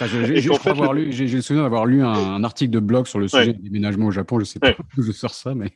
[0.00, 4.12] j'ai le souvenir d'avoir lu un, article de blog sur le sujet du déménagement au
[4.12, 4.38] Japon.
[4.38, 5.70] Je sais pas où je sors ça, mais.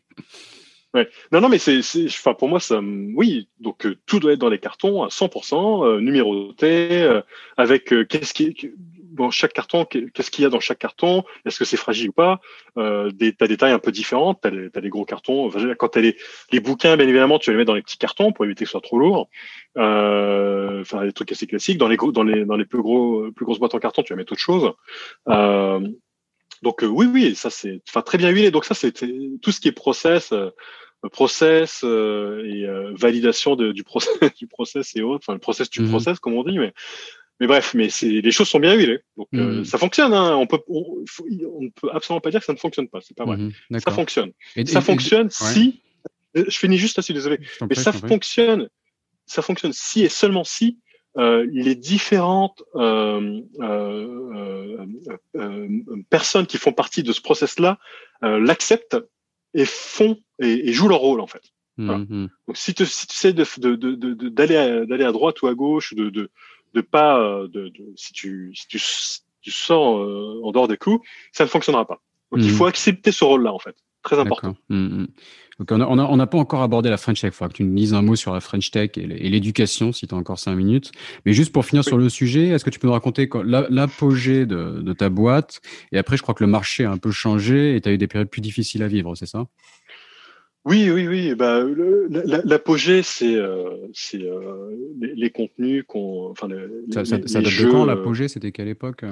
[0.96, 1.10] Ouais.
[1.30, 3.48] Non, non, mais c'est, enfin, pour moi, ça, oui.
[3.60, 7.20] Donc, euh, tout doit être dans les cartons à 100%, euh, numéroté, euh,
[7.58, 8.72] avec qu'est-ce qui,
[9.12, 12.12] dans chaque carton, qu'est-ce qu'il y a dans chaque carton Est-ce que c'est fragile ou
[12.12, 12.40] pas
[13.12, 14.38] des, T'as des tailles un peu différentes.
[14.40, 15.50] T'as les, as les gros cartons.
[15.78, 16.16] quand t'as les,
[16.50, 18.72] les bouquins, bien évidemment, tu les mettre dans les petits cartons pour éviter que ce
[18.72, 19.28] soit trop lourd.
[19.76, 21.76] Enfin, des trucs assez classiques.
[21.76, 24.16] Dans les dans les, dans les plus gros, plus grosses boîtes en carton, tu vas
[24.16, 24.72] mettre autre chose.
[26.62, 28.50] donc oui, oui, ça c'est, enfin, très bien huilé.
[28.50, 30.32] Donc ça, c'est tout ce qui est process
[31.12, 35.70] process euh, et euh, validation de, du process du process et autres, enfin le process
[35.70, 35.90] du mhm.
[35.90, 36.72] process comme on dit, mais
[37.38, 39.64] mais bref, mais c'est les choses sont bien huilées, donc euh, mhm.
[39.64, 40.14] ça fonctionne.
[40.14, 41.04] Hein, on peut on,
[41.52, 43.36] on, ne peut absolument pas dire que ça ne fonctionne pas, c'est pas vrai.
[43.36, 43.52] Mhm.
[43.78, 44.32] ça fonctionne.
[44.56, 45.82] Et, ça fonctionne si.
[46.34, 47.38] Je finis juste là, désolé.
[47.68, 48.68] Mais ça fonctionne.
[49.24, 50.78] Ça fonctionne si et seulement si
[51.18, 54.86] euh, les différentes euh, euh,
[56.10, 57.78] personnes qui font partie de ce process-là
[58.20, 58.98] l'acceptent
[59.54, 61.42] et font et, jouent leur rôle en fait.
[61.78, 65.42] Mmh, Donc si tu, si tu sais d'aller de, de, de, à, d'aller à droite
[65.42, 66.30] ou à gauche, de de,
[66.74, 67.18] de pas
[67.48, 68.80] de, si tu si tu
[69.42, 70.00] tu sors
[70.42, 72.00] en dehors des coups, ça ne fonctionnera pas.
[72.32, 72.54] Donc il mmh.
[72.54, 74.56] faut accepter ce rôle-là en fait, très important.
[74.68, 75.06] Mmh, mmh.
[75.58, 77.32] Donc on n'a pas encore abordé la French Tech.
[77.32, 80.06] Il faudra que tu nous dises un mot sur la French Tech et l'éducation, si
[80.06, 80.92] tu as encore cinq minutes.
[81.24, 84.92] Mais juste pour finir sur le sujet, est-ce que tu peux nous raconter l'apogée de,
[84.92, 85.60] ta boîte?
[85.92, 87.98] Et après, je crois que le marché a un peu changé et tu as eu
[87.98, 89.46] des périodes plus difficiles à vivre, c'est ça?
[90.66, 91.34] Oui, oui, oui.
[91.34, 91.62] Bah,
[92.44, 96.30] l'apogée, c'est euh, euh, les, contenus qu'on.
[96.30, 96.48] Enfin,
[96.92, 98.28] ça, ça, date de quand l'apogée?
[98.28, 99.04] C'était quelle époque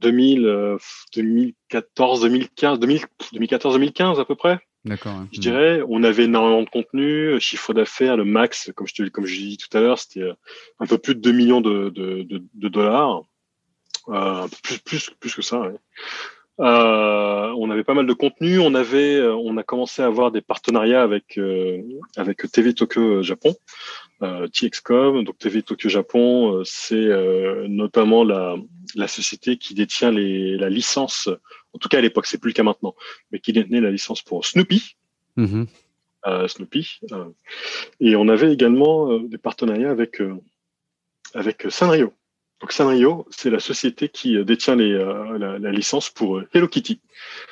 [0.00, 0.78] 2000,
[1.14, 4.60] 2014, 2015, 2014, 2015 à peu près.
[4.84, 5.24] D'accord.
[5.32, 9.26] Je dirais, on avait énormément de contenu, chiffre d'affaires, le max, comme je te, comme
[9.26, 10.34] je dit tout à l'heure, c'était euh,
[10.78, 13.22] un peu plus de 2 millions de, de, de, dollars,
[14.08, 15.70] euh, plus, plus, plus que ça.
[16.60, 20.32] Euh, on avait pas mal de contenu, on avait, euh, on a commencé à avoir
[20.32, 21.38] des partenariats avec
[22.16, 23.54] avec TV Tokyo Japon,
[24.20, 25.24] TXCOM.
[25.24, 27.08] Donc TV Tokyo Japon, c'est
[27.68, 28.56] notamment la
[28.94, 31.28] la société qui détient les, la licence
[31.74, 32.94] en tout cas à l'époque, c'est plus le cas maintenant,
[33.30, 34.96] mais qui détenait la licence pour Snoopy.
[35.36, 35.66] Mm-hmm.
[36.26, 37.00] Euh, Snoopy.
[37.12, 37.28] Euh,
[38.00, 40.20] et on avait également euh, des partenariats avec,
[41.34, 42.12] avec Sanrio.
[42.60, 44.92] Donc Sanrio, c'est la société qui détient les,
[45.38, 47.00] la, licence pour Hello Kitty.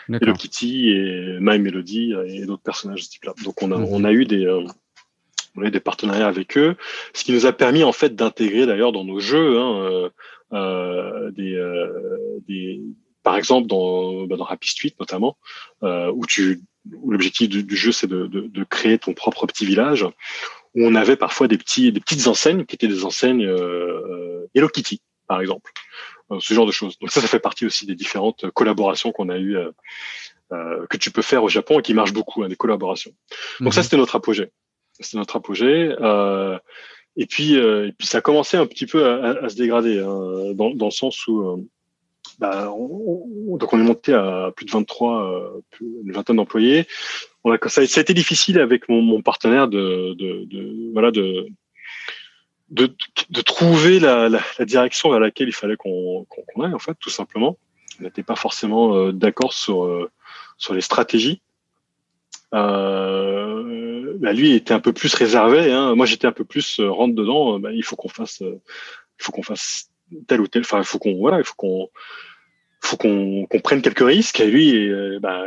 [0.09, 3.35] Hello Kitty et My Melody et d'autres personnages de ce type-là.
[3.45, 4.49] Donc on a, on a eu des,
[5.57, 6.75] on a eu des partenariats avec eux,
[7.15, 10.11] ce qui nous a permis en fait d'intégrer d'ailleurs dans nos jeux hein,
[11.37, 11.89] des,
[12.49, 12.81] des
[13.27, 15.37] par exemple dans, bah, dans Happy Street notamment,
[15.83, 16.61] euh, où tu
[16.93, 20.07] où l'objectif du, jeu c'est de, de, de, créer ton propre petit village,
[20.77, 25.01] on avait parfois des petits des petites enseignes qui étaient des enseignes euh, Hello Kitty
[25.27, 25.73] par exemple,
[26.31, 26.99] euh, ce genre de choses.
[26.99, 29.57] Donc ça, ça fait partie aussi des différentes collaborations qu'on a eues.
[29.57, 29.71] Euh,
[30.53, 33.11] euh, que tu peux faire au Japon et qui marchent beaucoup, hein, des collaborations.
[33.59, 33.85] Donc ça, mhm.
[33.85, 34.53] c'était notre apogée.
[34.93, 35.93] C'était notre apogée.
[36.01, 36.57] Euh,
[37.17, 40.53] et puis, et puis ça a commencé un petit peu à, à se dégrader, hein,
[40.55, 41.69] dans, dans le sens où
[42.39, 46.87] bah, on, donc on est monté à plus de 23, euh, une vingtaine d'employés.
[47.45, 51.47] On a, ça, a été difficile avec mon, mon partenaire de, de, de, voilà de,
[52.71, 52.95] de,
[53.31, 56.97] de trouver la, la, la, direction vers laquelle il fallait qu'on qu'on aille en fait,
[57.01, 57.59] tout simplement.
[58.01, 60.11] On n'était pas forcément euh, d'accord sur euh,
[60.59, 61.41] sur les stratégies.
[62.55, 65.73] Euh, bah lui était un peu plus réservé.
[65.73, 65.95] Hein.
[65.95, 67.59] Moi, j'étais un peu plus rentre dedans.
[67.59, 69.91] Bah, il faut qu'on fasse, il faut qu'on fasse
[70.27, 70.63] tel ou tel.
[70.63, 71.89] Enfin, il faut qu'on voilà, il faut qu'on
[72.81, 74.41] faut qu'on prenne quelques risques.
[74.41, 75.45] Et lui, euh, bah,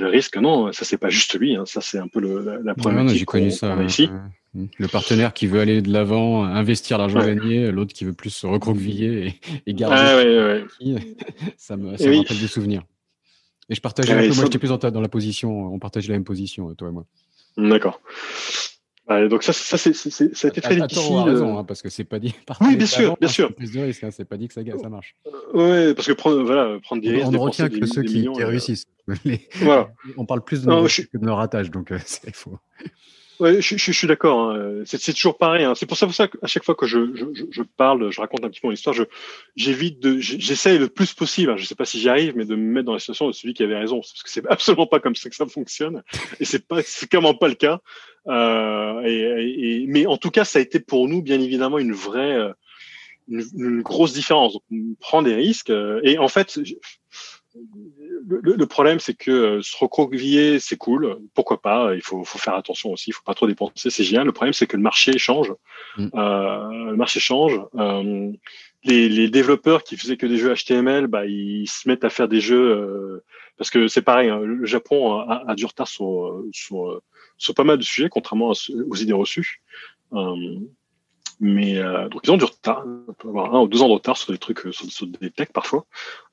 [0.00, 1.56] le risque, non, ça c'est pas juste lui.
[1.56, 3.76] Hein, ça c'est un peu le, la, première J'ai connu ça.
[3.82, 4.08] ici.
[4.54, 8.46] le partenaire qui veut aller de l'avant, investir l'argent gagné, l'autre qui veut plus se
[8.46, 9.96] recroqueviller et, garder.
[9.98, 10.64] Ah, ouais,
[11.56, 12.82] ça me, ça me rappelle des souvenirs.
[13.70, 15.72] Et je partage Moi, j'étais plus dans la position.
[15.72, 17.04] On partage la même position, toi et moi.
[17.58, 18.00] D'accord
[19.08, 21.16] donc ça, ça, c'est, ça a été très difficile.
[21.16, 21.60] raison, euh.
[21.60, 22.34] hein, parce que c'est pas dit.
[22.60, 23.54] Oui, bien sûr, bien sûr.
[23.54, 25.16] Plus de risques, hein, c'est pas dit que ça, ça marche.
[25.26, 27.26] Euh, oui, parce que prendre, voilà, prendre des risques.
[27.26, 28.84] On ne retient que ceux qui, qui, euh, réussissent.
[29.56, 29.90] voilà.
[30.18, 31.02] On parle plus de, non, je...
[31.02, 32.58] que de leur ratage, donc c'est faux.
[33.40, 34.50] Ouais, je, je, je suis d'accord.
[34.50, 34.82] Hein.
[34.84, 35.64] C'est toujours pareil.
[35.64, 35.74] Hein.
[35.76, 36.98] C'est pour ça, pour ça qu'à chaque fois que je,
[37.50, 38.96] je, parle, je raconte un petit peu mon histoire,
[39.54, 41.52] j'évite de, j'essaye le plus possible.
[41.52, 41.56] Hein.
[41.56, 43.54] Je sais pas si j'y arrive, mais de me mettre dans la situation de celui
[43.54, 46.02] qui avait raison, parce que c'est absolument pas comme ça que ça fonctionne,
[46.40, 47.80] et c'est pas, c'est clairement pas le cas.
[48.26, 51.92] Euh, et, et, mais en tout cas, ça a été pour nous, bien évidemment, une
[51.92, 52.52] vraie, euh,
[53.28, 54.54] une, une grosse différence.
[54.54, 56.58] Donc, on prend des risques, euh, et en fait
[58.26, 61.18] le, le, problème, c'est que euh, se recroqueviller, c'est cool.
[61.34, 61.94] Pourquoi pas?
[61.94, 63.10] Il faut, faut, faire attention aussi.
[63.10, 63.90] Il faut pas trop dépenser.
[63.90, 64.26] C'est génial.
[64.26, 65.52] Le problème, c'est que le marché change.
[65.96, 66.08] Mm.
[66.14, 67.60] Euh, le marché change.
[67.76, 68.32] Euh,
[68.84, 72.28] les, les, développeurs qui faisaient que des jeux HTML, bah, ils se mettent à faire
[72.28, 73.24] des jeux euh,
[73.56, 74.28] parce que c'est pareil.
[74.28, 77.00] Hein, le Japon a, a, du retard sur, sur,
[77.36, 79.62] sur pas mal de sujets, contrairement aux idées reçues.
[81.40, 83.88] Euh, mais euh, donc ils ont du retard, on peut avoir un ou deux ans
[83.88, 85.86] de retard sur des trucs, euh, sur, sur des techs parfois.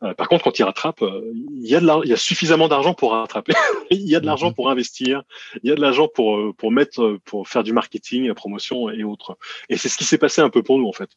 [0.03, 2.67] Euh, par contre, quand ils rattrapent, euh, il y a de il y a suffisamment
[2.67, 3.53] d'argent pour rattraper.
[3.91, 5.23] il y a de l'argent pour investir,
[5.63, 9.03] il y a de l'argent pour pour mettre, pour faire du marketing, la promotion et
[9.03, 9.37] autres.
[9.69, 11.09] Et c'est ce qui s'est passé un peu pour nous en fait.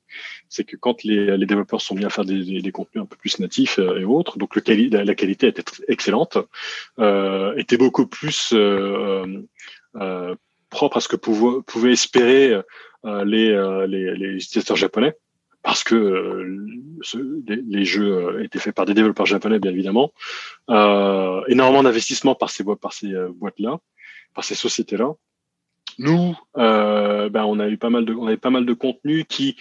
[0.48, 3.06] C'est que quand les, les développeurs sont mis à faire des, des, des contenus un
[3.06, 6.38] peu plus natifs et autres, donc le quali la, qualité était excellente,
[7.56, 8.54] était beaucoup plus
[10.70, 12.60] propre à ce que pouvait espérer
[13.04, 15.14] euh, les, euh, les, les, utilisateurs japonais
[15.62, 16.66] parce que euh,
[17.46, 20.12] les, jeux étaient faits par des développeurs japonais, bien évidemment.
[20.70, 23.78] Euh, énormément d'investissement par ces, par ces boîtes-là,
[24.34, 25.12] par ces sociétés-là.
[25.98, 29.24] Nous, euh, ben, on a eu pas mal de, on avait pas mal de contenu
[29.24, 29.56] qui,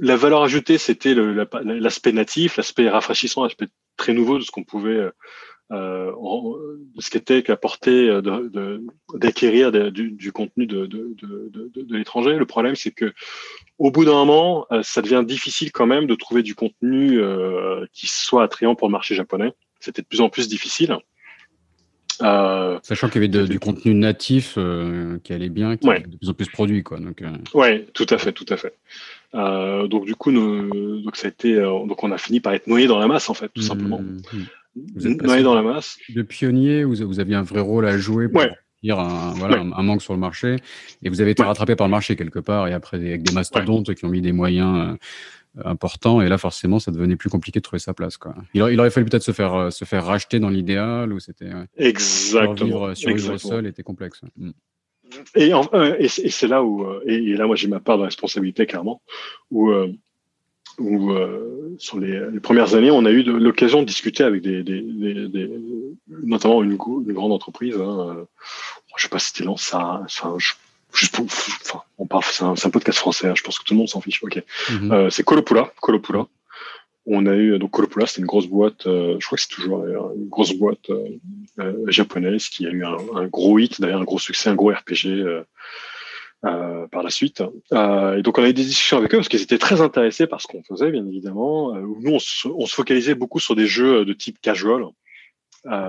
[0.00, 5.10] la valeur ajoutée, c'était l'aspect natif, l'aspect rafraîchissant, l'aspect très nouveau de ce qu'on pouvait
[5.70, 6.12] euh,
[6.98, 8.20] ce qu'était qu'apporter
[9.14, 12.36] d'acquérir du, du, contenu de, de, de, de l'étranger.
[12.36, 13.12] Le problème, c'est que
[13.78, 17.20] au bout d'un moment, ça devient difficile quand même de trouver du contenu
[17.92, 19.52] qui soit attrayant pour le marché japonais.
[19.80, 20.98] C'était de plus en plus difficile.
[22.22, 26.16] Euh, Sachant qu'il y avait du contenu natif euh, qui allait bien, qui était de
[26.16, 26.98] plus en plus produit, quoi.
[26.98, 27.30] Donc, euh...
[27.54, 28.74] ouais, tout à fait, tout à fait.
[29.34, 32.54] Euh, donc du coup, nous, donc ça a été, euh, donc on a fini par
[32.54, 34.00] être noyé dans la masse, en fait, tout mmh, simplement.
[34.00, 34.20] Mmh.
[35.22, 35.98] Noyé dans la masse.
[36.08, 38.42] De pionnier, vous, vous aviez un vrai rôle à jouer pour
[38.82, 40.56] dire un, voilà, un, manque sur le marché,
[41.02, 43.92] et vous avez été rattrapé par le marché quelque part, et après avec des mastodontes
[43.94, 44.96] qui ont mis des moyens
[45.64, 48.34] important et là forcément ça devenait plus compliqué de trouver sa place quoi.
[48.54, 51.20] Il, aurait, il aurait fallu peut-être se faire euh, se faire racheter dans l'idéal ou
[51.20, 54.20] c'était exactement survivre, sol était complexe.
[54.36, 54.50] Mm.
[55.36, 58.66] Et, euh, et, c'est là où euh, et, là moi j'ai ma part de responsabilité
[58.66, 59.02] clairement
[59.50, 59.72] où
[60.78, 61.14] où
[61.78, 65.50] sur les, premières années, on a eu l'occasion de discuter avec des, des, des,
[66.08, 67.76] notamment une, une, grande entreprise.
[67.76, 68.26] Hein,
[68.96, 70.54] je sais pas si c'était Lança, enfin, je
[70.92, 73.74] juste pour, enfin, on parle, c'est un, un, podcast français, hein, je pense que tout
[73.74, 74.22] le monde s'en fiche.
[74.22, 74.92] Ok, mhm.
[74.92, 76.26] euh, c'est Colopula, Colopula.
[77.06, 79.84] On a eu donc Colopula, c'est une grosse boîte, euh, je crois que c'est toujours
[79.86, 81.08] une grosse boîte euh,
[81.58, 84.70] euh, japonaise qui a eu un, un gros hit, d'ailleurs un gros succès, un gros
[84.70, 85.24] RPG
[86.44, 87.42] euh, par la suite.
[87.72, 90.40] et donc on a eu des discussions avec eux parce qu'ils étaient très intéressés par
[90.40, 91.74] ce qu'on faisait, bien évidemment.
[91.74, 94.84] nous, on se, on se, focalisait beaucoup sur des jeux de type casual,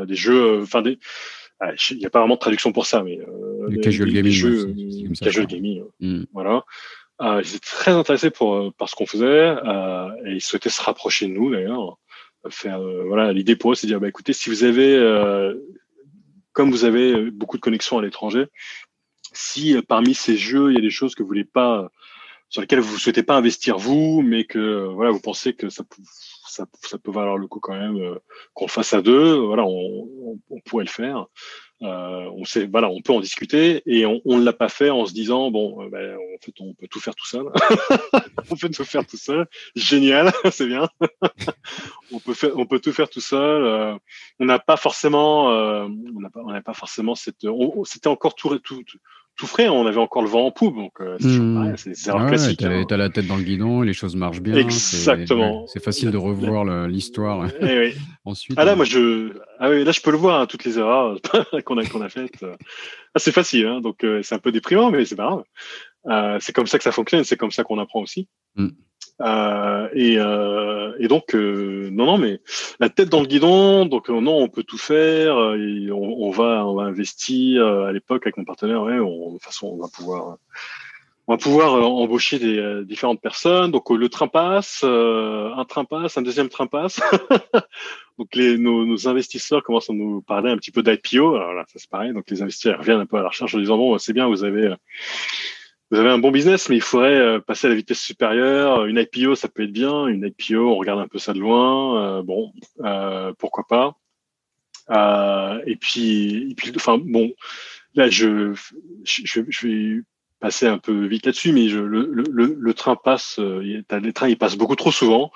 [0.05, 0.99] des jeux, enfin des
[1.91, 4.75] il n'y a pas vraiment de traduction pour ça, mais euh, le casual gaming, jeux,
[5.21, 6.23] casual gaming, mm.
[6.33, 6.63] voilà.
[7.21, 10.69] Euh, ils étaient très intéressés pour euh, par ce qu'on faisait euh, et ils souhaitaient
[10.69, 11.97] se rapprocher de nous d'ailleurs.
[12.49, 14.97] Faire euh, voilà l'idée pour eux, c'est de dire bah écoutez, si vous avez
[16.53, 18.45] comme vous avez beaucoup de connexions à l'étranger,
[19.33, 21.89] si parmi ces jeux il y a des choses que vous voulez pas
[22.49, 25.83] sur lesquelles vous souhaitez pas investir vous, mais que voilà vous pensez que ça
[26.49, 28.15] ça, ça, peut valoir le coup quand même euh,
[28.53, 29.35] qu'on le fasse à deux.
[29.35, 31.27] Voilà, on, on, pourrait le faire.
[31.81, 35.05] Euh, on sait, voilà, on peut en discuter et on, ne l'a pas fait en
[35.05, 37.45] se disant bon, euh, ben, en fait, on peut tout faire tout seul.
[38.51, 39.47] on peut tout faire tout seul.
[39.75, 40.89] Génial, c'est bien.
[42.11, 43.63] on peut faire, on peut tout faire tout seul.
[43.63, 43.95] Euh,
[44.39, 47.45] on n'a pas forcément, on n'a pas, on n'a pas forcément cette.
[47.85, 48.99] C'était encore tout, tout, tout
[49.39, 52.09] tout frais, on avait encore le vent en poupe, donc euh, c'est mmh.
[52.09, 52.61] erreur classique.
[52.61, 52.83] Hein.
[52.85, 54.53] T'as la tête dans le guidon, les choses marchent bien.
[54.55, 55.65] Exactement.
[55.67, 57.47] C'est facile de revoir l'histoire.
[57.61, 57.93] Eh oui.
[58.25, 58.57] Ensuite.
[58.59, 61.17] Ah là, moi je, ah oui, là je peux le voir hein, toutes les erreurs
[61.65, 62.43] qu'on a qu'on a faites.
[62.43, 65.43] Ah, c'est facile, hein, donc euh, c'est un peu déprimant, mais c'est pas grave.
[66.07, 68.27] Euh, c'est comme ça que ça fonctionne, c'est comme ça qu'on apprend aussi.
[68.55, 68.67] Mmh.
[69.21, 72.39] Euh, et, euh, et, donc, euh, non, non, mais
[72.79, 75.55] la tête dans le guidon, donc euh, non, on peut tout faire.
[75.55, 77.65] Et on, va, on va investir.
[77.65, 80.37] À l'époque, avec mon partenaire, ouais, on, de toute façon, on va pouvoir,
[81.27, 83.71] on va pouvoir embaucher des différentes personnes.
[83.71, 87.01] Donc le train passe, un train passe, un deuxième train passe.
[88.17, 91.35] donc les, nos, nos, investisseurs commencent à nous parler un petit peu d'IPO.
[91.35, 92.13] Alors là, ça c'est pareil.
[92.13, 94.43] Donc les investisseurs reviennent un peu à la recherche en disant bon, c'est bien, vous
[94.43, 94.73] avez
[95.91, 98.85] vous avez un bon business, mais il faudrait euh, passer à la vitesse supérieure.
[98.85, 100.05] Une IPO, ça peut être bien.
[100.05, 102.19] Une IPO, on regarde un peu ça de loin.
[102.19, 102.51] Euh, bon,
[102.81, 103.95] euh, pourquoi pas.
[104.91, 107.31] Euh, et puis, et puis, enfin, bon,
[107.95, 108.53] là, je,
[109.03, 110.01] je, je vais
[110.39, 113.39] passer un peu vite là-dessus, mais je, le, le, le, train passe.
[113.39, 115.31] les trains, ils passent beaucoup trop souvent.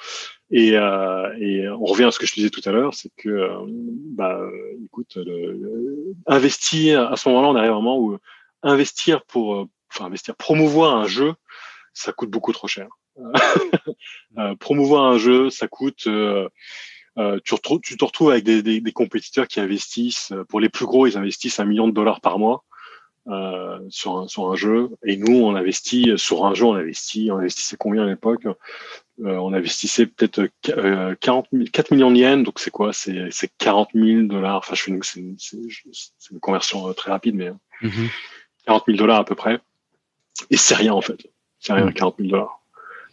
[0.52, 3.50] Et, et on revient à ce que je disais tout à l'heure, c'est que,
[4.16, 4.40] bah,
[4.86, 5.18] écoute,
[6.28, 8.18] investir à ce moment-là, on arrive vraiment où
[8.62, 11.34] investir pour enfin investir, promouvoir un jeu,
[11.94, 12.88] ça coûte beaucoup trop cher.
[14.38, 16.08] euh, promouvoir un jeu, ça coûte.
[16.08, 16.50] Euh,
[17.20, 20.32] euh, tu, tu, te retrouves avec des, des, des, compétiteurs qui investissent.
[20.32, 22.64] Euh, pour les plus gros, ils investissent un million de dollars par mois
[23.28, 24.90] euh, sur, un, sur un jeu.
[25.06, 27.30] Et nous, on investit sur un jeu, on investit.
[27.32, 28.46] On investissait combien à l'époque?
[28.46, 28.56] Euh,
[29.20, 30.50] On investissait peut-être
[31.20, 32.44] 40 4 millions de yens.
[32.44, 32.94] Donc c'est quoi?
[32.94, 33.30] C'est
[33.60, 34.58] 40 000 dollars.
[34.58, 35.38] Enfin, je fais une, c'est une,
[36.32, 37.52] une, conversion très rapide, mais
[38.66, 39.60] 40 000 dollars à peu près.
[40.50, 41.28] Et c'est rien en fait.
[41.60, 42.62] C'est rien, 40 000 dollars.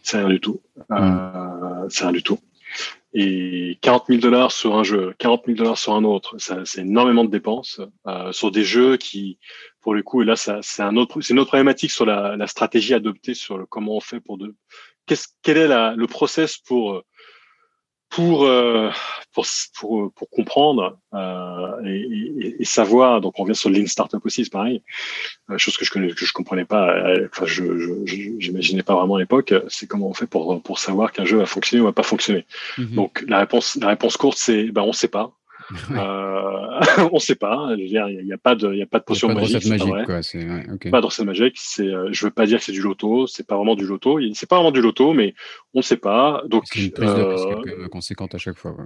[0.02, 0.60] C'est rien du tout.
[0.90, 1.90] Euh, mm.
[1.90, 2.38] c'est rien du tout.
[3.12, 7.24] Et 40 000 dollars sur un jeu, 40 000 dollars sur un autre, c'est énormément
[7.24, 9.38] de dépenses euh, sur des jeux qui,
[9.80, 12.46] pour le coup, et là, c'est un autre, c'est une autre problématique sur la, la,
[12.46, 14.54] stratégie adoptée sur le comment on fait pour de,
[15.06, 17.02] qu'est-ce, quel est la, le process pour
[18.10, 18.90] pour, euh,
[19.32, 19.46] pour,
[19.78, 23.20] pour, pour, comprendre euh, et, et, savoir.
[23.20, 24.82] Donc, on vient sur le Lean Startup aussi, c'est pareil.
[25.48, 26.90] Euh, chose que je connais, que je comprenais pas.
[26.90, 29.54] Euh, enfin, je, j'imaginais pas vraiment à l'époque.
[29.68, 32.44] C'est comment on fait pour pour savoir qu'un jeu va fonctionner ou va pas fonctionner.
[32.78, 32.94] Mhm.
[32.96, 35.32] Donc, la réponse, la réponse courte, c'est ben on sait pas.
[35.90, 36.80] Euh,
[37.12, 37.72] on ne sait pas.
[37.76, 39.66] Il n'y a, pas de, il a pas de potion magique.
[39.66, 40.20] magique quoi.
[40.90, 41.56] Pas de recette magique.
[41.56, 43.26] C'est, euh, je veux pas dire que c'est du loto.
[43.26, 44.18] C'est pas vraiment du loto.
[44.34, 45.34] C'est pas vraiment du loto, mais
[45.74, 46.42] on ne sait pas.
[46.46, 48.76] Donc, c'est une prise de risque euh, conséquente à chaque fois.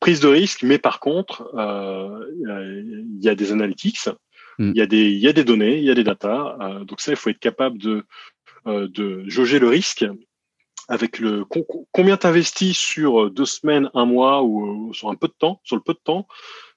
[0.00, 4.08] Prise de risque, mais par contre, il y a des analytics.
[4.58, 4.70] Hmm.
[4.74, 6.56] Il y a des, il y a des données, il y a des data.
[6.86, 8.04] donc ça, il faut être capable de,
[8.66, 10.06] de jauger le risque
[10.88, 11.44] avec le
[11.92, 15.34] combien tu investis sur euh, deux semaines, un mois ou euh, sur un peu de
[15.36, 16.26] temps, sur le peu de temps,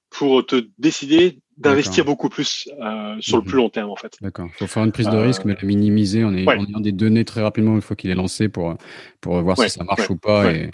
[0.09, 3.47] pour te décider d'investir beaucoup plus euh, sur le mhm.
[3.47, 4.17] plus long terme en fait.
[4.21, 4.47] D'accord.
[4.49, 7.41] Il faut faire une prise de risque, mais la minimiser en, ayant des données très
[7.41, 8.75] rapidement une fois qu'il est lancé pour,
[9.21, 10.71] pour voir si ça marche ou pas et,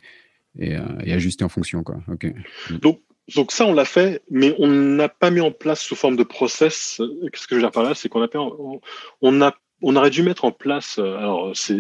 [0.60, 1.84] et, ajuster en fonction.
[1.84, 1.98] Quoi.
[2.08, 2.32] Ok.
[2.70, 3.02] Donc,
[3.36, 6.24] donc ça, on l'a fait, mais on n'a pas mis en place sous forme de
[6.24, 7.02] process.
[7.34, 7.96] Qu'est-ce que je veux dire par là?
[7.96, 8.80] C'est qu'on a, on,
[9.22, 11.76] on a on aurait dû mettre en place, euh, alors c'est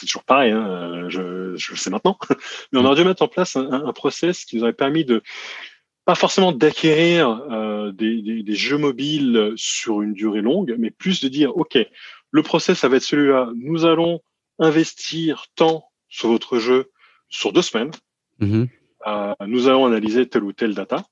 [0.00, 2.18] toujours pareil, hein, je, je, le sais maintenant,
[2.72, 5.22] mais on aurait dû mettre en place un, process qui nous aurait permis de
[6.04, 11.56] pas forcément d'acquérir euh, des, jeux mobiles sur une durée longue, mais plus de dire
[11.56, 11.78] ok,
[12.30, 13.50] le process ça va être celui-là.
[13.54, 14.20] Nous allons
[14.58, 16.90] investir tant sur votre jeu
[17.28, 17.92] sur deux semaines.
[18.40, 18.68] Mm-hmm.
[19.06, 21.04] Euh, nous allons analyser telle ou telle data.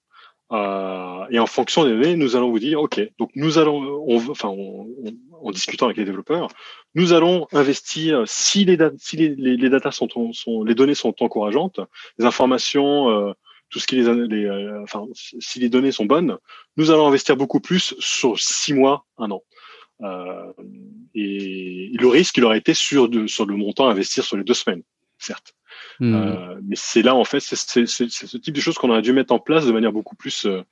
[0.53, 4.31] Euh, et en fonction des données, nous allons vous dire, OK, donc nous allons, on,
[4.31, 6.49] enfin, en discutant avec les développeurs,
[6.95, 11.81] nous allons investir, si les, si les, les, data sont, sont, les données sont encourageantes,
[12.19, 13.33] les informations, euh,
[13.69, 16.37] tout ce qui les, les euh, enfin, si les données sont bonnes,
[16.77, 19.43] nous allons investir beaucoup plus sur six mois, un an.
[20.03, 20.53] Euh,
[21.15, 24.55] et, le risque, il aurait été sur, sur le montant à investir sur les deux
[24.55, 24.83] semaines,
[25.19, 25.55] certes.
[26.01, 26.15] Hmm.
[26.15, 29.35] Euh, mais c'est là, en fait, c'est ce type de choses qu'on aurait dû mettre
[29.35, 30.63] en place de manière beaucoup plus, euh,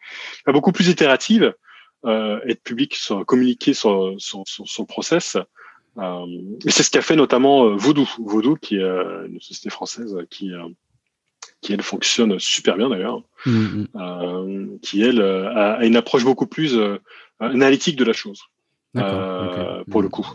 [0.47, 1.55] beaucoup plus itérative,
[2.07, 5.37] euh, être public, sur, communiquer sur, sur, sur, le process.
[5.99, 6.27] Euh,
[6.65, 10.53] et c'est ce qu'a fait notamment euh, Voodoo, Voodoo qui est une société française qui,
[11.61, 14.79] qui elle fonctionne super bien d'ailleurs, hmm, hmm.
[14.81, 16.79] qui elle a, une approche beaucoup plus
[17.39, 18.41] analytique de la chose.
[19.91, 20.27] Pour le coup.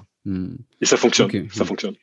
[0.81, 1.95] Et ça fonctionne, ça fonctionne.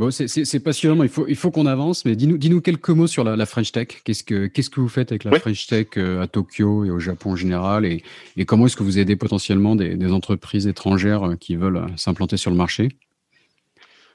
[0.00, 1.02] Bon, c'est passionnant.
[1.02, 3.88] Il faut, il faut qu'on avance, mais dis-nous dis quelques mots sur la, French Tech.
[4.02, 7.36] Qu'est-ce que vous faites avec la French Tech euh, à Tokyo et au Japon en
[7.36, 8.02] général, et,
[8.38, 11.96] et comment est-ce que vous aidez potentiellement des, des entreprises étrangères euh, qui veulent euh,
[11.98, 12.88] s'implanter sur le marché?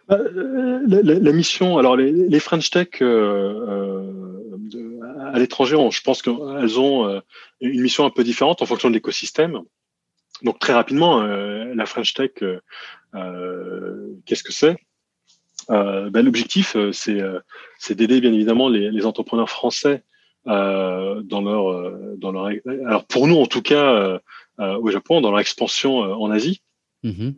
[0.10, 4.02] La, mission, alors les, les French Tech euh,
[5.34, 7.22] à l'étranger, je pense qu'elles ont
[7.62, 9.60] une mission un peu différente en fonction de l'écosystème.
[10.41, 12.32] Donc très rapidement, la French Tech,
[14.26, 14.78] qu'est-ce que c'est?
[15.70, 17.40] Euh, ben, L'objectif, euh, c'est euh,
[17.80, 20.04] c'est d'aider bien évidemment les, les entrepreneurs français
[20.48, 22.50] euh, dans leur dans leur
[22.86, 24.20] alors pour nous en tout cas
[24.60, 26.62] au Japon dans leur expansion en Asie.
[27.04, 27.32] Mmh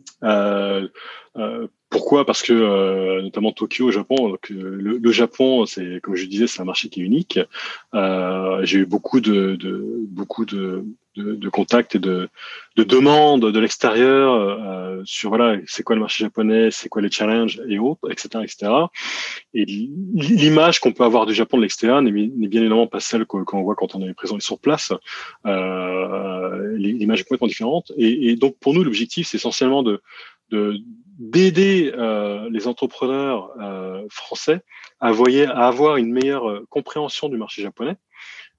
[1.90, 2.26] pourquoi?
[2.26, 6.60] Parce que notamment Tokyo, au Japon, donc, le, le, Japon, c'est comme je disais, c'est
[6.60, 7.40] un marché qui est unique.
[7.94, 10.84] J'ai eu beaucoup de, de beaucoup de
[11.18, 12.28] de, contacts et de,
[12.76, 17.10] de demandes de l'extérieur euh, sur voilà c'est quoi le marché japonais, c'est quoi les
[17.10, 18.72] challenges et autres, etc., etc.
[19.54, 23.62] Et l'image qu'on peut avoir du Japon de l'extérieur n'est bien évidemment pas celle qu'on
[23.62, 24.92] voit quand on est présent sur place.
[25.46, 27.92] Euh, l'image est complètement différente.
[27.96, 30.00] Et, et, donc pour nous, l'objectif, c'est essentiellement de
[31.18, 34.60] d'aider euh, les entrepreneurs euh, français
[35.00, 37.96] à, voyer, à avoir une meilleure euh, compréhension du marché japonais,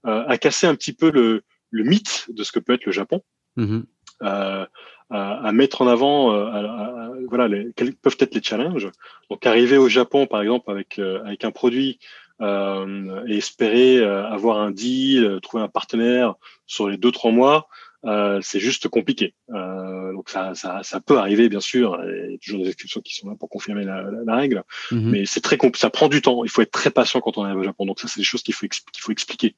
[0.06, 2.92] euh, à casser un petit peu le, le mythe de ce que peut être le
[2.92, 3.22] Japon,
[3.58, 3.84] mm-hmm.
[4.24, 4.66] euh,
[5.10, 8.90] à, mettre en avant euh, voilà les, quels peuvent être les challenges.
[9.30, 12.00] Donc arriver au Japon par exemple avec euh, avec un produit
[12.42, 16.36] et espérer avoir un deal, trouver un partenaire
[16.68, 17.68] sur les deux trois mois,
[18.06, 19.34] euh, c'est juste compliqué.
[19.54, 22.00] Euh, donc ça, ça, ça, peut arriver bien sûr.
[22.06, 25.10] Il y a toujours des exceptions qui sont là pour confirmer la, la, règle, mhm.
[25.10, 26.44] mais c'est très ça prend du temps.
[26.44, 27.86] Il faut être très patient quand on arrive au Japon.
[27.86, 29.56] Donc ça, c'est des choses qu'il faut qu'il faut expliquer.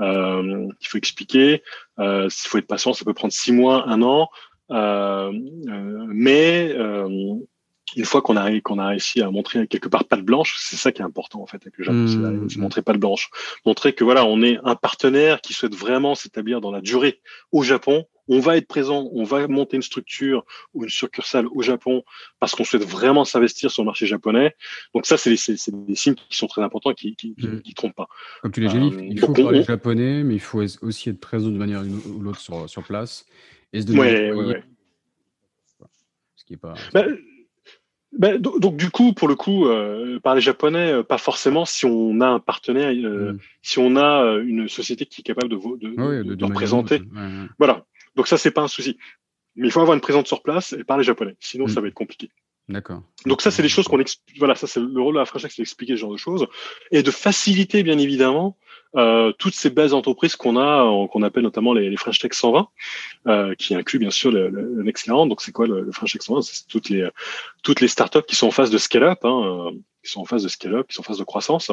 [0.00, 1.62] Euh, il faut expliquer.
[1.98, 2.92] Euh, il faut être patient.
[2.92, 4.28] Ça peut prendre six mois, un an,
[4.70, 5.32] euh,
[5.68, 6.74] euh, mais
[7.96, 10.76] une fois qu'on a, qu'on a réussi à montrer quelque part pas de blanche, c'est
[10.76, 12.48] ça qui est important en fait avec le Japon, mmh.
[12.48, 13.30] c'est montrer pas de blanche,
[13.64, 17.20] montrer que voilà, on est un partenaire qui souhaite vraiment s'établir dans la durée
[17.52, 18.04] au Japon.
[18.32, 22.04] On va être présent, on va monter une structure ou une succursale au Japon
[22.38, 24.54] parce qu'on souhaite vraiment s'investir sur le marché japonais.
[24.94, 25.36] Donc ça, c'est des
[25.96, 27.62] signes qui sont très importants, qui qui, mmh.
[27.62, 28.06] qui, trompent pas.
[28.42, 28.78] Comme tu l'as dit,
[29.10, 32.38] il faut euh, parler japonais, mais il faut aussi être présent de manière ou l'autre
[32.38, 33.26] sur, sur place.
[33.72, 34.62] Et se ouais, ouais, ouais.
[36.36, 36.74] Ce qui est pas.
[36.92, 37.04] Bah,
[38.12, 42.20] ben, donc, du coup, pour le coup, euh, parler japonais, euh, pas forcément si on
[42.20, 43.38] a un partenaire, euh, mm.
[43.62, 47.02] si on a euh, une société qui est capable de, de, de, de, représenter.
[47.58, 47.84] Voilà.
[48.16, 48.98] Donc ça, c'est pas un souci.
[49.54, 51.36] Mais il faut avoir une présence sur place et parler japonais.
[51.38, 51.68] Sinon, mm.
[51.68, 52.30] ça va être compliqué.
[52.70, 53.02] D'accord.
[53.26, 54.38] Donc ça, c'est des choses qu'on explique.
[54.38, 56.46] Voilà, ça c'est le rôle de la French Tech, c'est d'expliquer ce genre de choses
[56.92, 58.56] et de faciliter, bien évidemment,
[58.96, 62.68] euh, toutes ces belles entreprises qu'on a, qu'on appelle notamment les, les French Tech 120,
[63.26, 65.28] euh, qui inclut bien sûr le, le, Next 40.
[65.28, 67.08] Donc c'est quoi le, le, French Tech 120 C'est toutes les
[67.64, 69.70] toutes les startups qui sont en phase de scale-up, hein, euh,
[70.04, 71.72] qui sont en phase de scale-up, qui sont en phase de croissance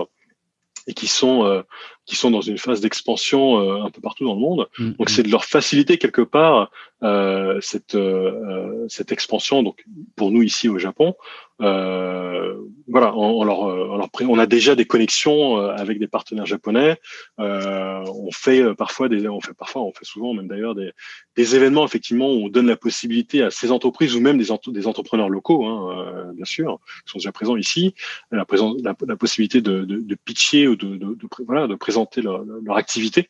[0.87, 1.61] et qui sont euh,
[2.07, 4.67] qui sont dans une phase d'expansion euh, un peu partout dans le monde.
[4.79, 5.13] Mm, donc mm.
[5.13, 6.71] c'est de leur faciliter quelque part
[7.03, 9.61] euh, cette euh, cette expansion.
[9.61, 9.85] Donc
[10.15, 11.15] pour nous ici au Japon,
[11.61, 12.55] euh,
[12.88, 16.97] voilà, on, on, leur, on, leur, on a déjà des connexions avec des partenaires japonais.
[17.38, 20.91] on fait parfois des, on fait parfois, on fait souvent même d'ailleurs des,
[21.35, 24.88] des événements effectivement où on donne la possibilité à ces entreprises ou même des, des
[24.88, 27.93] entrepreneurs locaux, hein, bien sûr, qui sont déjà présents ici,
[28.31, 31.75] la, présence, la, la possibilité de, de, de pitcher ou de, de, de, voilà, de
[31.75, 33.29] présenter leur, activité.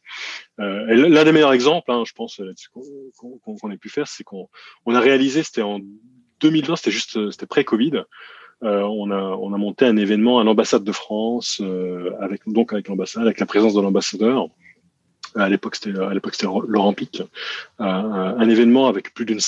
[0.60, 2.42] Euh, L'un des meilleurs exemples, hein, je pense,
[3.60, 4.50] qu'on ait pu faire, c'est qu'on
[4.86, 5.80] on a réalisé, c'était en
[6.40, 8.04] 2020, c'était juste, c'était pré-Covid.
[8.64, 12.74] Euh, on, a, on a monté un événement à l'ambassade de France, euh, avec donc
[12.74, 14.48] avec l'ambassade, avec la présence de l'ambassadeur.
[15.36, 19.40] À l'époque, c'était à l'époque c'était Laurent Pic, euh, un événement avec plus d'une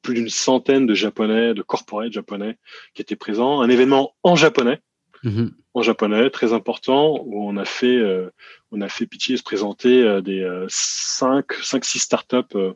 [0.00, 2.56] plus d'une centaine de japonais, de corporate japonais
[2.94, 3.60] qui étaient présents.
[3.60, 4.80] Un événement en japonais,
[5.24, 5.50] mm-hmm.
[5.74, 8.30] en japonais, très important, où on a fait, euh,
[8.72, 12.74] on a fait pitié se présenter euh, des euh, 5, 5, 6 startups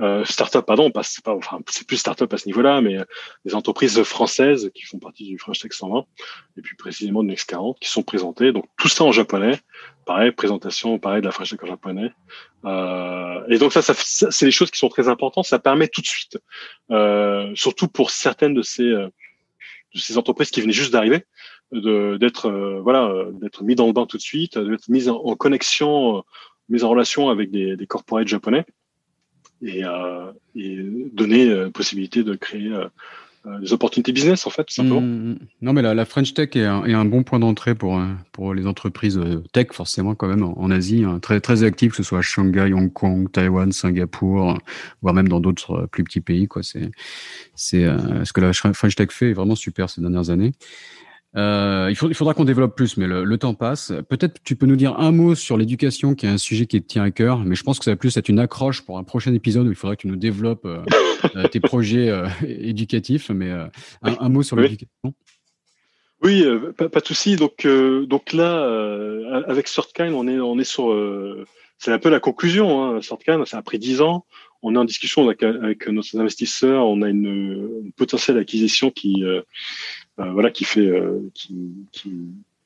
[0.00, 3.04] euh, start-up, pardon, c'est pas, enfin, c'est plus start-up à ce niveau-là, mais euh,
[3.44, 6.04] des entreprises françaises qui font partie du French Tech 120,
[6.56, 8.52] et puis précisément de Next 40, qui sont présentées.
[8.52, 9.60] Donc tout ça en japonais,
[10.06, 12.10] pareil, présentation, pareil de la French Tech en japonais.
[12.64, 15.44] Euh, et donc ça, ça, c'est des choses qui sont très importantes.
[15.44, 16.38] Ça permet tout de suite,
[16.90, 19.08] euh, surtout pour certaines de ces euh,
[19.94, 21.26] de ces entreprises qui venaient juste d'arriver,
[21.72, 25.36] d'être euh, voilà, d'être mis dans le bain tout de suite, d'être mis en, en
[25.36, 26.22] connexion,
[26.68, 28.64] mis en relation avec des, des corporates japonais
[29.62, 30.76] et, euh, et
[31.12, 32.86] donner euh, possibilité de créer euh,
[33.46, 35.00] euh, des opportunités business en fait tout simplement.
[35.00, 35.38] Mmh, mmh.
[35.62, 38.00] non mais la, la, French Tech est un, bon point d'entrée pour
[38.32, 39.20] pour les entreprises
[39.52, 42.72] tech forcément quand même en, Asie hein, très très actives que ce soit à Shanghai,
[42.72, 44.58] Hong Kong, Taïwan, Singapour,
[45.00, 46.62] voire même dans d'autres plus petits pays quoi.
[46.62, 46.90] C'est
[47.56, 47.84] c'est
[48.24, 50.52] ce que la French Tech fait est vraiment super ces dernières années.
[51.34, 53.92] Euh, il, faut, il, faudra qu'on développe plus, mais le, le temps passe.
[54.08, 56.86] Peut-être tu peux nous dire un mot sur l'éducation, qui est un sujet qui te
[56.86, 59.04] tient à cœur, mais je pense que ça va plus être une accroche pour un
[59.04, 60.82] prochain épisode où il faudra que tu nous développes euh,
[61.36, 63.30] euh tes projets euh, éducatifs.
[63.30, 63.70] Mais un,
[64.02, 64.64] un, mot sur oui.
[64.64, 65.14] l'éducation.
[66.22, 66.44] Oui,
[66.76, 67.36] pas, pas, de souci.
[67.36, 68.62] Donc, donc là,
[69.48, 70.94] avec Sortkind, on est, on est sur.
[71.78, 72.84] c'est un peu la conclusion.
[72.84, 73.00] Hein.
[73.00, 74.24] Sortkind, ça a pris dix ans.
[74.64, 76.86] On est en discussion avec, avec nos investisseurs.
[76.86, 79.24] On a une, une potentielle acquisition qui
[80.16, 81.30] voilà, qui fait, euh,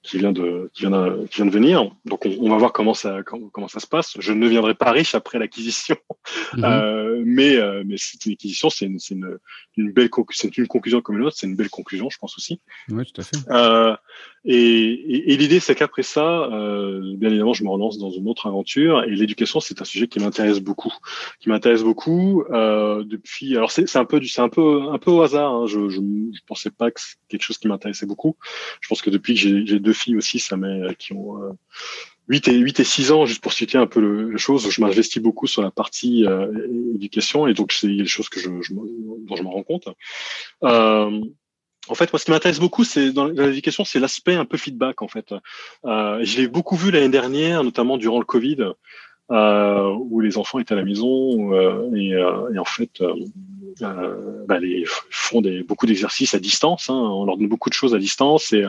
[0.07, 1.77] qui vient de qui vient de, qui vient de venir.
[2.05, 4.15] Donc on, on, va voir comment ça comment, comment, ça se passe.
[4.19, 5.97] Je ne deviendrai pas riche après l'acquisition,
[6.55, 6.65] -hmm.
[6.65, 9.29] euh, mais euh, mais c'est une acquisition, c'est une, une,
[9.81, 12.55] une belle c'est une conclusion comme une autre, c'est une belle conclusion, je pense aussi.
[12.97, 13.41] Oui, tout à fait.
[13.61, 13.95] Euh,
[14.45, 16.29] et, et, et l'idée c'est qu'après ça,
[17.21, 20.19] bien évidemment, je me relance dans une autre aventure et l'éducation c'est un sujet qui
[20.25, 20.95] m'intéresse beaucoup,
[21.41, 22.45] qui m'intéresse beaucoup
[23.13, 23.49] depuis.
[23.59, 24.67] Alors c'est un peu du c'est un peu
[24.97, 25.51] un peu au hasard.
[25.57, 26.01] Hein, je, je
[26.37, 28.33] je pensais pas que c'est quelque chose qui m'intéressait beaucoup.
[28.83, 31.53] Je pense que depuis que j'ai deux filles aussi, ça met qui ont euh,
[32.29, 34.81] 8 et 8 et 6 ans, juste pour citer un peu le, le chose, je
[34.81, 36.51] m'investis beaucoup sur la partie euh,
[36.95, 39.89] éducation et donc c'est des choses que je, dont je me rends compte.
[40.65, 41.21] Euh,
[41.89, 45.03] en fait, moi, ce qui m'intéresse beaucoup, c'est dans l'éducation, c'est l'aspect un peu feedback.
[45.03, 45.33] En fait,
[45.85, 48.73] euh, je l'ai beaucoup vu l'année dernière, notamment durant le Covid,
[49.33, 53.03] euh, où les enfants étaient à la maison euh, et, euh, en fait,
[53.81, 56.91] bah, les, font beaucoup d'exercices à distance.
[56.91, 58.65] Hein, on leur donne beaucoup de choses à distance et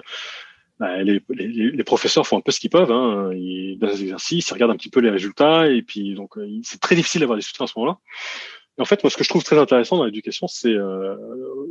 [0.79, 2.91] bah, les, les, les, professeurs font un peu ce qu'ils peuvent.
[2.91, 3.31] Hein.
[3.33, 6.47] Ils donnent des exercices, ils regardent un petit peu les résultats, et puis donc euh,
[6.63, 7.97] c'est très difficile d'avoir des soutiens à ce moment-là.
[8.79, 11.15] En fait, moi, ce que je trouve très intéressant dans l'éducation, c'est euh,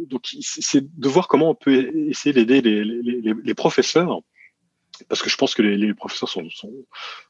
[0.09, 4.23] donc c'est de voir comment on peut essayer d'aider les, les, les, professeurs
[5.09, 6.73] parce que je pense que les, les professeurs sont, sont,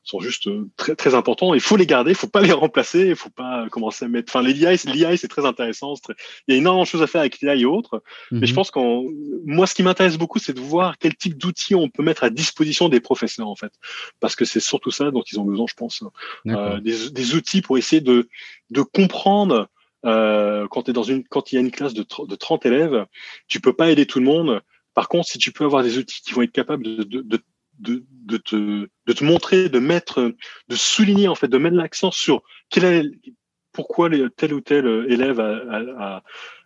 [0.02, 1.54] sont, juste euh, très, très importants.
[1.54, 4.34] Il faut les garder, il faut pas les remplacer, il faut pas commencer à mettre.
[4.34, 5.94] Enfin, l'IA, l'IA, c'est très intéressant.
[5.94, 6.14] Très...
[6.46, 7.96] Il y a énormément de choses à faire avec l'IA et autres.
[7.96, 8.40] Mm -hmm.
[8.40, 8.56] Mais je mhm.
[8.56, 9.04] pense qu'en
[9.44, 12.30] moi, ce qui m'intéresse beaucoup, c'est de voir quel type d'outils on peut mettre à
[12.30, 13.72] disposition des professeurs, en fait,
[14.20, 16.02] parce que c'est surtout ça dont ils ont besoin, je pense.
[16.46, 18.28] Euh, des, des, outils pour essayer de,
[18.70, 19.68] de comprendre.
[20.04, 23.06] Euh, quand, es dans une, quand il y a une classe de, de 30 élèves,
[23.48, 24.60] tu peux pas aider tout le monde.
[24.94, 27.42] Par contre, si tu peux avoir des outils qui vont être capables de, de, de
[27.78, 30.34] de, te, montrer, de mettre,
[30.68, 33.32] de souligner en fait, de mettre l'accent sur quel est,
[33.72, 35.56] pourquoi tel ou tel élève a,
[35.98, 36.22] a,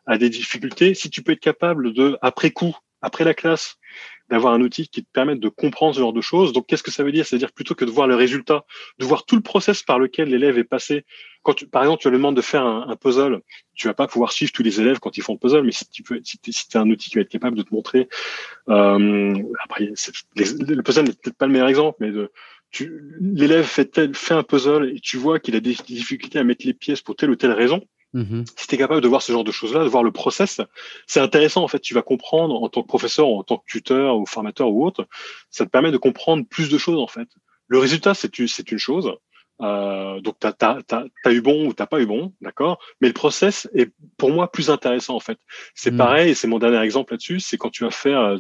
[0.07, 0.95] a, des difficultés.
[0.95, 3.77] Si tu peux être capable de, après coup, après la classe,
[4.31, 6.53] d'avoir un outil qui te permette de comprendre ce genre de choses.
[6.53, 7.27] Donc, qu'est-ce que ça veut dire?
[7.27, 8.65] C'est-à-dire plutôt que de voir le résultat,
[8.99, 11.05] de voir tout le process par lequel l'élève est passé.
[11.43, 13.41] Quand tu, par exemple, tu lui demandes de faire un, puzzle,
[13.75, 15.89] tu vas pas pouvoir suivre tous les élèves quand ils font le puzzle, mais si
[15.89, 18.09] tu peux, si tu as un outil qui va être capable de te montrer,
[18.69, 19.35] euh,
[19.65, 19.93] après,
[20.37, 22.31] le puzzle n'est peut-être pas le meilleur exemple, mais de,
[23.21, 26.75] l'élève fait, fait un puzzle et tu vois qu'il a des difficultés à mettre les
[26.75, 27.83] pièces pour telle ou telle raison.
[28.15, 28.45] Mm-hmm.
[28.57, 30.61] Si tu es capable de voir ce genre de choses-là, de voir le process,
[31.07, 31.81] c'est intéressant en fait.
[31.81, 35.07] Tu vas comprendre en tant que professeur, en tant que tuteur ou formateur ou autre,
[35.51, 37.29] ça te permet de comprendre plus de choses en fait.
[37.69, 39.13] Le résultat, c'est une chose.
[39.63, 42.79] Euh, donc, tu as, eu bon ou t'as pas eu bon, d'accord?
[43.01, 45.39] Mais le process est pour moi plus intéressant en fait.
[45.75, 45.97] C'est mm.
[45.97, 48.39] pareil, c'est mon dernier exemple là-dessus, c'est quand tu vas faire euh,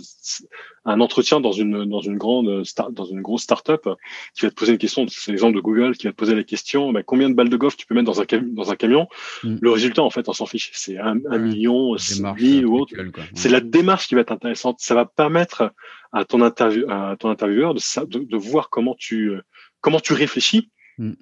[0.86, 3.88] un entretien dans une dans une grande start, dans une grosse startup
[4.34, 6.44] qui va te poser une question, c'est l'exemple de Google qui va te poser la
[6.44, 9.06] question, bah, combien de balles de golf tu peux mettre dans un dans un camion?
[9.44, 9.56] Mm.
[9.60, 11.96] Le résultat en fait, on s'en fiche, c'est un, un million,
[12.36, 12.94] mille ou autre.
[13.34, 14.76] C'est la démarche qui va être intéressante.
[14.80, 15.72] Ça va permettre
[16.12, 19.42] à ton interview à ton intervieweur de, de, de voir comment tu euh,
[19.80, 21.12] comment tu réfléchis Mm.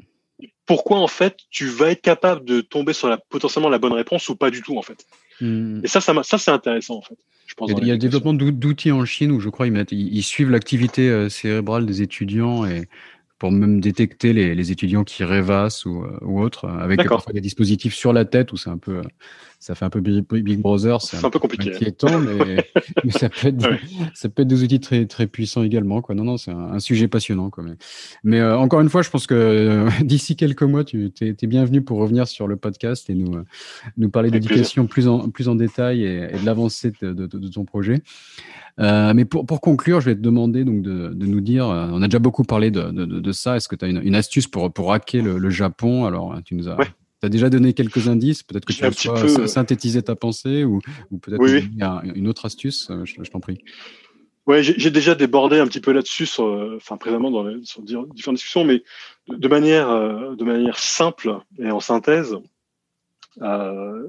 [0.67, 4.29] Pourquoi en fait tu vas être capable de tomber sur la potentiellement la bonne réponse
[4.29, 5.07] ou pas du tout en fait?
[5.41, 5.81] Mm.
[5.85, 7.17] Et ça, ça, ça c'est intéressant en fait.
[7.47, 10.23] Je pense il y a, le développement d'outils en Chine où je crois ils, ils,
[10.23, 12.89] suivent l'activité euh, cérébrale des étudiants et
[13.39, 17.41] pour même détecter les, les étudiants qui rêvassent ou, euh, ou autres, avec parfois des
[17.41, 19.01] dispositifs sur la tête où c'est un peu,
[19.61, 22.65] ça fait un peu Big Brother, c'est un, peu compliqué, inquiétant, mais,
[23.05, 23.69] mais ça peut être,
[24.15, 26.15] ça peut être des outils très très puissants également, quoi.
[26.15, 27.65] Non, non, c'est un, sujet passionnant, quoi.
[27.65, 27.73] Mais,
[28.23, 31.47] mais euh, encore une fois, je pense que euh, d'ici quelques mois, tu es, es,
[31.47, 33.43] bienvenu pour revenir sur le podcast et nous
[33.97, 37.49] nous parler d'éducation plus en plus en détail et, et de l'avancée de, de, de,
[37.49, 38.03] ton projet.
[38.79, 41.89] Euh, mais pour, pour, conclure, je vais te demander donc de, de nous dire, euh,
[41.93, 43.57] on a déjà beaucoup parlé de, ça.
[43.57, 46.05] Est-ce que tu as une, une, astuce pour, pour hacker le, le Japon?
[46.05, 46.77] Alors, tu nous as,
[47.27, 48.43] as déjà donné quelques indices.
[48.43, 49.47] Peut-être que tu vas peu...
[49.47, 50.81] synthétiser ta pensée ou,
[51.11, 51.69] ou peut-être oui,
[52.15, 52.89] une autre astuce.
[52.91, 53.59] Euh, je, je t'en prie.
[54.47, 58.65] Ouais, j'ai déjà débordé un petit peu là-dessus, enfin précédemment dans les, sur différentes discussions,
[58.65, 58.83] mais
[59.29, 62.35] de, manière, de manière simple et en synthèse,
[63.43, 64.09] euh,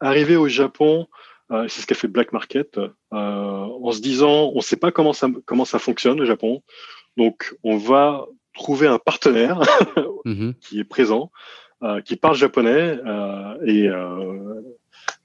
[0.00, 1.06] arriver au Japon,
[1.50, 4.92] euh, c'est ce qu'a fait Black Market, euh, en se disant, on ne sait pas
[4.92, 6.62] comment ça, comment ça fonctionne au Japon,
[7.16, 9.60] donc on va trouver un partenaire
[10.24, 10.54] mhm.
[10.60, 11.65] qui est présent, euh,
[12.04, 12.98] qui parle japonais
[13.66, 13.88] et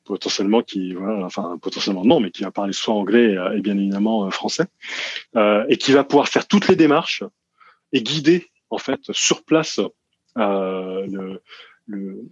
[0.04, 4.30] potentiellement qui, voilà, enfin potentiellement non, mais qui va parler soit anglais et bien évidemment
[4.32, 4.66] français,
[5.36, 7.24] et qui va pouvoir faire toutes les démarches
[7.94, 9.80] et guider en fait sur place
[10.36, 11.42] le,
[11.88, 12.26] le,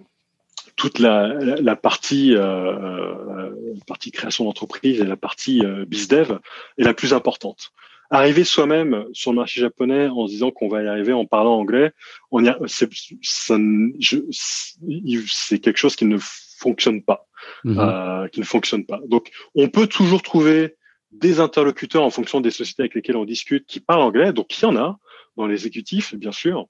[0.79, 6.39] toute la, la, partie, euh, euh, partie création d'entreprise et la partie euh, bizdev
[6.77, 7.71] est la plus importante.
[8.11, 11.59] Arriver soi-même sur le marché japonais en se disant qu'on va y arriver en parlant
[11.59, 11.91] anglais,
[12.31, 12.89] on c'est,
[13.21, 13.59] c'est
[15.59, 16.17] quelque chose qui ne
[16.57, 17.27] fonctionne pas,
[17.63, 17.79] mhm.
[17.79, 18.99] euh, qui ne fonctionne pas.
[19.07, 20.75] Donc, on peut toujours trouver
[21.11, 24.33] des interlocuteurs en fonction des sociétés avec lesquelles on discute qui parlent anglais.
[24.33, 24.99] Donc, il y en a
[25.37, 26.67] dans l'exécutif, bien sûr,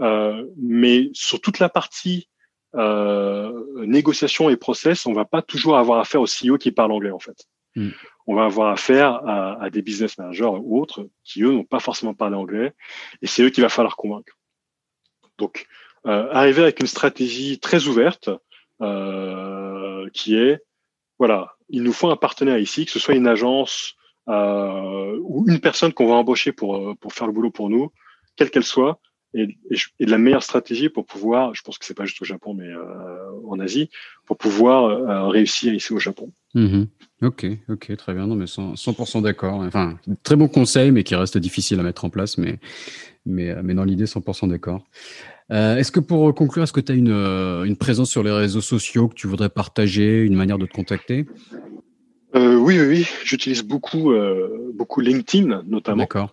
[0.00, 2.28] euh, mais sur toute la partie
[2.76, 3.52] euh,
[3.84, 7.18] négociation et process, on va pas toujours avoir affaire au CEO qui parle anglais en
[7.18, 7.46] fait.
[7.74, 7.90] Mm.
[8.30, 12.14] On va avoir affaire à, des business managers ou autres qui eux n'ont pas forcément
[12.14, 12.74] parlé anglais,
[13.22, 14.38] et c'est eux qu'il va falloir convaincre.
[15.36, 15.66] Donc,
[16.06, 18.30] euh, arriver avec une stratégie très ouverte
[18.82, 20.62] euh, qui est,
[21.18, 23.96] voilà, il nous faut un partenaire ici, que ce soit une agence
[24.28, 27.90] euh, ou une personne qu'on va embaucher pour pour faire le boulot pour nous,
[28.36, 29.00] quelle qu'elle soit,
[29.34, 32.24] et, et, de la meilleure stratégie pour pouvoir, je pense que c'est pas juste au
[32.24, 32.82] Japon, mais euh,
[33.48, 33.90] en Asie,
[34.26, 36.32] pour pouvoir euh, réussir ici au Japon.
[36.54, 36.86] Mm-hmm.
[37.22, 38.26] Ok, ok, très bien.
[38.26, 39.60] Non, mais 100%, d'accord.
[39.60, 42.58] Enfin, très bon conseil, mais qui reste difficile à mettre en place, mais,
[43.26, 44.84] mais, mais dans l'idée, 100% d'accord.
[45.52, 48.30] Euh, est-ce que pour conclure, est-ce que tu as une, euh, une présence sur les
[48.30, 51.26] réseaux sociaux que tu voudrais partager, une manière de te contacter?
[52.34, 53.08] Euh, Oui, oui, oui.
[53.24, 54.12] J'utilise beaucoup,
[54.74, 56.02] beaucoup LinkedIn, notamment.
[56.02, 56.32] D'accord.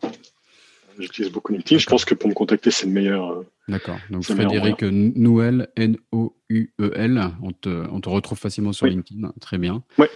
[1.00, 1.80] J'utilise beaucoup LinkedIn.
[1.80, 3.32] Je pense que pour me contacter, c'est le meilleur.
[3.32, 3.98] Euh, D'accord.
[4.10, 7.32] Donc Frédéric Nouel, N-O-U-E-L.
[7.42, 9.32] On te, on te retrouve facilement sur LinkedIn.
[9.40, 9.84] Très bien.
[9.98, 10.10] Ouais.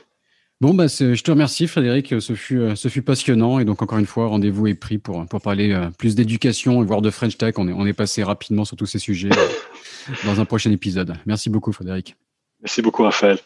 [0.62, 2.22] Bon, bah, je te remercie, Frédéric.
[2.22, 3.60] Ce fut, euh, ce fut passionnant.
[3.60, 6.86] Et donc, encore une fois, rendez-vous est pris pour, pour parler euh, plus d'éducation et
[6.86, 7.56] voire de French Tech.
[7.58, 9.30] On est, on est passé rapidement sur tous ces sujets
[10.26, 11.16] dans un prochain épisode.
[11.26, 12.16] Merci beaucoup, Frédéric.
[12.62, 13.40] Merci beaucoup, Raphaël.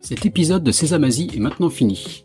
[0.00, 2.24] Cet épisode de Sésamazie est maintenant fini.